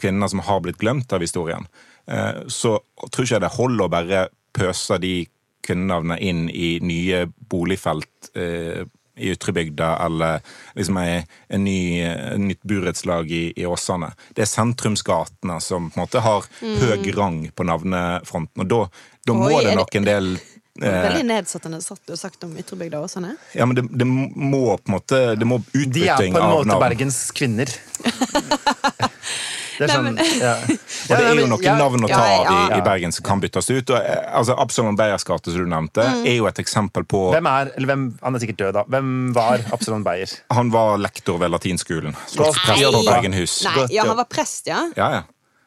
kvinnene 0.00 0.28
som 0.32 0.40
har 0.42 0.62
blitt 0.64 0.80
glemt 0.80 1.12
av 1.12 1.22
historien, 1.22 1.68
så 2.48 2.72
tror 3.12 3.22
ikke 3.22 3.36
jeg 3.36 3.44
det 3.44 3.52
holder 3.58 3.84
å 3.84 3.92
bare 3.92 4.22
pøse 4.56 4.98
de 5.04 5.12
kvinnenavnene 5.66 6.18
inn 6.22 6.46
i 6.50 6.76
nye 6.80 7.24
boligfelt 7.50 8.30
eh, 8.38 8.84
i 9.16 9.30
Ytrebygda 9.32 9.94
eller 10.04 10.42
liksom 10.76 10.98
ei, 11.00 11.22
en 11.48 11.62
ny, 11.64 11.78
nytt 12.36 12.60
burettslag 12.68 13.30
i, 13.32 13.46
i 13.56 13.64
Åsane. 13.64 14.10
Det 14.36 14.44
er 14.44 14.50
sentrumsgatene 14.50 15.56
som 15.64 15.86
på 15.88 15.96
en 15.96 16.02
måte 16.04 16.20
har 16.20 16.44
høy 16.60 17.08
rang 17.16 17.38
på 17.56 17.64
navnefronten, 17.64 18.60
og 18.66 18.68
da, 18.68 18.82
da 19.24 19.38
må 19.38 19.48
Oi, 19.48 19.62
det 19.64 19.70
det- 19.70 19.78
nok 19.80 19.96
en 20.02 20.08
del 20.10 20.28
eh, 20.36 21.00
Veldig 21.06 21.24
nedsettende 21.30 21.80
satt 21.80 22.02
du 22.04 22.12
og 22.12 22.20
sagt 22.20 22.44
om 22.44 22.52
Ytrebygda 22.60 23.00
og 23.00 23.08
sånn. 23.08 23.30
Ja, 23.56 23.64
men 23.64 23.78
det, 23.80 23.86
det 23.96 24.04
må 24.04 24.76
på 24.76 24.90
en 24.92 24.98
måte 24.98 25.22
Det 25.40 25.48
må 25.48 25.62
De 25.72 26.04
er 26.04 26.20
på 26.20 26.28
en 26.36 26.52
måte. 26.52 26.76
Bergens 26.84 27.22
kvinner. 27.32 27.72
Det 29.76 29.84
er 29.84 29.90
Nei, 29.90 29.96
sånn, 29.96 30.06
men- 30.14 30.40
ja. 30.40 30.52
Og 31.06 31.12
det 31.14 31.26
er 31.26 31.40
jo 31.40 31.46
noen 31.50 31.78
navn 31.80 32.06
å 32.06 32.10
ta 32.10 32.22
av 32.22 32.48
i, 32.50 32.78
i 32.78 32.80
Bergen 32.86 33.14
som 33.14 33.26
kan 33.26 33.42
byttes 33.42 33.70
ut. 33.70 33.92
Og, 33.92 33.96
eh, 33.96 34.24
altså, 34.40 34.56
Absalon 34.62 34.98
Beyers 34.98 35.26
gate, 35.28 35.54
som 35.54 35.64
du 35.66 35.70
nevnte, 35.70 36.06
er 36.26 36.36
jo 36.38 36.48
et 36.50 36.60
eksempel 36.62 37.06
på 37.08 37.28
Hvem 37.34 37.50
er, 37.50 37.72
eller 37.76 37.92
hvem, 37.92 38.04
Han 38.22 38.38
er 38.38 38.44
sikkert 38.44 38.60
død, 38.64 38.72
da. 38.80 38.84
Hvem 38.96 39.14
var 39.36 39.64
Absalon 39.76 40.04
Beyer? 40.06 40.34
Han 40.56 40.72
var 40.74 40.98
lektor 41.02 41.40
ved 41.42 41.54
latinskolen. 41.54 42.16
Slottsprest 42.32 42.84
på 42.98 43.06
Bergenhus. 43.06 43.60
Nei, 43.68 43.78
ja, 43.86 43.88
ja. 44.00 44.10
han 44.10 44.20
var 44.20 44.30
prest, 44.30 44.66
ja. 44.70 44.82
Ja, 44.98 45.10
ja. 45.20 45.24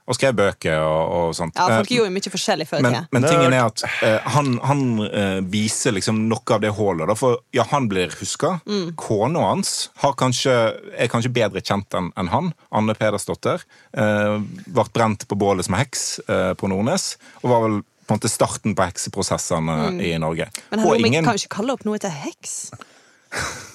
Og 0.09 0.17
skrev 0.17 0.33
bøker 0.39 0.79
og, 0.81 1.11
og 1.13 1.35
sånt. 1.37 1.53
Ja, 1.53 1.67
Folk 1.79 1.91
Eh, 1.91 1.97
gjorde 1.99 2.09
jo 2.09 2.15
mye 2.15 2.31
forskjellig 2.33 2.65
før 2.69 2.81
men, 2.85 2.97
men 3.13 3.27
tingen 3.27 3.53
er 3.53 3.67
at 3.67 3.83
uh, 3.85 4.31
han, 4.33 4.55
han 4.65 4.81
uh, 5.03 5.37
viser 5.45 5.93
liksom 5.93 6.23
noe 6.31 6.55
av 6.55 6.63
det 6.63 6.71
hullet. 6.77 7.05
da, 7.11 7.15
For 7.19 7.37
ja, 7.55 7.67
han 7.69 7.89
blir 7.91 8.13
huska. 8.17 8.55
Kona 8.99 9.45
hans 9.51 9.91
har 10.01 10.15
kanskje, 10.17 10.55
er 10.97 11.11
kanskje 11.11 11.33
bedre 11.35 11.61
kjent 11.61 11.93
enn 11.97 12.09
en 12.17 12.33
han. 12.33 12.51
Anne 12.73 12.97
Pedersdotter. 12.97 13.61
Uh, 13.93 14.41
ble 14.65 14.87
brent 14.95 15.27
på 15.29 15.37
bålet 15.39 15.69
som 15.69 15.77
heks 15.77 16.07
uh, 16.25 16.53
på 16.57 16.71
Nordnes. 16.71 17.11
Og 17.43 17.53
var 17.53 17.65
vel 17.67 17.81
på 18.09 18.15
en 18.15 18.17
måte 18.17 18.31
starten 18.31 18.73
på 18.73 18.85
hekseprosessene 18.89 19.99
i 20.01 20.15
Norge. 20.17 20.49
Men 20.71 20.81
og 20.81 20.95
hallo, 20.95 21.05
ingen, 21.05 21.21
kan 21.27 21.37
jo 21.37 21.45
ikke 21.45 21.59
kalle 21.59 21.75
opp 21.77 21.85
noe 21.85 22.01
til 22.01 22.09
heks. 22.09 22.71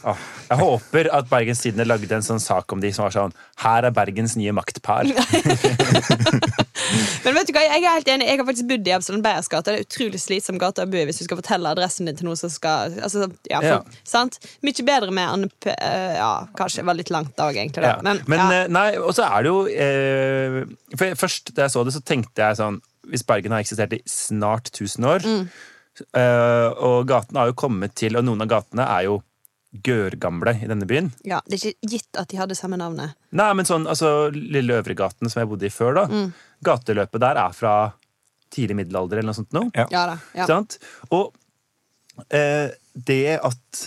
Ah, 0.05 0.19
jeg 0.51 0.59
håper 0.61 1.07
at 1.17 1.29
Bergens 1.31 1.61
Tidende 1.63 1.87
lagde 1.89 2.11
en 2.13 2.25
sånn 2.27 2.41
sak 2.43 2.73
om 2.75 2.81
de 2.83 2.91
som 2.93 3.07
var 3.07 3.13
sånn 3.15 3.33
Her 3.63 3.87
er 3.89 3.93
Bergens 3.95 4.35
nye 4.37 4.53
maktpar. 4.53 5.07
Men 7.25 7.33
vet 7.39 7.49
du 7.49 7.53
hva, 7.57 7.63
jeg 7.65 7.81
er 7.81 7.95
helt 7.97 8.09
enig. 8.13 8.27
Jeg 8.29 8.41
har 8.41 8.47
faktisk 8.49 8.69
bodd 8.69 8.89
i 8.91 8.93
Absalon 8.95 9.23
Beyers 9.25 9.49
gate. 9.51 9.65
Det 9.71 9.75
er 9.79 9.87
utrolig 9.87 10.21
slitsom 10.21 10.59
gate 10.61 10.85
å 10.85 10.91
bo 10.91 10.99
i 11.01 11.07
hvis 11.09 11.21
du 11.23 11.25
skal 11.27 11.39
fortelle 11.41 11.71
adressen 11.73 12.09
din 12.11 12.19
til 12.19 12.29
noen 12.29 12.39
som 12.41 12.53
skal 12.53 12.97
altså, 12.99 13.29
ja, 13.51 13.61
for, 13.65 13.71
Ja. 13.71 14.01
sant? 14.07 14.39
Mye 14.67 14.85
bedre 14.87 15.15
med 15.15 15.49
P... 15.65 15.73
eh, 15.73 16.17
Ja, 16.19 16.33
kanskje 16.59 16.83
det 16.83 16.89
var 16.91 16.99
litt 17.01 17.13
langt 17.15 17.33
dag, 17.41 17.57
egentlig. 17.57 17.89
Ja. 17.89 17.97
Men, 18.05 18.21
Men, 18.29 18.39
ja. 18.45 18.63
eh, 18.65 18.69
nei, 18.75 18.87
og 19.01 19.15
så 19.17 19.25
er 19.31 19.47
det 19.47 19.53
jo 19.55 19.61
eh, 19.71 20.59
For 20.99 21.17
Først 21.25 21.55
da 21.57 21.65
jeg 21.69 21.75
så 21.79 21.85
det, 21.89 21.95
så 21.97 22.03
tenkte 22.05 22.45
jeg 22.45 22.61
sånn 22.61 22.81
Hvis 23.11 23.25
Bergen 23.29 23.53
har 23.57 23.65
eksistert 23.65 23.93
i 23.97 24.03
snart 24.11 24.69
1000 24.75 25.09
år, 25.15 25.25
Mm. 25.25 25.47
eh, 26.19 26.69
og 26.85 27.07
gatene 27.09 27.39
har 27.41 27.47
jo 27.53 27.57
kommet 27.65 27.95
til 27.97 28.17
Og 28.19 28.25
noen 28.27 28.43
av 28.45 28.49
gatene 28.51 28.85
er 28.99 29.09
jo 29.09 29.23
gørgamle 29.83 30.55
i 30.63 30.69
denne 30.71 30.87
byen. 30.87 31.11
ja, 31.27 31.41
det 31.49 31.57
er 31.59 31.71
ikke 31.73 31.89
gitt 31.97 32.19
at 32.21 32.31
de 32.31 32.39
hadde 32.39 32.55
samme 32.55 32.79
navnet. 32.79 33.17
Nei, 33.35 33.51
men 33.59 33.67
sånn, 33.67 33.89
altså 33.91 34.31
Lille 34.35 34.79
Øvregaten, 34.79 35.29
som 35.31 35.41
jeg 35.43 35.51
bodde 35.51 35.67
i 35.67 35.73
før, 35.75 35.95
da. 35.99 36.05
Mm. 36.07 36.29
Gateløpet 36.65 37.21
der 37.25 37.41
er 37.43 37.57
fra 37.57 37.75
tidlig 38.55 38.77
middelalder 38.79 39.19
eller 39.19 39.33
noe 39.33 39.39
sånt 39.41 39.57
nå. 39.57 39.65
Ja. 39.75 39.89
Ja 39.91 40.05
da. 40.13 40.19
Ja. 40.39 40.47
Sant? 40.47 40.79
Og 41.11 41.35
eh, 42.31 42.71
det 42.95 43.39
at 43.43 43.81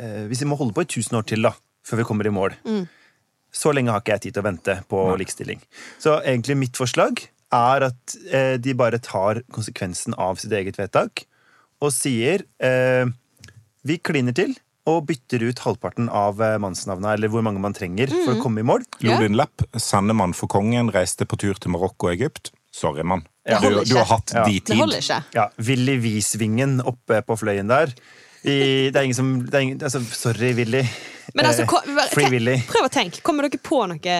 eh, 0.00 0.24
Hvis 0.30 0.40
vi 0.40 0.48
må 0.48 0.56
holde 0.56 0.72
på 0.72 0.86
i 0.86 0.88
1000 0.88 1.18
år 1.18 1.26
til 1.28 1.44
da, 1.44 1.52
før 1.84 2.00
vi 2.00 2.08
kommer 2.08 2.26
i 2.26 2.32
mål 2.32 2.56
Mm. 2.64 2.86
Så 3.52 3.72
lenge 3.74 3.90
har 3.90 3.98
ikke 3.98 4.14
jeg 4.14 4.22
tid 4.22 4.34
til 4.36 4.44
å 4.44 4.46
vente 4.46 4.74
på 4.86 4.98
likestilling. 5.18 5.58
Så 5.98 6.20
egentlig 6.22 6.54
mitt 6.54 6.78
forslag 6.78 7.18
er 7.50 7.82
at 7.88 8.14
eh, 8.30 8.54
de 8.62 8.74
bare 8.78 9.00
tar 9.02 9.40
konsekvensen 9.50 10.14
av 10.14 10.38
sitt 10.38 10.52
eget 10.54 10.78
vedtak 10.78 11.24
og 11.82 11.90
sier 11.90 12.44
eh, 12.62 13.10
vi 13.82 13.96
kliner 13.98 14.36
til 14.38 14.54
og 14.88 15.06
bytter 15.06 15.42
ut 15.48 15.58
halvparten 15.64 16.08
av 16.08 16.40
eh, 16.40 16.56
mannsnavna, 16.58 17.12
eller 17.14 17.28
hvor 17.28 17.42
mange 17.44 17.60
man 17.60 17.74
trenger 17.76 18.08
for 18.08 18.32
Mm. 18.32 18.38
å 18.38 18.42
komme 18.42 18.60
i 18.60 18.66
mål. 18.66 18.84
Ja. 19.00 19.18
Lodin 19.18 19.36
lapp? 19.36 19.62
sendemann 19.76 20.32
for 20.34 20.46
kongen, 20.48 20.90
reiste 20.90 21.26
på 21.26 21.36
tur 21.38 21.54
til 21.60 21.70
Marokko 21.70 22.08
og 22.08 22.14
Egypt. 22.14 22.50
Sorry, 22.72 23.02
mann. 23.02 23.26
Ja. 23.48 23.58
Du, 23.60 23.82
du 23.84 23.94
har 23.96 24.04
hatt 24.06 24.32
Ja. 24.34 24.44
de 24.46 24.60
Det 24.60 24.76
holder 24.78 24.98
ikke. 25.02 25.24
Ja, 25.34 25.48
Willy 25.58 25.98
Wiesvingen 25.98 26.80
oppe 26.86 27.20
på 27.26 27.36
fløyen 27.36 27.68
der. 27.68 27.92
I, 28.44 28.88
det 28.90 28.96
er 28.96 29.02
ingen 29.04 29.14
som 29.18 29.44
det 29.44 29.54
er 29.54 29.60
ingen, 29.60 29.78
altså, 29.84 30.00
Sorry, 30.16 30.54
Willy. 30.56 30.84
Men 31.34 31.44
altså, 31.46 31.66
hva, 31.68 31.82
Free 32.10 32.30
Willy. 32.30 32.56
prøv 32.66 32.86
å 32.88 32.90
tenke. 32.90 33.20
Kommer 33.22 33.42
dere 33.46 33.60
på 33.62 33.82
noe 33.86 34.14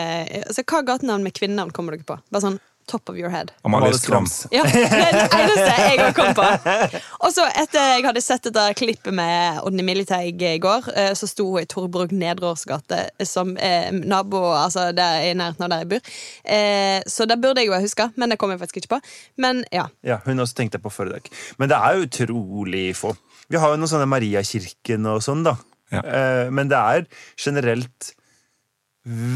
altså, 0.44 0.62
Hva 0.62 0.82
gatenavn 0.84 1.22
med 1.24 1.32
kvinnenavn 1.34 1.72
kommer 1.72 1.96
dere 1.96 2.04
på? 2.06 2.18
Bare 2.30 2.42
sånn 2.44 2.58
top 2.91 3.09
of 3.12 3.16
your 3.18 3.30
head. 3.32 3.53
Amalie 3.66 3.95
Skrams. 3.97 4.41
Ja, 4.55 4.64
det 4.66 4.82
er 4.82 5.14
det 5.14 5.22
eneste 5.38 5.66
jeg 5.78 6.01
har 6.01 6.14
kommet 6.16 6.38
på. 6.41 7.01
Og 7.22 7.32
så 7.34 7.47
etter 7.62 7.93
jeg 7.95 8.05
hadde 8.09 8.22
sett 8.24 8.49
dette 8.49 8.64
klippet 8.80 9.14
med 9.14 9.61
Odny 9.66 9.84
Militeig 9.86 10.43
i 10.51 10.57
går, 10.62 10.91
eh, 10.99 11.12
så 11.18 11.28
sto 11.30 11.47
hun 11.53 11.62
i 11.62 11.68
Torbrug 11.70 12.12
Nedreårs 12.16 12.66
gate 12.68 13.01
som 13.28 13.55
eh, 13.57 13.88
nabo 13.95 14.43
altså 14.57 14.88
der 14.97 15.30
i 15.30 15.32
nærheten 15.38 15.66
av 15.68 15.72
der 15.76 15.84
jeg 15.84 15.91
bor. 15.95 16.12
Eh, 16.59 16.99
så 17.07 17.26
det 17.30 17.38
burde 17.41 17.62
jeg 17.62 17.70
jo 17.70 17.76
ha 17.78 17.82
huska, 17.84 18.11
men 18.18 18.34
det 18.34 18.41
kom 18.43 18.51
jeg 18.55 18.61
faktisk 18.64 18.82
ikke 18.82 18.97
på. 18.97 19.01
Men 19.41 19.62
ja. 19.74 19.86
Ja, 20.07 20.18
hun 20.26 20.43
også 20.43 20.59
tenkte 20.61 20.82
på 20.82 20.91
forrige 20.93 21.20
dag. 21.20 21.32
Men 21.62 21.70
det 21.70 21.78
er 21.78 22.05
utrolig 22.05 22.86
få. 22.99 23.14
Vi 23.51 23.59
har 23.59 23.72
jo 23.72 23.80
noen 23.82 23.91
sånne 23.91 24.11
Mariakirken 24.11 25.07
og 25.11 25.22
sånn, 25.26 25.47
da. 25.47 25.57
Ja. 25.91 26.03
Eh, 26.07 26.49
Men 26.55 26.68
det 26.70 26.78
er 26.78 27.07
generelt 27.41 28.12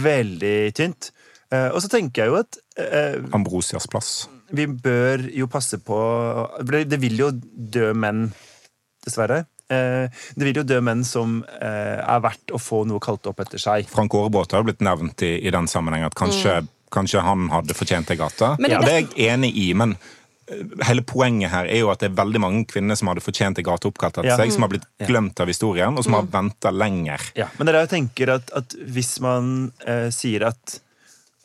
veldig 0.05 0.59
tynt. 0.76 1.09
Eh, 1.55 1.68
Og 1.70 1.80
så 1.84 1.90
tenker 1.92 2.24
jeg 2.24 2.32
jo 2.32 2.38
at 2.40 2.59
eh, 2.80 3.18
Ambrosias 3.36 3.86
plass. 3.90 4.12
vi 4.55 4.66
bør 4.66 5.24
jo 5.34 5.46
passe 5.50 5.78
på 5.82 5.98
Det 6.66 6.98
vil 7.02 7.16
jo 7.20 7.30
dø 7.34 7.92
menn, 7.94 8.26
dessverre. 9.07 9.44
Eh, 9.70 10.09
Det 10.36 10.44
vil 10.48 10.61
jo 10.61 10.66
dø 10.68 10.80
menn 10.84 11.05
som 11.09 11.38
eh, 11.61 12.00
er 12.02 12.20
verdt 12.24 12.52
å 12.55 12.61
få 12.61 12.82
noe 12.88 13.00
kalt 13.05 13.26
opp 13.30 13.40
etter 13.44 13.59
seg. 13.62 13.86
Frank 13.92 14.14
Aarebrot 14.16 14.52
har 14.57 14.66
blitt 14.66 14.82
nevnt 14.84 15.22
i, 15.24 15.36
i 15.46 15.50
den 15.55 15.68
sammenheng 15.70 16.05
at 16.09 16.14
kanskje, 16.18 16.62
kanskje 16.94 17.22
han 17.24 17.48
hadde 17.52 17.74
fortjent 17.76 18.11
ei 18.12 18.16
gate. 18.20 18.55
Men 18.59 18.70
det- 18.70 18.76
Ja, 18.76 18.80
det 18.84 18.92
er 18.92 19.00
jeg 19.00 19.32
enig 19.32 19.52
i, 19.57 19.72
men 19.74 19.96
eh, 20.48 20.61
hele 20.84 21.00
poenget 21.02 21.50
her 21.50 21.64
er 21.66 21.80
jo 21.80 21.90
at 21.90 22.00
det 22.05 22.11
er 22.12 22.18
veldig 22.22 22.40
mange 22.44 22.66
kvinner 22.68 22.96
som 23.00 23.09
hadde 23.09 23.24
fortjent 23.24 23.59
en 23.59 23.64
gate 23.64 23.88
oppkalt 23.88 24.18
etter 24.20 24.28
Ja. 24.34 24.36
seg, 24.36 24.52
som 24.52 24.62
har 24.66 24.68
blitt 24.74 24.84
glemt 25.09 25.40
av 25.40 25.48
historien, 25.48 25.96
og 25.96 26.05
som 26.05 26.12
har 26.18 26.28
venta 26.28 26.70
lenger. 26.70 27.20
Ja, 27.34 27.48
men 27.59 27.66
det 27.66 27.74
er 27.74 27.78
det 27.80 27.88
jeg 27.90 27.94
tenker 27.96 28.34
at, 28.36 28.52
at 28.55 28.76
hvis 28.76 29.18
man 29.24 29.72
eh, 29.86 30.11
sier 30.11 30.46
at, 30.52 30.80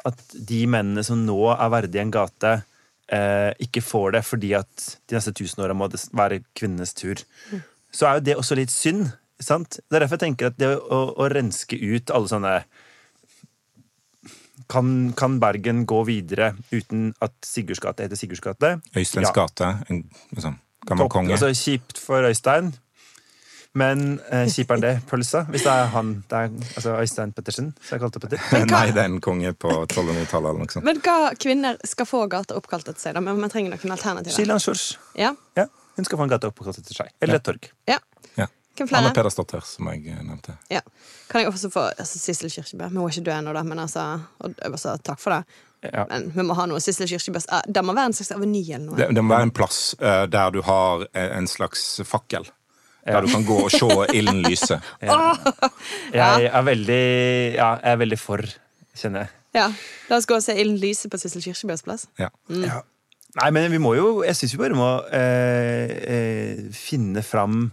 at 0.07 0.19
de 0.33 0.63
mennene 0.69 1.03
som 1.03 1.25
nå 1.25 1.37
er 1.51 1.71
verdige 1.73 2.03
en 2.03 2.11
gate, 2.13 2.53
eh, 3.11 3.51
ikke 3.59 3.83
får 3.83 4.13
det 4.17 4.23
fordi 4.27 4.53
at 4.59 4.85
de 5.09 5.17
neste 5.17 5.33
tusen 5.35 5.63
åra 5.65 5.75
må 5.77 5.89
det 5.91 6.01
være 6.15 6.43
kvinnenes 6.55 6.93
tur, 6.97 7.21
så 7.91 8.07
er 8.07 8.19
jo 8.19 8.25
det 8.29 8.37
også 8.37 8.55
litt 8.59 8.71
synd. 8.73 9.09
Sant? 9.39 9.79
Det 9.87 9.95
er 9.97 10.03
derfor 10.03 10.19
jeg 10.19 10.25
tenker 10.27 10.51
at 10.51 10.57
det 10.59 10.69
å, 10.77 11.01
å 11.15 11.29
renske 11.31 11.77
ut 11.79 12.11
alle 12.11 12.27
sånne 12.31 12.55
kan, 14.69 15.13
kan 15.17 15.39
Bergen 15.41 15.85
gå 15.89 16.03
videre 16.05 16.51
uten 16.69 17.13
at 17.23 17.33
Sigurds 17.45 17.81
gate 17.81 18.05
heter 18.05 18.19
Sigurds 18.19 18.43
gate? 18.43 18.75
Øysteins 18.93 19.29
Ja. 19.29 19.33
gate, 19.33 19.69
en 19.89 20.03
liksom, 20.35 20.59
gammel 20.85 21.09
konge. 21.09 21.31
Altså 21.33 21.49
kjipt 21.55 21.97
for 21.97 22.27
Øystein. 22.27 22.73
Men 23.79 24.05
eh, 24.33 24.45
kjiperen 24.51 24.83
det, 24.83 24.93
pølsa. 25.09 25.45
Hvis 25.51 25.63
det 25.67 25.73
er 25.73 25.91
han, 25.93 26.13
det 26.29 26.39
er, 26.43 26.53
altså 26.75 26.95
Øystein 26.99 27.33
Pettersen, 27.35 27.71
som 27.79 27.95
jeg 27.95 28.03
kalte 28.03 28.21
Petter. 28.23 28.43
Nei, 28.67 28.85
det 28.95 29.03
er 29.03 29.11
en 29.11 29.19
konge 29.23 29.53
på 29.55 29.71
1200-tallet 29.85 30.51
eller 30.51 30.63
noe 30.65 30.73
sånt. 30.73 30.87
Men 30.87 31.01
hva 31.05 31.33
kvinner 31.39 31.79
skal 31.87 32.09
få 32.09 32.25
gater 32.31 32.59
oppkalt 32.59 32.89
etter 32.91 33.09
seg? 33.09 33.15
da? 33.17 33.23
Men 33.23 33.39
man 33.39 33.51
trenger 33.53 33.75
noen 33.75 33.95
alternativer. 33.95 34.35
Shilan 34.35 34.63
Sjors. 34.63 34.91
Ja. 35.19 35.33
Ja, 35.59 35.69
hun 35.95 36.07
skal 36.07 36.19
få 36.19 36.27
en 36.27 36.33
gate 36.33 36.51
oppkalt 36.51 36.81
etter 36.81 37.03
seg. 37.03 37.13
Eller 37.21 37.39
et 37.39 37.47
torg. 37.47 37.71
ja. 37.89 38.01
Ja. 38.39 38.47
Anne 38.79 38.87
flere? 38.87 39.09
Pedersdotter, 39.11 39.63
som 39.67 39.89
jeg 39.91 40.05
eh, 40.07 40.19
nevnte. 40.23 40.53
Ja. 40.71 40.79
Kan 41.27 41.43
jeg 41.43 41.49
også 41.49 41.67
få 41.73 41.81
altså, 41.89 42.19
Sissel 42.19 42.51
Kirkebø? 42.53 42.85
Men 42.87 43.01
hun 43.01 43.09
er 43.09 43.15
ikke 43.15 43.25
død 43.25 43.33
ennå, 43.35 43.55
da. 43.57 43.63
Men 43.67 43.81
altså, 43.83 44.05
og, 44.39 44.53
altså, 44.63 44.93
takk 45.03 45.19
for 45.19 45.35
det. 45.35 45.59
Ja. 45.81 46.05
Men 46.09 46.29
vi 46.35 46.43
må 46.43 46.55
ha 46.55 46.65
noe 46.67 46.79
Sissel 46.83 47.07
Kyrkjebø. 47.07 47.41
Ah, 47.55 47.65
Det 47.67 47.83
må 47.83 47.95
være 47.95 48.11
en 48.11 48.15
slags 48.15 48.31
aveny 48.35 48.63
eller 48.67 48.85
noe. 48.85 48.99
Det, 48.99 49.09
det 49.15 49.23
må 49.23 49.33
være 49.35 49.49
en 49.49 49.53
plass 49.55 49.81
uh, 49.99 50.23
der 50.31 50.55
du 50.55 50.61
har 50.67 51.05
eh, 51.11 51.29
en 51.37 51.47
slags 51.47 51.83
fakkel. 52.07 52.47
Der 53.09 53.25
du 53.25 53.31
kan 53.33 53.43
gå 53.47 53.57
og 53.65 53.71
se 53.73 53.89
ilden 54.15 54.41
lyse. 54.45 54.77
Jeg 56.13 56.49
er 56.49 56.61
veldig, 56.65 57.03
ja, 57.55 57.69
jeg 57.81 57.91
er 57.93 57.99
veldig 58.03 58.19
for, 58.21 58.43
kjenner 58.97 59.25
jeg. 59.25 59.35
Ja, 59.57 59.65
La 60.09 60.17
oss 60.19 60.27
gå 60.29 60.37
og 60.37 60.43
se 60.45 60.53
Ilden 60.53 60.77
lyse 60.81 61.09
på 61.09 61.17
Sissel 61.17 61.41
Kirkebøs 61.41 61.81
plass. 61.85 62.03
Ja. 62.21 62.27
Ja. 62.53 62.83
Nei, 63.39 63.49
men 63.53 63.67
vi 63.71 63.77
må 63.81 63.91
jo 63.97 64.23
Jeg 64.25 64.33
syns 64.37 64.53
vi 64.55 64.59
bare 64.61 64.77
må 64.77 64.87
eh, 65.13 65.91
eh, 66.13 66.61
finne 66.73 67.21
fram 67.25 67.67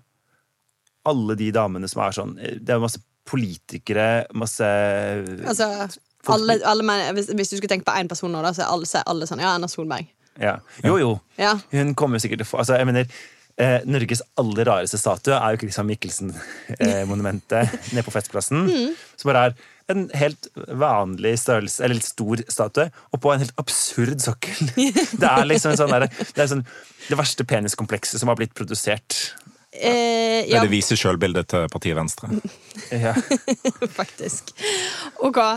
alle 1.08 1.36
de 1.38 1.46
damene 1.54 1.88
som 1.88 2.02
er 2.04 2.16
sånn 2.16 2.34
eh, 2.40 2.58
Det 2.60 2.74
er 2.74 2.82
masse 2.82 3.00
politikere, 3.28 4.26
masse 4.36 4.66
Altså, 5.48 5.68
alle, 6.32 6.58
alle 6.66 6.84
menn, 6.86 7.06
hvis, 7.16 7.30
hvis 7.32 7.52
du 7.52 7.56
skulle 7.56 7.72
tenke 7.72 7.88
på 7.88 7.96
én 7.96 8.08
person 8.10 8.32
nå, 8.32 8.42
da, 8.44 8.52
så 8.56 8.66
er 8.66 8.72
alle, 8.74 8.88
så 8.90 9.00
er 9.00 9.08
alle 9.12 9.28
sånn 9.30 9.40
Ja, 9.44 9.54
Erna 9.56 9.68
Solberg. 9.70 10.08
ja. 10.42 10.58
Jo, 10.84 10.98
jo. 11.00 11.14
Ja. 11.40 11.54
Hun 11.72 11.94
kommer 11.98 12.20
sikkert 12.22 12.44
til 12.44 12.48
å 12.48 12.52
få 12.52 12.60
Altså, 12.64 12.76
jeg 12.80 12.88
mener 12.92 13.08
eh, 13.60 13.78
Norges 13.88 14.22
aller 14.40 14.68
rareste 14.68 14.98
statue 15.00 15.36
er 15.36 15.54
jo 15.54 15.62
Christian 15.64 15.88
Michelsen-monumentet 15.88 17.72
nede 17.94 18.04
på 18.06 18.14
Festplassen. 18.14 18.68
Som 19.16 19.32
bare 19.32 19.46
er 19.48 19.56
en 19.92 20.08
helt 20.18 20.48
vanlig 20.66 21.36
størrelse, 21.38 21.82
eller 21.84 22.00
litt 22.00 22.08
stor 22.08 22.42
statue, 22.50 22.88
og 23.14 23.22
på 23.22 23.32
en 23.32 23.44
helt 23.44 23.54
absurd 23.62 24.22
sokkel. 24.24 24.72
Det 25.20 25.30
er 25.30 25.46
liksom 25.46 25.74
en 25.74 25.80
sånn 25.80 25.94
der, 25.94 26.08
det, 26.10 26.38
er 26.42 26.50
sånn, 26.50 26.64
det 27.06 27.18
verste 27.20 27.46
peniskomplekset 27.46 28.18
som 28.22 28.32
har 28.32 28.38
blitt 28.40 28.54
produsert. 28.58 29.18
Eh, 29.70 30.42
Det 30.42 30.50
ja, 30.50 30.62
det 30.64 30.72
viser 30.72 30.98
sjølbildet 30.98 31.50
til 31.52 31.68
partiet 31.72 31.98
Venstre. 31.98 32.32
Ja. 32.90 33.14
faktisk. 34.00 34.50
Og 35.22 35.36
hva? 35.36 35.56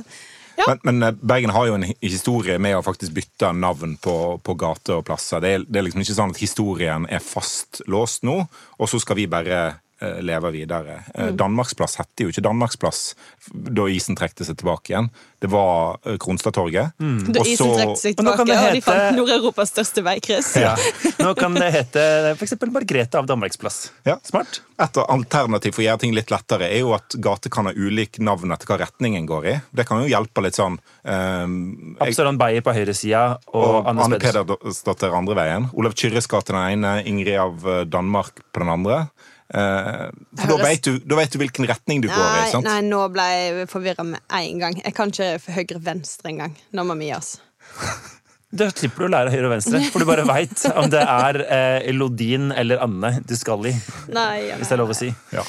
Ja. 0.59 0.67
Men, 0.67 0.79
men 0.83 1.07
eh, 1.07 1.19
Bergen 1.21 1.53
har 1.55 1.69
jo 1.69 1.77
en 1.77 1.87
historie 2.03 2.59
med 2.61 2.77
å 2.77 2.85
faktisk 2.85 3.15
bytte 3.15 3.53
navn 3.55 3.95
på, 4.01 4.15
på 4.43 4.55
gater 4.59 4.99
og 4.99 5.05
plasser. 5.07 5.43
Det 5.43 5.53
er, 5.55 5.67
det 5.67 5.79
er 5.79 5.87
liksom 5.87 6.03
ikke 6.03 6.17
sånn 6.17 6.33
at 6.35 6.41
historien 6.43 7.07
er 7.09 7.23
fastlåst 7.23 8.27
nå, 8.27 8.41
og 8.77 8.91
så 8.91 8.99
skal 9.01 9.19
vi 9.21 9.29
bare 9.31 9.79
eh, 10.01 10.19
leve 10.25 10.51
videre. 10.55 11.01
Mm. 11.13 11.35
Danmarksplass 11.39 11.99
hette 12.01 12.25
jo 12.25 12.33
ikke 12.33 12.43
Danmarksplass 12.45 13.03
da 13.49 13.87
isen 13.89 14.17
trekte 14.19 14.47
seg 14.47 14.59
tilbake 14.59 14.93
igjen. 14.93 15.09
Det 15.39 15.49
var 15.51 15.99
Kronstadtorget. 16.19 16.95
Mm. 16.99 17.19
Da 17.33 17.43
Og 17.43 17.47
isen 17.47 17.73
trekte 17.75 18.01
seg 18.01 18.19
Og 18.19 18.25
hete... 18.25 18.45
tilbake, 18.45 18.67
og 18.69 18.77
de 18.77 18.83
fant 18.83 19.17
Nord-Europas 19.17 19.73
største 19.73 20.03
veikryss. 20.05 20.51
Ja. 20.59 20.73
Nå 21.23 21.33
kan 21.39 21.55
det 21.57 21.69
hete 21.75 22.05
for 22.35 22.47
eksempel 22.47 22.73
Margrethe 22.75 23.19
av 23.19 23.29
Danmarksplass. 23.29 23.79
Ja. 24.07 24.19
Smart. 24.27 24.61
Et 24.79 24.99
alternativ 25.03 25.75
for 25.75 25.83
å 25.83 25.87
gjøre 25.87 26.03
ting 26.03 26.13
litt 26.15 26.31
lettere 26.31 26.69
er 26.69 26.83
jo 26.83 26.93
at 26.95 27.15
gater 27.19 27.51
kan 27.51 27.67
ha 27.67 27.73
ulik 27.75 28.21
navn 28.23 28.53
etter 28.55 28.69
hva 28.69 28.79
retningen 28.83 29.27
går 29.27 29.47
i. 29.51 29.55
Det 29.75 29.85
kan 29.87 30.03
jo 30.03 30.11
hjelpe 30.11 30.43
litt 30.45 30.59
sånn 30.59 30.77
um, 31.03 31.57
jeg, 31.99 32.13
Absalon 32.13 32.39
Beyer 32.39 32.63
på 32.63 32.75
høyresida 32.75 33.23
og, 33.51 33.59
og 33.59 33.89
Anne. 33.91 34.19
Pedersdotter 34.21 35.15
andre 35.15 35.35
veien. 35.39 35.67
Olav 35.75 35.95
Kyrres 35.99 36.29
gate 36.31 36.53
den 36.53 36.61
ene, 36.61 36.99
Ingrid 37.09 37.39
av 37.39 37.67
eh, 37.67 37.83
Danmark 37.89 38.39
på 38.53 38.63
den 38.63 38.71
andre. 38.71 39.01
Eh, 39.49 40.09
for 40.37 40.45
da 40.45 40.55
Høres- 40.55 40.67
vet, 40.67 40.83
du, 40.85 40.99
da 41.09 41.15
vet 41.17 41.33
du 41.33 41.39
hvilken 41.41 41.65
retning 41.69 42.03
du 42.03 42.07
går 42.07 42.21
i. 42.21 42.37
Nei, 42.43 42.51
sant? 42.53 42.67
nei, 42.69 42.81
nå 42.85 43.01
ble 43.13 43.25
jeg 43.33 43.67
forvirra 43.71 44.05
med 44.05 44.21
en 44.39 44.59
gang. 44.61 44.77
Jeg 44.83 44.93
kan 44.97 45.09
ikke 45.13 45.31
høyre-venstre 45.55 46.29
engang. 46.35 46.55
Nå 46.77 46.85
må 46.85 46.97
vi 46.99 47.09
gi 47.11 47.17
oss. 47.17 47.35
Da 48.49 48.65
slipper 48.73 49.03
du 49.03 49.05
å 49.05 49.09
lære 49.13 49.29
høyre 49.29 49.45
og 49.45 49.51
venstre, 49.53 49.77
for 49.93 50.01
du 50.01 50.07
bare 50.09 50.23
veit 50.25 50.63
om 50.73 50.87
det 50.89 51.03
er 51.05 51.37
eh, 51.53 51.89
Lodin 51.93 52.47
eller 52.57 52.79
Anne 52.81 53.19
du 53.21 53.35
skal 53.37 53.67
i. 53.69 53.75
Nei, 54.09 54.47
ja, 54.47 54.55
Hvis 54.57 54.71
det 54.71 54.73
er 54.73 54.81
lov 54.81 54.89
å 54.89 54.97
si. 54.97 55.09
Ja. 55.29 55.43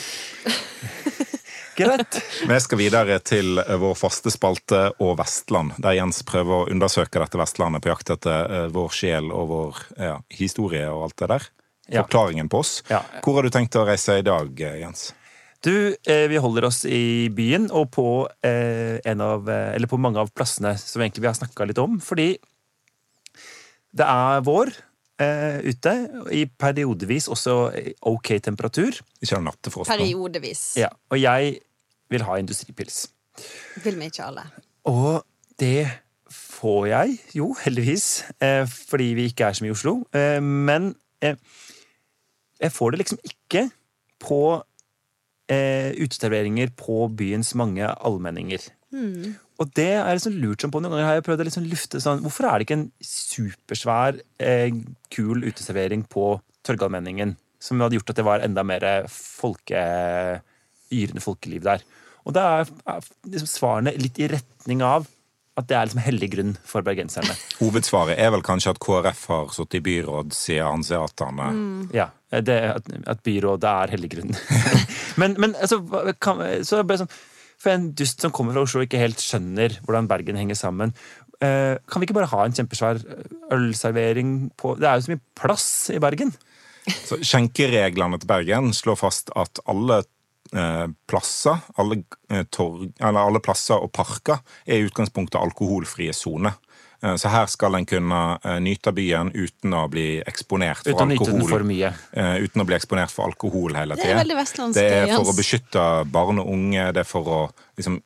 Greit. 1.80 2.18
Vi 2.44 2.58
skal 2.60 2.76
videre 2.82 3.16
til 3.24 3.56
vår 3.56 3.94
faste 3.96 4.28
spalte 4.34 4.82
og 5.00 5.14
Vestland, 5.16 5.72
der 5.80 5.96
Jens 5.96 6.20
prøver 6.28 6.66
å 6.66 6.68
undersøke 6.68 7.22
dette 7.22 7.40
Vestlandet 7.40 7.80
på 7.86 7.88
jakt 7.88 8.12
etter 8.18 8.52
eh, 8.58 8.66
vår 8.74 8.92
sjel 8.92 9.32
og 9.32 9.48
vår 9.48 9.80
ja, 9.96 10.18
historie 10.36 10.84
og 10.92 11.06
alt 11.08 11.16
det 11.22 11.30
der. 11.32 11.48
Ja. 11.90 12.04
Forklaringen 12.04 12.48
på 12.50 12.60
oss. 12.62 12.80
Ja. 12.90 13.02
Hvor 13.24 13.38
har 13.38 13.46
du 13.46 13.52
tenkt 13.54 13.76
å 13.78 13.86
reise 13.88 14.20
i 14.20 14.26
dag, 14.26 14.52
eh, 14.62 14.80
Jens? 14.84 15.10
Du, 15.60 15.96
eh, 16.06 16.26
vi 16.30 16.40
holder 16.40 16.64
oss 16.70 16.84
i 16.88 17.28
byen 17.36 17.68
og 17.70 17.90
på, 17.92 18.28
eh, 18.46 19.00
en 19.04 19.20
av, 19.20 19.48
eller 19.48 19.90
på 19.90 19.98
mange 20.00 20.22
av 20.22 20.30
plassene 20.32 20.78
som 20.78 21.02
egentlig 21.02 21.20
vi 21.20 21.28
har 21.28 21.36
snakka 21.36 21.66
litt 21.68 21.78
om. 21.82 21.98
Fordi 22.00 22.38
det 23.92 24.06
er 24.06 24.40
vår 24.46 24.72
eh, 25.20 25.60
ute, 25.66 25.94
i 26.32 26.46
periodevis 26.46 27.28
også 27.28 27.56
ok 28.08 28.38
temperatur. 28.40 29.02
Ikke 29.20 29.36
det 29.36 29.44
nattefrost? 29.44 29.90
Periodevis. 29.90 30.76
Ja, 30.80 30.88
og 31.10 31.20
jeg 31.20 31.58
vil 32.10 32.24
ha 32.26 32.38
industripils. 32.40 33.08
Vil 33.84 33.98
vi 34.00 34.08
ikke 34.10 34.30
alle. 34.30 34.46
Og 34.88 35.24
det 35.60 35.90
får 36.30 36.86
jeg 36.90 37.18
jo, 37.36 37.52
heldigvis, 37.64 38.06
eh, 38.40 38.64
fordi 38.64 39.12
vi 39.18 39.28
ikke 39.30 39.50
er 39.50 39.60
mye 39.64 39.72
i 39.72 39.76
Oslo. 39.76 39.94
Eh, 40.14 40.40
men 40.40 40.94
eh, 41.22 41.36
jeg 42.60 42.74
får 42.74 42.92
det 42.92 43.00
liksom 43.02 43.20
ikke 43.26 43.66
på 44.20 44.40
eh, 45.50 45.92
uteserveringer 45.96 46.72
på 46.78 47.06
byens 47.16 47.54
mange 47.58 47.86
allmenninger. 47.88 48.66
Og 49.60 49.70
det 49.76 49.92
er 50.00 50.16
liksom 50.16 50.38
lurt 50.40 50.64
som 50.64 50.72
på 50.72 50.80
noen 50.82 50.96
ganger 50.96 51.08
har 51.08 51.18
jeg 51.18 51.26
prøvd 51.28 51.44
å 51.44 51.46
liksom 51.46 51.68
lufte 51.70 52.00
sånn 52.02 52.22
Hvorfor 52.24 52.48
er 52.48 52.58
det 52.58 52.66
ikke 52.66 52.78
en 52.78 52.88
supersvær, 53.04 54.20
eh, 54.42 54.72
kul 55.12 55.44
uteservering 55.46 56.06
på 56.10 56.32
Torgallmenningen 56.66 57.36
som 57.60 57.80
hadde 57.80 57.98
gjort 57.98 58.12
at 58.12 58.20
det 58.20 58.24
var 58.26 58.44
enda 58.44 58.64
mer 58.64 58.86
folke, 59.12 59.80
yrende 60.90 61.24
folkeliv 61.24 61.64
der? 61.68 61.84
Og 62.24 62.36
da 62.36 62.46
er 62.60 62.68
er 62.88 63.06
liksom 63.32 63.48
svarene 63.48 63.96
litt 63.96 64.18
i 64.20 64.28
retning 64.32 64.82
av 64.84 65.08
at 65.60 65.68
det 65.70 65.76
er 65.76 65.88
liksom 65.88 66.02
hellig 66.04 66.30
grunn 66.34 66.54
for 66.66 66.86
bergenserne. 66.86 67.34
Hovedsvaret 67.60 68.18
er 68.20 68.32
vel 68.34 68.44
kanskje 68.46 68.74
at 68.74 68.80
KrF 68.82 69.24
har 69.32 69.52
sittet 69.56 69.80
i 69.80 69.84
byråd 69.86 70.34
siden 70.36 70.66
Hanseaterne. 70.66 71.50
Ja, 71.96 72.10
det, 72.30 72.58
at, 72.76 72.90
at 73.10 73.22
byrådet 73.26 73.70
er 73.70 73.94
hellig 73.96 74.12
grunn. 74.14 74.34
men, 75.20 75.36
men 75.40 75.56
altså, 75.58 75.80
kan, 76.22 76.42
så 76.64 76.78
er 76.78 76.82
det 76.82 76.90
bare 76.90 77.04
sånn 77.04 77.14
For 77.60 77.74
en 77.74 77.90
dust 77.96 78.22
som 78.24 78.32
kommer 78.34 78.56
fra 78.56 78.64
Oslo 78.64 78.80
og 78.80 78.86
ikke 78.88 79.02
helt 79.02 79.20
skjønner 79.20 79.80
hvordan 79.84 80.08
Bergen 80.10 80.38
henger 80.40 80.56
sammen, 80.56 80.94
eh, 81.44 81.76
kan 81.90 82.00
vi 82.00 82.08
ikke 82.08 82.16
bare 82.16 82.30
ha 82.32 82.44
en 82.46 82.54
kjempesvær 82.56 83.02
ølservering 83.52 84.50
på 84.60 84.76
Det 84.80 84.88
er 84.88 84.96
jo 84.96 85.08
så 85.08 85.12
mye 85.12 85.26
plass 85.42 85.68
i 85.92 86.00
Bergen. 86.02 86.32
Så 86.88 87.20
Skjenkereglene 87.20 88.18
til 88.20 88.30
Bergen 88.30 88.72
slår 88.76 88.98
fast 89.00 89.32
at 89.38 89.60
alle 89.68 90.00
plasser, 91.06 91.58
alle, 91.78 92.02
eh, 92.30 92.42
torg, 92.50 92.92
eller 93.00 93.20
alle 93.20 93.40
plasser 93.40 93.78
og 93.82 93.92
parker 93.92 94.40
er 94.66 94.80
i 94.80 94.88
utgangspunktet 94.88 95.40
alkoholfrie 95.40 96.12
soner. 96.16 96.56
Eh, 97.02 97.14
så 97.16 97.30
her 97.32 97.46
skal 97.48 97.74
en 97.78 97.86
kunne 97.86 98.38
eh, 98.44 98.58
nyte 98.60 98.92
byen 98.92 99.30
uten 99.32 99.72
å 99.72 99.86
bli 99.88 100.20
eksponert 100.26 100.82
for 100.84 100.92
Uten 100.98 101.14
alkohol. 101.14 101.48
for 101.48 101.64
mye. 101.64 101.94
eh, 102.12 102.36
uten 102.44 102.60
å 102.62 102.66
bli 102.66 102.76
eksponert 102.76 103.10
for 103.10 103.24
alkohol 103.30 103.74
hele 103.78 103.94
Det 103.96 104.04
er 104.04 104.10
tida. 104.14 104.20
veldig 104.24 104.36
vestlandsk, 104.36 104.74
Det 104.74 104.92
er 104.92 105.16
for 105.16 105.32
å 105.32 105.36
beskytte 105.38 106.10
barn 106.12 106.38
og 106.38 106.46
unge, 106.52 106.92
det 106.92 107.00
er 107.06 107.08
for 107.08 107.24
å 107.24 107.50
liksom 107.78 108.02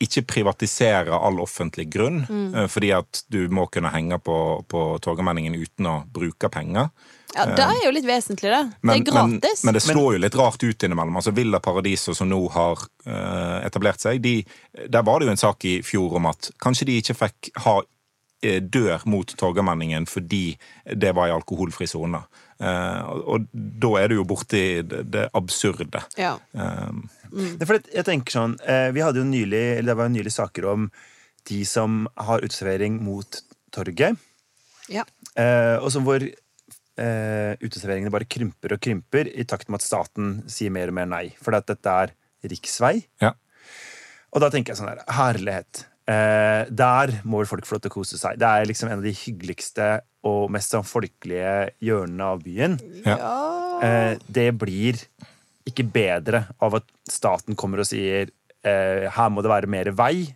ikke 0.00 0.22
privatisere 0.26 1.12
all 1.12 1.36
offentlig 1.44 1.90
grunn, 1.92 2.22
Mm. 2.26 2.54
eh, 2.56 2.66
fordi 2.66 2.90
at 2.96 3.22
du 3.28 3.48
må 3.50 3.66
kunne 3.70 3.90
henge 3.92 4.16
på, 4.22 4.64
på 4.66 4.98
Torgallmenningen 5.02 5.54
uten 5.60 5.84
å 5.86 6.04
bruke 6.10 6.48
penger. 6.50 6.88
Ja, 7.34 7.46
Det 7.46 7.62
er 7.62 7.84
jo 7.84 7.92
litt 7.94 8.06
vesentlig, 8.08 8.50
det. 8.50 8.62
Men, 8.80 8.90
det 8.90 8.96
er 8.96 9.12
gratis. 9.12 9.62
Men, 9.62 9.68
men 9.68 9.76
det 9.76 9.82
slår 9.84 10.16
jo 10.16 10.22
litt 10.24 10.36
rart 10.38 10.64
ut 10.64 10.86
innimellom. 10.86 11.16
Altså 11.20 11.32
Villa 11.36 11.60
Paradiso, 11.62 12.14
som 12.16 12.30
nå 12.30 12.40
har 12.54 12.82
uh, 13.06 13.60
etablert 13.66 14.02
seg, 14.02 14.20
de, 14.24 14.40
der 14.90 15.06
var 15.06 15.20
det 15.20 15.28
jo 15.28 15.34
en 15.36 15.40
sak 15.40 15.66
i 15.68 15.78
fjor 15.86 16.18
om 16.20 16.30
at 16.32 16.50
kanskje 16.62 16.88
de 16.90 16.98
ikke 17.00 17.16
fikk 17.20 17.52
ha 17.66 17.76
uh, 17.84 18.60
dør 18.60 19.06
mot 19.10 19.34
Torgallmenningen 19.38 20.08
fordi 20.10 20.56
det 20.90 21.14
var 21.16 21.30
i 21.30 21.36
alkoholfri 21.36 21.88
sone. 21.90 22.22
Uh, 22.60 23.02
og, 23.12 23.22
og 23.34 23.46
da 23.54 23.94
er 24.02 24.10
du 24.10 24.18
jo 24.18 24.26
borti 24.28 24.64
det, 24.82 25.06
det 25.14 25.30
absurde. 25.38 26.04
ja. 26.18 26.36
Mm. 26.50 27.06
Det 27.30 27.62
er 27.62 27.68
fordi 27.68 27.92
jeg 27.94 28.02
tenker 28.08 28.34
sånn, 28.34 28.54
vi 28.90 29.02
hadde 29.06 29.20
jo 29.20 29.22
nylig, 29.28 29.60
eller 29.76 29.92
Det 29.92 29.94
var 30.00 30.08
jo 30.08 30.14
nylig 30.16 30.32
saker 30.34 30.64
om 30.66 30.88
de 31.46 31.60
som 31.62 32.08
har 32.18 32.42
uteservering 32.42 32.96
mot 33.06 33.38
torget. 33.70 34.18
ja. 34.90 35.04
Eh, 35.38 35.76
og 35.78 35.92
som 35.94 36.02
hvor 36.06 36.24
eh, 37.00 37.52
uteserveringene 37.62 38.12
bare 38.12 38.28
krymper 38.30 38.76
og 38.76 38.82
krymper 38.84 39.30
i 39.32 39.46
takt 39.48 39.70
med 39.70 39.80
at 39.80 39.86
staten 39.86 40.34
sier 40.50 40.72
mer 40.74 40.92
og 40.92 40.98
mer 41.00 41.08
nei. 41.10 41.24
For 41.40 41.56
at 41.56 41.68
dette 41.70 41.96
er 42.04 42.16
riksvei. 42.50 42.98
ja. 43.24 43.34
Og 44.30 44.38
da 44.38 44.46
tenker 44.46 44.70
jeg 44.70 44.78
sånn 44.78 44.92
her, 44.92 45.00
herlighet. 45.10 45.80
Eh, 46.10 46.68
der 46.70 47.12
må 47.26 47.40
vel 47.40 47.48
folk 47.50 47.66
få 47.66 47.76
lov 47.76 47.84
til 47.84 47.90
å 47.90 47.96
kose 47.96 48.18
seg. 48.20 48.38
Det 48.38 48.46
er 48.46 48.68
liksom 48.68 48.90
en 48.90 49.00
av 49.00 49.06
de 49.06 49.14
hyggeligste 49.14 49.88
og 50.26 50.50
mest 50.54 50.74
sånn 50.74 50.86
folkelige 50.86 51.72
hjørnene 51.82 52.28
av 52.34 52.42
byen. 52.44 52.76
Eh, 53.86 54.14
det 54.30 54.50
blir 54.60 55.00
ikke 55.66 55.86
bedre 55.90 56.44
av 56.62 56.78
at 56.80 56.86
staten 57.10 57.58
kommer 57.58 57.82
og 57.82 57.88
sier 57.90 58.30
eh, 58.62 59.06
her 59.12 59.32
må 59.32 59.44
det 59.44 59.52
være 59.52 59.70
mer 59.70 59.92
vei 59.96 60.30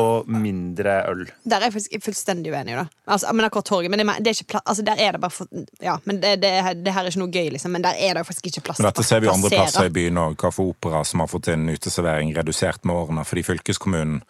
og 0.00 0.28
mindre 0.28 0.94
øl. 1.10 1.24
Der 1.44 1.56
er 1.56 1.68
jeg 1.68 1.74
faktisk 1.76 2.04
fullstendig 2.04 2.52
uenig. 2.52 2.74
da 2.76 2.86
altså, 3.06 3.32
men 3.32 3.46
akkurat 3.46 3.64
torget 3.64 3.90
Men 3.90 3.98
det, 3.98 4.06
det 4.18 4.26
er 4.32 4.38
ikke 4.40 4.50
plass, 4.54 4.64
altså, 4.66 4.82
der 4.82 4.94
er 4.98 5.12
det 5.12 5.20
bare 5.20 5.30
for, 5.30 5.46
Ja, 5.82 5.96
men 6.04 6.20
det, 6.22 6.42
det, 6.42 6.52
det 6.84 6.94
her 6.94 7.04
er 7.04 7.10
ikke 7.12 7.22
noe 7.22 7.30
gøy, 7.30 7.50
liksom. 7.54 7.70
Men 7.70 7.84
der 7.84 7.94
er 7.98 8.14
det 8.14 8.26
faktisk 8.26 8.46
ikke 8.46 8.60
plass 8.60 8.78
Men 8.78 8.90
dette 8.90 9.06
ser 9.06 9.20
vi 9.20 9.30
andre 9.30 9.50
plasser 9.50 9.90
i 9.90 9.94
byen 9.94 10.18
òg. 10.18 10.36
Kaffe 10.40 10.62
Opera 10.62 11.04
som 11.04 11.22
har 11.22 11.30
fått 11.30 11.48
en 11.54 11.68
uteservering 11.68 12.34
redusert 12.36 12.84
med 12.84 12.94
årene 12.94 13.24
fordi 13.28 13.46
fylkeskommunen 13.46 14.22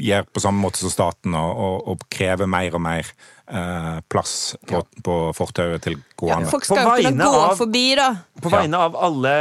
gjør 0.00 0.24
på 0.32 0.40
samme 0.40 0.62
måte 0.64 0.80
som 0.80 0.90
staten 0.92 1.34
og, 1.36 1.50
og, 1.60 1.88
og 1.92 2.04
krever 2.12 2.48
mer 2.48 2.74
og 2.78 2.80
mer 2.80 3.08
eh, 3.50 3.98
plass 4.08 4.54
på, 4.68 4.80
på 5.04 5.16
fortauet 5.36 5.82
til 5.84 5.98
Ja, 6.24 6.38
folk 6.48 6.64
skal 6.64 6.80
På 6.86 6.94
jo 7.00 7.10
kunne 7.10 7.26
gå 7.28 7.42
av- 7.44 7.58
forbi, 7.58 7.82
da. 7.98 8.06
På 8.40 8.52
vegne 8.52 8.80
av 8.86 8.96
alle 8.96 9.34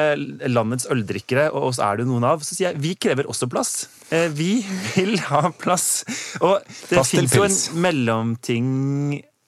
landets 0.52 0.90
øldrikkere, 0.92 1.48
og 1.54 1.70
oss 1.70 1.80
er 1.84 2.02
det 2.02 2.08
noen 2.10 2.26
av, 2.28 2.44
så 2.44 2.56
sier 2.58 2.72
jeg 2.74 2.82
vi 2.84 2.92
krever 3.00 3.30
også 3.32 3.48
plass. 3.52 3.74
Eh, 4.12 4.28
Vi 4.36 4.52
vil 4.96 5.16
ha 5.30 5.50
plass. 5.56 6.04
Og 6.42 6.60
det 6.90 7.06
fins 7.08 7.36
jo 7.38 7.46
en 7.48 7.58
mellomting 7.88 8.70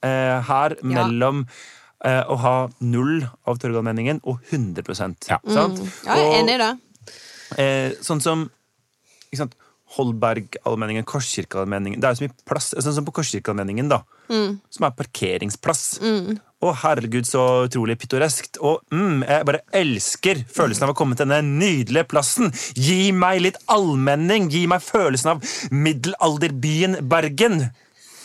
eh, 0.04 0.38
her 0.48 0.76
mellom 0.88 1.44
eh, 2.06 2.22
å 2.32 2.38
ha 2.46 2.56
null 2.80 3.26
av 3.48 3.60
Torgallmenningen 3.62 4.24
og 4.24 4.40
100% 4.52 5.28
sant? 5.28 5.84
Ja, 6.08 6.16
jeg 6.16 6.30
er 6.30 6.40
enig 6.40 6.56
i 6.56 6.62
det. 6.64 6.72
Eh, 7.60 7.90
sånn 8.04 8.22
som 8.24 8.48
ikke 9.32 9.42
sant, 9.46 9.56
Holbergallmenningen, 9.92 11.04
Korskirkeallmenningen 11.08 12.00
Det 12.00 12.08
er 12.08 12.14
jo 12.14 12.22
så 12.22 12.28
mye 12.28 12.48
plass, 12.48 12.70
sånn 12.78 12.96
som 12.96 13.08
på 13.08 13.16
Korskirkeallmenningen, 13.20 13.90
da. 13.92 14.02
Som 14.72 14.88
er 14.88 14.96
parkeringsplass. 14.96 15.84
Å, 16.62 16.72
herregud, 16.84 17.26
så 17.26 17.44
utrolig 17.66 17.98
pittoreskt. 18.00 18.60
Og 18.62 18.84
mm, 18.94 19.24
jeg 19.26 19.48
bare 19.50 19.64
elsker 19.76 20.44
følelsen 20.54 20.86
av 20.86 20.94
å 20.94 20.98
komme 20.98 21.18
til 21.18 21.26
denne 21.26 21.42
nydelige 21.58 22.06
plassen. 22.12 22.54
Gi 22.78 23.12
meg 23.18 23.42
litt 23.48 23.58
allmenning! 23.74 24.52
Gi 24.54 24.68
meg 24.70 24.84
følelsen 24.86 25.34
av 25.34 25.56
middelalderbyen 25.74 27.02
Bergen! 27.10 27.72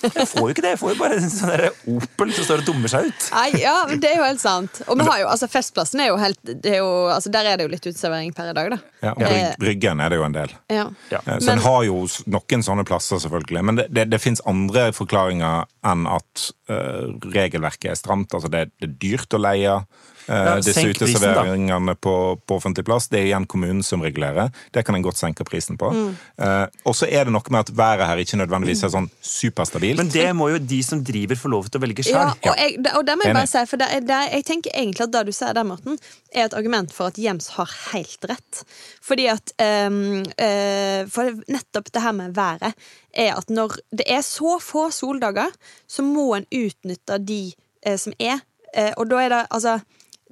Jeg 0.03 0.27
får 0.29 0.41
jo 0.43 0.49
ikke 0.53 0.63
det. 0.65 0.71
Jeg 0.75 0.79
får 0.83 0.91
jo 0.93 0.99
bare 1.01 1.17
en 1.19 1.31
sånn 1.33 1.51
der 1.53 1.65
Opel 1.89 2.33
som 2.37 2.45
står 2.47 2.63
og 2.63 2.67
dummer 2.69 2.91
seg 2.93 3.07
ut. 3.09 3.27
Nei, 3.33 3.47
ja, 3.63 3.75
men 3.89 4.01
Det 4.03 4.11
er 4.13 4.19
jo 4.21 4.27
helt 4.27 4.43
sant. 4.43 4.81
Og 4.87 4.99
vi 5.01 5.07
har 5.09 5.21
jo, 5.23 5.29
altså 5.33 5.49
Festplassen 5.51 6.03
er 6.05 6.11
jo 6.11 6.19
helt 6.21 6.39
det 6.47 6.75
er 6.75 6.83
jo, 6.83 6.91
altså 7.13 7.33
Der 7.33 7.49
er 7.53 7.57
det 7.61 7.67
jo 7.67 7.73
litt 7.73 7.87
uteservering 7.89 8.35
per 8.37 8.51
i 8.51 8.57
dag, 8.59 8.71
da. 8.77 8.79
Ja, 9.03 9.13
og 9.17 9.23
Bryg- 9.25 9.57
Bryggen 9.63 10.01
er 10.05 10.13
det 10.13 10.19
jo 10.21 10.27
en 10.29 10.37
del. 10.37 10.53
Ja. 10.73 10.85
Ja. 11.11 11.21
Eh, 11.27 11.39
Så 11.41 11.47
Men- 11.47 11.59
en 11.59 11.65
har 11.65 11.83
jo 11.89 12.03
noen 12.27 12.63
sånne 12.69 12.85
plasser, 12.89 13.19
selvfølgelig. 13.25 13.65
Men 13.65 13.81
det, 13.81 13.87
det, 13.93 14.07
det 14.11 14.21
fins 14.21 14.41
andre 14.47 14.91
forklaringer 14.93 15.65
enn 15.87 16.07
at 16.11 16.51
uh, 16.69 17.07
regelverket 17.33 17.91
er 17.93 17.99
stramt. 17.99 18.35
Altså 18.37 18.51
det, 18.53 18.67
det 18.81 18.91
er 18.91 18.97
dyrt 19.01 19.35
å 19.37 19.41
leie 19.41 19.77
eh, 19.81 19.83
Ja, 20.27 20.57
disse 20.61 20.83
uteserveringene 20.91 21.95
på, 22.03 22.14
på 22.47 22.57
offentlig 22.59 22.85
plass. 22.87 23.07
Det 23.12 23.20
er 23.20 23.29
igjen 23.29 23.47
kommunen 23.51 23.83
som 23.87 24.03
regulerer. 24.03 24.51
Det 24.74 24.83
kan 24.87 24.97
en 24.99 25.05
godt 25.05 25.20
senke 25.20 25.45
prisen 25.47 25.79
på. 25.79 25.91
Mm. 25.95 26.09
Eh, 26.43 26.64
og 26.89 26.97
så 26.99 27.07
er 27.07 27.29
det 27.29 27.35
noe 27.35 27.53
med 27.55 27.61
at 27.62 27.72
været 27.79 28.07
her 28.11 28.22
ikke 28.22 28.41
nødvendigvis 28.41 28.83
er 28.87 28.93
sånn 28.95 29.09
superstabilt. 29.22 30.01
Men 30.01 30.11
det 30.12 30.27
må 30.37 30.49
jo 30.55 30.59
de 30.59 30.81
som 30.87 31.03
driver, 31.07 31.39
få 31.39 31.53
lov 31.53 31.68
til 31.70 31.81
å 31.81 31.85
velge 31.87 32.07
Ja, 32.11 32.24
og, 32.35 32.53
jeg, 32.59 32.79
og 32.95 33.07
det 33.07 33.16
må 33.20 33.29
jeg 33.29 33.37
bare 33.39 33.51
si, 33.51 33.62
for 33.70 33.81
det, 33.83 33.89
er- 33.95 34.05
det, 34.07 34.16
er- 34.16 34.35
jeg 34.39 34.47
tenker 34.51 34.74
egentlig 34.74 35.07
at 35.07 35.14
det 35.14 35.24
du 35.29 35.33
sier 35.37 35.55
der, 35.57 35.66
Morten, 35.68 35.99
er 36.35 36.49
et 36.49 36.57
argument 36.59 36.93
for 36.93 37.11
at 37.12 37.18
Jems 37.22 37.49
har 37.57 37.70
helt 37.93 38.27
rett. 38.29 38.62
Fordi 39.07 39.29
at 39.33 39.53
um, 39.62 40.24
uh, 40.27 41.07
For 41.12 41.31
nettopp 41.53 41.93
det 41.95 42.03
her 42.03 42.14
med 42.16 42.35
været 42.37 42.74
er 43.16 43.33
at 43.39 43.49
når 43.51 43.79
det 43.97 44.05
er 44.12 44.22
så 44.27 44.59
få 44.61 44.89
soldager, 44.93 45.53
så 45.89 46.03
må 46.05 46.33
en 46.37 46.47
utnytte 46.53 47.16
de 47.24 47.41
eh, 47.87 47.97
som 47.97 48.12
er. 48.20 48.43
Eh, 48.77 48.91
og 49.01 49.09
da 49.09 49.22
er 49.22 49.33
det 49.33 49.39
altså 49.51 49.79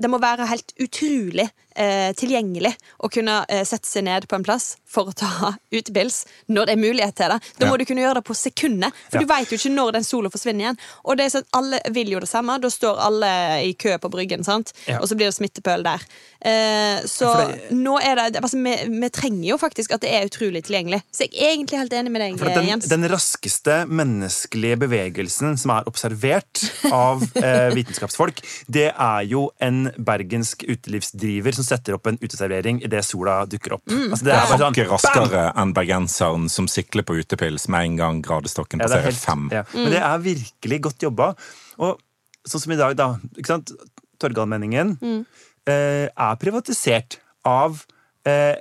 det 0.01 0.11
må 0.11 0.18
være 0.22 0.49
helt 0.51 0.74
utrolig 0.82 1.49
eh, 1.77 2.12
tilgjengelig 2.18 2.75
å 3.05 3.11
kunne 3.12 3.41
eh, 3.49 3.64
sette 3.68 3.89
seg 3.89 4.05
ned 4.07 4.27
på 4.31 4.37
en 4.39 4.45
plass 4.47 4.77
for 4.87 5.11
å 5.11 5.14
ta 5.16 5.53
utepils 5.75 6.25
når 6.49 6.66
det 6.70 6.77
er 6.77 6.83
mulighet 6.83 7.16
til 7.18 7.35
det. 7.35 7.41
Da 7.59 7.70
må 7.70 7.79
du 7.81 7.85
kunne 7.89 8.05
gjøre 8.05 8.20
det 8.20 8.27
på 8.29 8.37
sekundet, 8.39 8.95
for 9.11 9.18
Ja. 9.18 9.25
du 9.25 9.31
veit 9.33 9.51
jo 9.53 9.59
ikke 9.59 9.75
når 9.75 9.93
den 9.99 10.05
sola 10.07 10.31
forsvinner 10.31 10.64
igjen. 10.68 10.79
Og 11.05 11.16
det 11.18 11.27
er 11.27 11.35
sånn, 11.39 11.49
Alle 11.55 11.81
vil 11.95 12.11
jo 12.14 12.20
det 12.22 12.29
samme. 12.31 12.59
Da 12.62 12.70
står 12.70 12.99
alle 12.99 13.31
i 13.66 13.72
kø 13.79 13.97
på 13.99 14.11
Bryggen, 14.11 14.45
sant? 14.45 14.72
Ja. 14.87 14.99
og 15.01 15.09
så 15.09 15.16
blir 15.16 15.27
det 15.31 15.35
smittepøl 15.37 15.83
der. 15.85 16.03
Eh, 16.45 17.01
så 17.09 17.31
det- 17.41 17.70
nå 17.72 17.97
er 18.03 18.14
det 18.31 18.41
altså, 18.43 18.59
vi, 18.62 18.75
vi 19.01 19.09
trenger 19.11 19.49
jo 19.49 19.57
faktisk 19.59 19.95
at 19.95 20.01
det 20.05 20.11
er 20.12 20.27
utrolig 20.29 20.62
tilgjengelig. 20.66 21.03
Så 21.12 21.25
jeg 21.27 21.33
er 21.41 21.55
egentlig 21.57 21.79
helt 21.79 21.93
enig 21.93 22.11
med 22.12 22.20
deg, 22.20 22.39
den, 22.39 22.66
Jens. 22.68 22.89
den 22.91 23.07
raskeste 23.09 23.85
menneskelige 23.89 24.77
bevegelsen 24.85 25.57
som 25.59 25.72
er 25.75 25.89
observert 25.91 26.62
av 26.93 27.22
eh, 27.41 27.70
vitenskapsfolk, 27.79 28.43
det 28.68 28.91
er 28.93 29.22
jo 29.31 29.47
en 29.64 29.89
bergensk 29.97 30.64
utelivsdriver 30.68 31.57
som 31.57 31.64
setter 31.67 31.97
opp 31.97 32.07
en 32.11 32.19
uteservering 32.21 32.83
idet 32.85 33.03
sola 33.07 33.41
dukker 33.51 33.77
opp. 33.79 33.85
Mm. 33.91 34.11
Altså, 34.12 34.25
det 34.29 34.33
er 34.35 34.43
bare 34.45 34.59
sånn, 34.59 34.67
Hakket 34.75 34.91
raskere 34.93 35.45
enn 35.62 35.73
bergenseren 35.77 36.49
som 36.53 36.69
sikler 36.71 37.07
på 37.07 37.17
utepils 37.21 37.67
med 37.73 37.89
en 37.91 37.97
gang 38.01 38.21
gradestokken 38.25 38.81
Ja, 38.83 38.87
er 38.87 38.89
passerer 38.89 39.11
helt- 39.11 39.25
fem. 39.25 39.49
Ja. 39.53 39.65
Men 39.75 39.91
det 39.97 40.03
er 40.03 40.19
virkelig 40.29 40.81
godt 40.89 41.07
jobba. 41.09 41.33
Og 41.79 41.99
sånn 42.47 42.61
som 42.67 42.73
i 42.73 42.81
dag, 42.81 42.97
da. 42.97 43.09
Ikke 43.37 43.53
sant? 43.55 43.73
Torgallmenningen 44.23 44.95
eh, 45.67 46.07
er 46.09 46.37
privatisert 46.41 47.19
av 47.45 47.83
eh, 48.25 48.55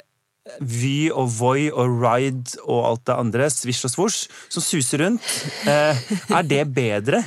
Vy 0.60 1.10
og 1.16 1.30
Voi 1.38 1.70
og 1.72 2.02
Ride 2.04 2.58
og 2.66 2.82
alt 2.90 3.06
det 3.08 3.16
andre, 3.16 3.46
Svisj 3.54 3.86
og 3.88 3.94
Svosj, 3.94 4.26
som 4.52 4.66
suser 4.66 5.06
rundt. 5.06 5.24
Eh, 5.70 6.02
er 6.36 6.44
det 6.50 6.66
bedre 6.76 7.22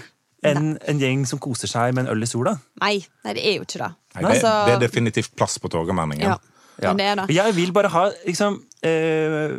enn 0.46 0.74
en 0.86 1.00
gjeng 1.00 1.22
som 1.26 1.40
koser 1.42 1.70
seg 1.70 1.94
med 1.96 2.04
en 2.04 2.12
øl 2.12 2.22
i 2.22 2.28
sola? 2.28 2.52
Nei, 2.82 2.98
nei, 3.24 3.32
det 3.38 3.42
er 3.48 3.56
jo 3.56 3.64
ikke 3.64 3.80
det. 3.80 3.88
Nei, 4.16 4.32
det, 4.32 4.42
Altså, 4.42 4.52
det 4.66 4.74
er 4.76 4.84
definitivt 4.88 5.34
plass 5.36 5.58
på 5.62 5.68
Torgallmenningen. 5.72 6.26
ja, 6.32 6.38
Ja. 6.82 6.92
det 6.92 7.04
er 7.06 7.14
det. 7.22 7.26
Jeg 7.36 7.54
vil 7.56 7.72
bare 7.72 7.88
ha 7.92 8.10
liksom 8.26 8.58
eh, 8.84 9.56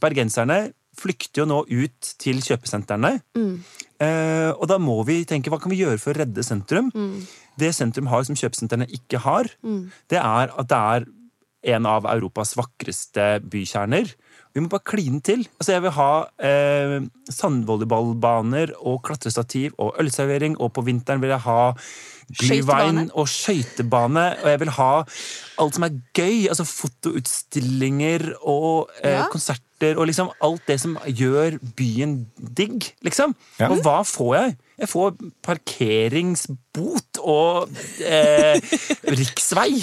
Bergenserne 0.00 0.72
flykter 1.00 1.42
jo 1.42 1.46
nå 1.48 1.60
ut 1.68 2.14
til 2.20 2.40
kjøpesentrene. 2.44 3.20
Mm. 3.36 3.54
Eh, 4.00 4.50
og 4.56 4.66
da 4.68 4.76
må 4.80 4.98
vi 5.08 5.22
tenke 5.28 5.48
hva 5.52 5.60
kan 5.60 5.72
vi 5.72 5.78
gjøre 5.82 6.00
for 6.00 6.12
å 6.12 6.20
redde 6.22 6.44
sentrum? 6.44 6.90
Mm. 6.92 7.22
Det 7.60 7.70
sentrum 7.76 8.08
har 8.08 8.24
som 8.24 8.36
kjøpesentrene 8.36 8.88
ikke 8.88 9.20
har, 9.20 9.48
det 10.08 10.18
er 10.20 10.52
at 10.56 10.68
det 10.68 10.80
er 10.80 11.06
en 11.76 11.84
av 11.86 12.06
Europas 12.08 12.54
vakreste 12.56 13.42
bykjerner. 13.52 14.08
Vi 14.56 14.62
må 14.64 14.70
bare 14.72 14.86
kline 14.88 15.20
til. 15.22 15.44
Altså 15.60 15.74
Jeg 15.76 15.82
vil 15.84 15.92
ha 15.92 16.12
eh, 16.40 16.94
sandvolleyballbaner 17.30 18.72
og 18.80 19.02
klatrestativ 19.06 19.74
og 19.78 19.94
ølservering, 20.00 20.56
og 20.60 20.72
på 20.74 20.84
vinteren 20.86 21.20
vil 21.22 21.30
jeg 21.34 21.44
ha 21.44 21.60
Glyvein 22.38 23.10
og 23.14 23.26
skøytebane, 23.28 24.26
og 24.42 24.48
jeg 24.50 24.60
vil 24.60 24.70
ha 24.76 24.90
alt 25.58 25.74
som 25.74 25.82
er 25.88 25.96
gøy. 26.14 26.46
Altså 26.48 26.64
fotoutstillinger 26.64 28.32
og 28.42 28.90
eh, 29.02 29.10
Ja. 29.18 29.26
konserter 29.32 29.96
og 29.98 30.06
liksom 30.06 30.30
alt 30.44 30.62
det 30.68 30.78
som 30.80 30.96
gjør 31.06 31.58
byen 31.76 32.26
digg, 32.56 32.92
liksom. 33.02 33.34
Ja. 33.58 33.70
Og 33.70 33.80
hva 33.82 34.02
får 34.04 34.34
jeg? 34.36 34.56
Jeg 34.80 34.88
får 34.88 35.14
parkeringsbot 35.44 37.20
og 37.20 37.70
eh, 38.00 38.56
riksvei. 39.20 39.74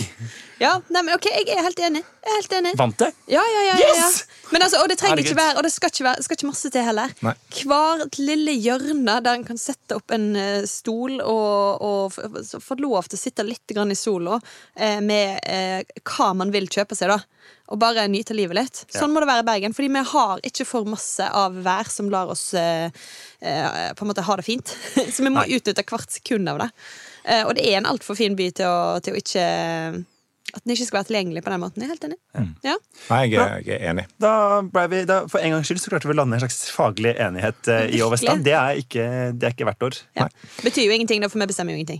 Ja, 0.57 0.71
nei, 0.89 1.03
men 1.05 1.13
ok, 1.13 1.27
Jeg 1.29 1.53
er 1.53 1.61
helt 1.67 1.79
enig. 1.85 2.01
Jeg 2.01 2.31
er 2.31 2.39
helt 2.39 2.55
enig. 2.59 2.71
Vant 2.79 3.03
jeg? 3.03 3.13
Ja, 3.29 3.43
ja, 3.45 3.61
ja, 3.67 3.75
ja, 3.77 3.91
ja. 3.99 4.07
Men 4.49 4.65
altså, 4.65 4.79
og 4.81 4.89
det 4.89 4.97
trenger 4.97 5.19
Herregud. 5.19 5.29
ikke 5.29 5.41
være 5.41 5.59
Og 5.59 5.65
det 5.67 5.71
skal 5.73 5.91
ikke, 5.91 6.05
være, 6.07 6.23
skal 6.25 6.37
ikke 6.39 6.49
masse 6.49 6.71
til 6.73 6.85
heller. 6.87 7.13
Nei. 7.27 7.33
Hvert 7.69 8.19
lille 8.21 8.55
hjørne 8.57 9.19
der 9.21 9.37
en 9.37 9.45
kan 9.45 9.61
sette 9.61 9.99
opp 9.99 10.13
en 10.15 10.31
eh, 10.39 10.65
stol 10.69 11.19
og, 11.21 11.85
og 11.85 12.63
få 12.63 12.79
lov 12.81 13.11
til 13.11 13.19
å 13.19 13.21
sitte 13.21 13.45
litt 13.45 13.69
grann 13.75 13.93
i 13.93 13.99
sola 13.99 14.39
eh, 14.73 14.97
med 15.03 15.37
eh, 15.45 16.01
hva 16.07 16.31
man 16.39 16.53
vil 16.55 16.69
kjøpe 16.73 16.97
seg, 16.97 17.13
da. 17.13 17.19
Og 17.67 17.79
bare 17.79 18.05
nyte 18.07 18.35
livet 18.35 18.55
litt. 18.55 18.81
Sånn 18.95 19.11
må 19.11 19.19
det 19.19 19.27
være 19.27 19.43
i 19.43 19.47
Bergen. 19.47 19.73
Fordi 19.75 19.89
vi 19.91 20.03
har 20.13 20.43
ikke 20.47 20.65
for 20.67 20.87
masse 20.87 21.25
av 21.27 21.55
vær 21.65 21.89
som 21.91 22.07
lar 22.11 22.31
oss 22.31 22.49
eh, 22.57 22.87
eh, 23.43 23.89
på 23.93 24.05
en 24.05 24.09
måte 24.09 24.23
ha 24.23 24.37
det 24.39 24.45
fint. 24.47 24.71
Så 25.13 25.23
vi 25.23 25.29
må 25.31 25.41
Nei. 25.43 25.57
utnytte 25.57 25.85
hvert 25.87 26.13
sekund 26.13 26.49
av 26.51 26.61
det. 26.63 26.69
Eh, 27.27 27.43
og 27.45 27.55
det 27.57 27.65
er 27.67 27.81
en 27.81 27.89
altfor 27.89 28.17
fin 28.17 28.37
by 28.37 28.51
til 28.55 28.69
å, 28.69 29.01
til 29.03 29.17
å 29.17 29.19
ikke 29.19 29.43
At 30.55 30.63
den 30.63 30.71
ikke 30.73 30.85
skal 30.87 30.97
være 31.01 31.07
tilgjengelig 31.09 31.41
på 31.43 31.51
den 31.51 31.59
måten. 31.59 31.83
Jeg 31.83 31.89
er 31.89 31.91
helt 31.91 32.05
enig. 32.07 32.17
Ja. 32.63 32.75
Nei, 33.09 33.17
jeg 33.27 33.41
er, 33.43 33.57
jeg 33.67 33.81
er 33.81 33.89
enig. 33.91 34.05
Da 34.23 34.31
ble 34.63 34.85
vi, 34.93 35.01
da, 35.09 35.17
for 35.27 35.43
en 35.43 35.51
gangs 35.57 35.67
skyld 35.67 35.81
så 35.83 35.91
klarte 35.91 36.07
vi 36.07 36.15
å 36.15 36.17
lande 36.21 36.37
en 36.37 36.43
slags 36.45 36.61
faglig 36.71 37.11
enighet 37.19 37.67
eh, 37.73 37.89
i 37.97 37.99
Overstrand. 38.05 38.45
Det 38.47 38.55
er 38.55 38.79
ikke, 38.79 39.07
det 39.35 39.49
er 39.49 39.55
ikke 39.57 39.67
hvert 39.67 39.83
år. 39.89 39.97
Ja. 40.17 40.29
Betyr 40.63 40.87
jo 40.87 40.95
ingenting, 40.95 41.19
da, 41.21 41.27
for 41.29 41.43
vi 41.43 41.49
bestemmer 41.51 41.75
jo 41.75 41.81
ingenting. 41.81 41.99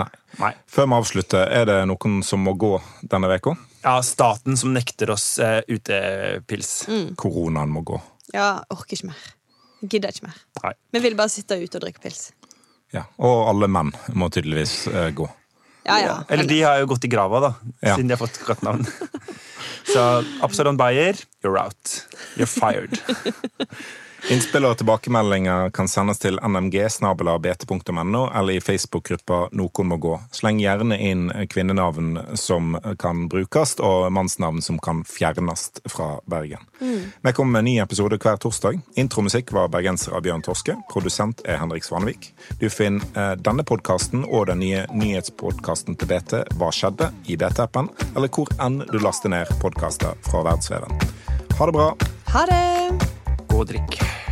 Nei. 0.00 0.08
Nei. 0.40 0.54
Før 0.72 0.88
vi 0.88 0.98
avslutter, 1.02 1.44
er 1.60 1.68
det 1.68 1.78
noen 1.92 2.22
som 2.26 2.40
må 2.48 2.56
gå 2.58 2.72
denne 3.12 3.28
uka? 3.36 3.54
Ja, 3.84 3.98
staten 4.06 4.56
som 4.58 4.72
nekter 4.72 5.12
oss 5.12 5.28
eh, 5.42 5.60
utepils. 5.68 6.72
Koronaen 7.20 7.76
må 7.76 7.84
gå. 7.92 8.00
Ja, 8.32 8.54
orker 8.72 8.96
ikke 8.96 9.12
mer. 9.12 9.22
Gidder 9.82 10.12
ikke 10.14 10.28
mer. 10.28 10.36
Nei. 10.62 10.72
Vi 10.94 11.00
vil 11.02 11.16
bare 11.18 11.32
sitte 11.32 11.56
ute 11.58 11.78
og 11.78 11.82
drikke 11.86 12.02
pils. 12.04 12.28
Ja. 12.94 13.02
Og 13.18 13.48
alle 13.50 13.68
menn 13.72 13.90
må 14.14 14.28
tydeligvis 14.30 14.86
eh, 14.92 15.08
gå. 15.16 15.26
Ja, 15.86 15.96
ja. 15.98 16.16
Eller 16.30 16.46
de 16.46 16.60
har 16.62 16.78
jo 16.78 16.86
gått 16.92 17.04
i 17.08 17.10
grava, 17.10 17.40
da, 17.42 17.52
Ja. 17.82 17.96
siden 17.96 18.08
de 18.12 18.14
har 18.14 18.20
fått 18.20 18.38
kattenavn. 18.46 18.86
Så 19.92 20.04
Absalon 20.46 20.76
Bayer, 20.78 21.18
you're 21.42 21.58
out. 21.58 21.96
You're 22.38 22.46
fired. 22.46 23.00
Innspill 24.30 24.64
og 24.68 24.76
tilbakemeldinger 24.78 25.72
kan 25.74 25.88
sendes 25.90 26.20
til 26.22 26.38
nmg-bt.no 26.38 28.22
eller 28.30 28.52
i 28.54 28.60
Facebook-gruppa 28.62 29.48
Noen 29.58 29.88
må 29.90 29.98
gå. 29.98 30.14
Sleng 30.32 30.60
gjerne 30.62 30.98
inn 31.02 31.24
kvinnenavn 31.50 32.36
som 32.38 32.76
kan 33.02 33.26
brukes, 33.32 33.74
og 33.82 34.12
mannsnavn 34.14 34.62
som 34.62 34.78
kan 34.78 35.02
fjernes 35.08 35.70
fra 35.90 36.20
Bergen. 36.30 36.62
Vi 36.78 37.32
kommer 37.32 37.52
med 37.52 37.58
en 37.58 37.64
ny 37.64 37.76
episode 37.82 38.18
hver 38.22 38.38
torsdag. 38.42 38.78
Intromusikk 38.94 39.52
var 39.52 39.70
bergenser 39.74 40.14
av 40.14 40.22
Bjørn 40.22 40.44
Torske. 40.46 40.76
Produsent 40.92 41.42
er 41.44 41.58
Henrik 41.58 41.84
Svanevik. 41.86 42.30
Du 42.60 42.68
finner 42.70 43.02
eh, 43.18 43.34
denne 43.38 43.66
podkasten 43.66 44.26
og 44.28 44.46
den 44.52 44.62
nye 44.62 44.84
nyhetspodkasten 44.94 45.98
til 45.98 46.10
BT 46.10 46.44
Hva 46.60 46.70
skjedde? 46.74 47.10
i 47.26 47.36
BT-appen, 47.36 47.88
eller 48.16 48.30
hvor 48.32 48.50
enn 48.62 48.82
du 48.90 48.98
laster 49.02 49.32
ned 49.32 49.50
podkaster 49.62 50.18
fra 50.28 50.44
verdensveven. 50.46 50.94
Ha 51.58 51.68
det 51.68 51.76
bra! 51.78 51.90
Ha 52.34 52.46
det! 52.50 53.21
og 53.52 53.66
drikk. 53.68 54.31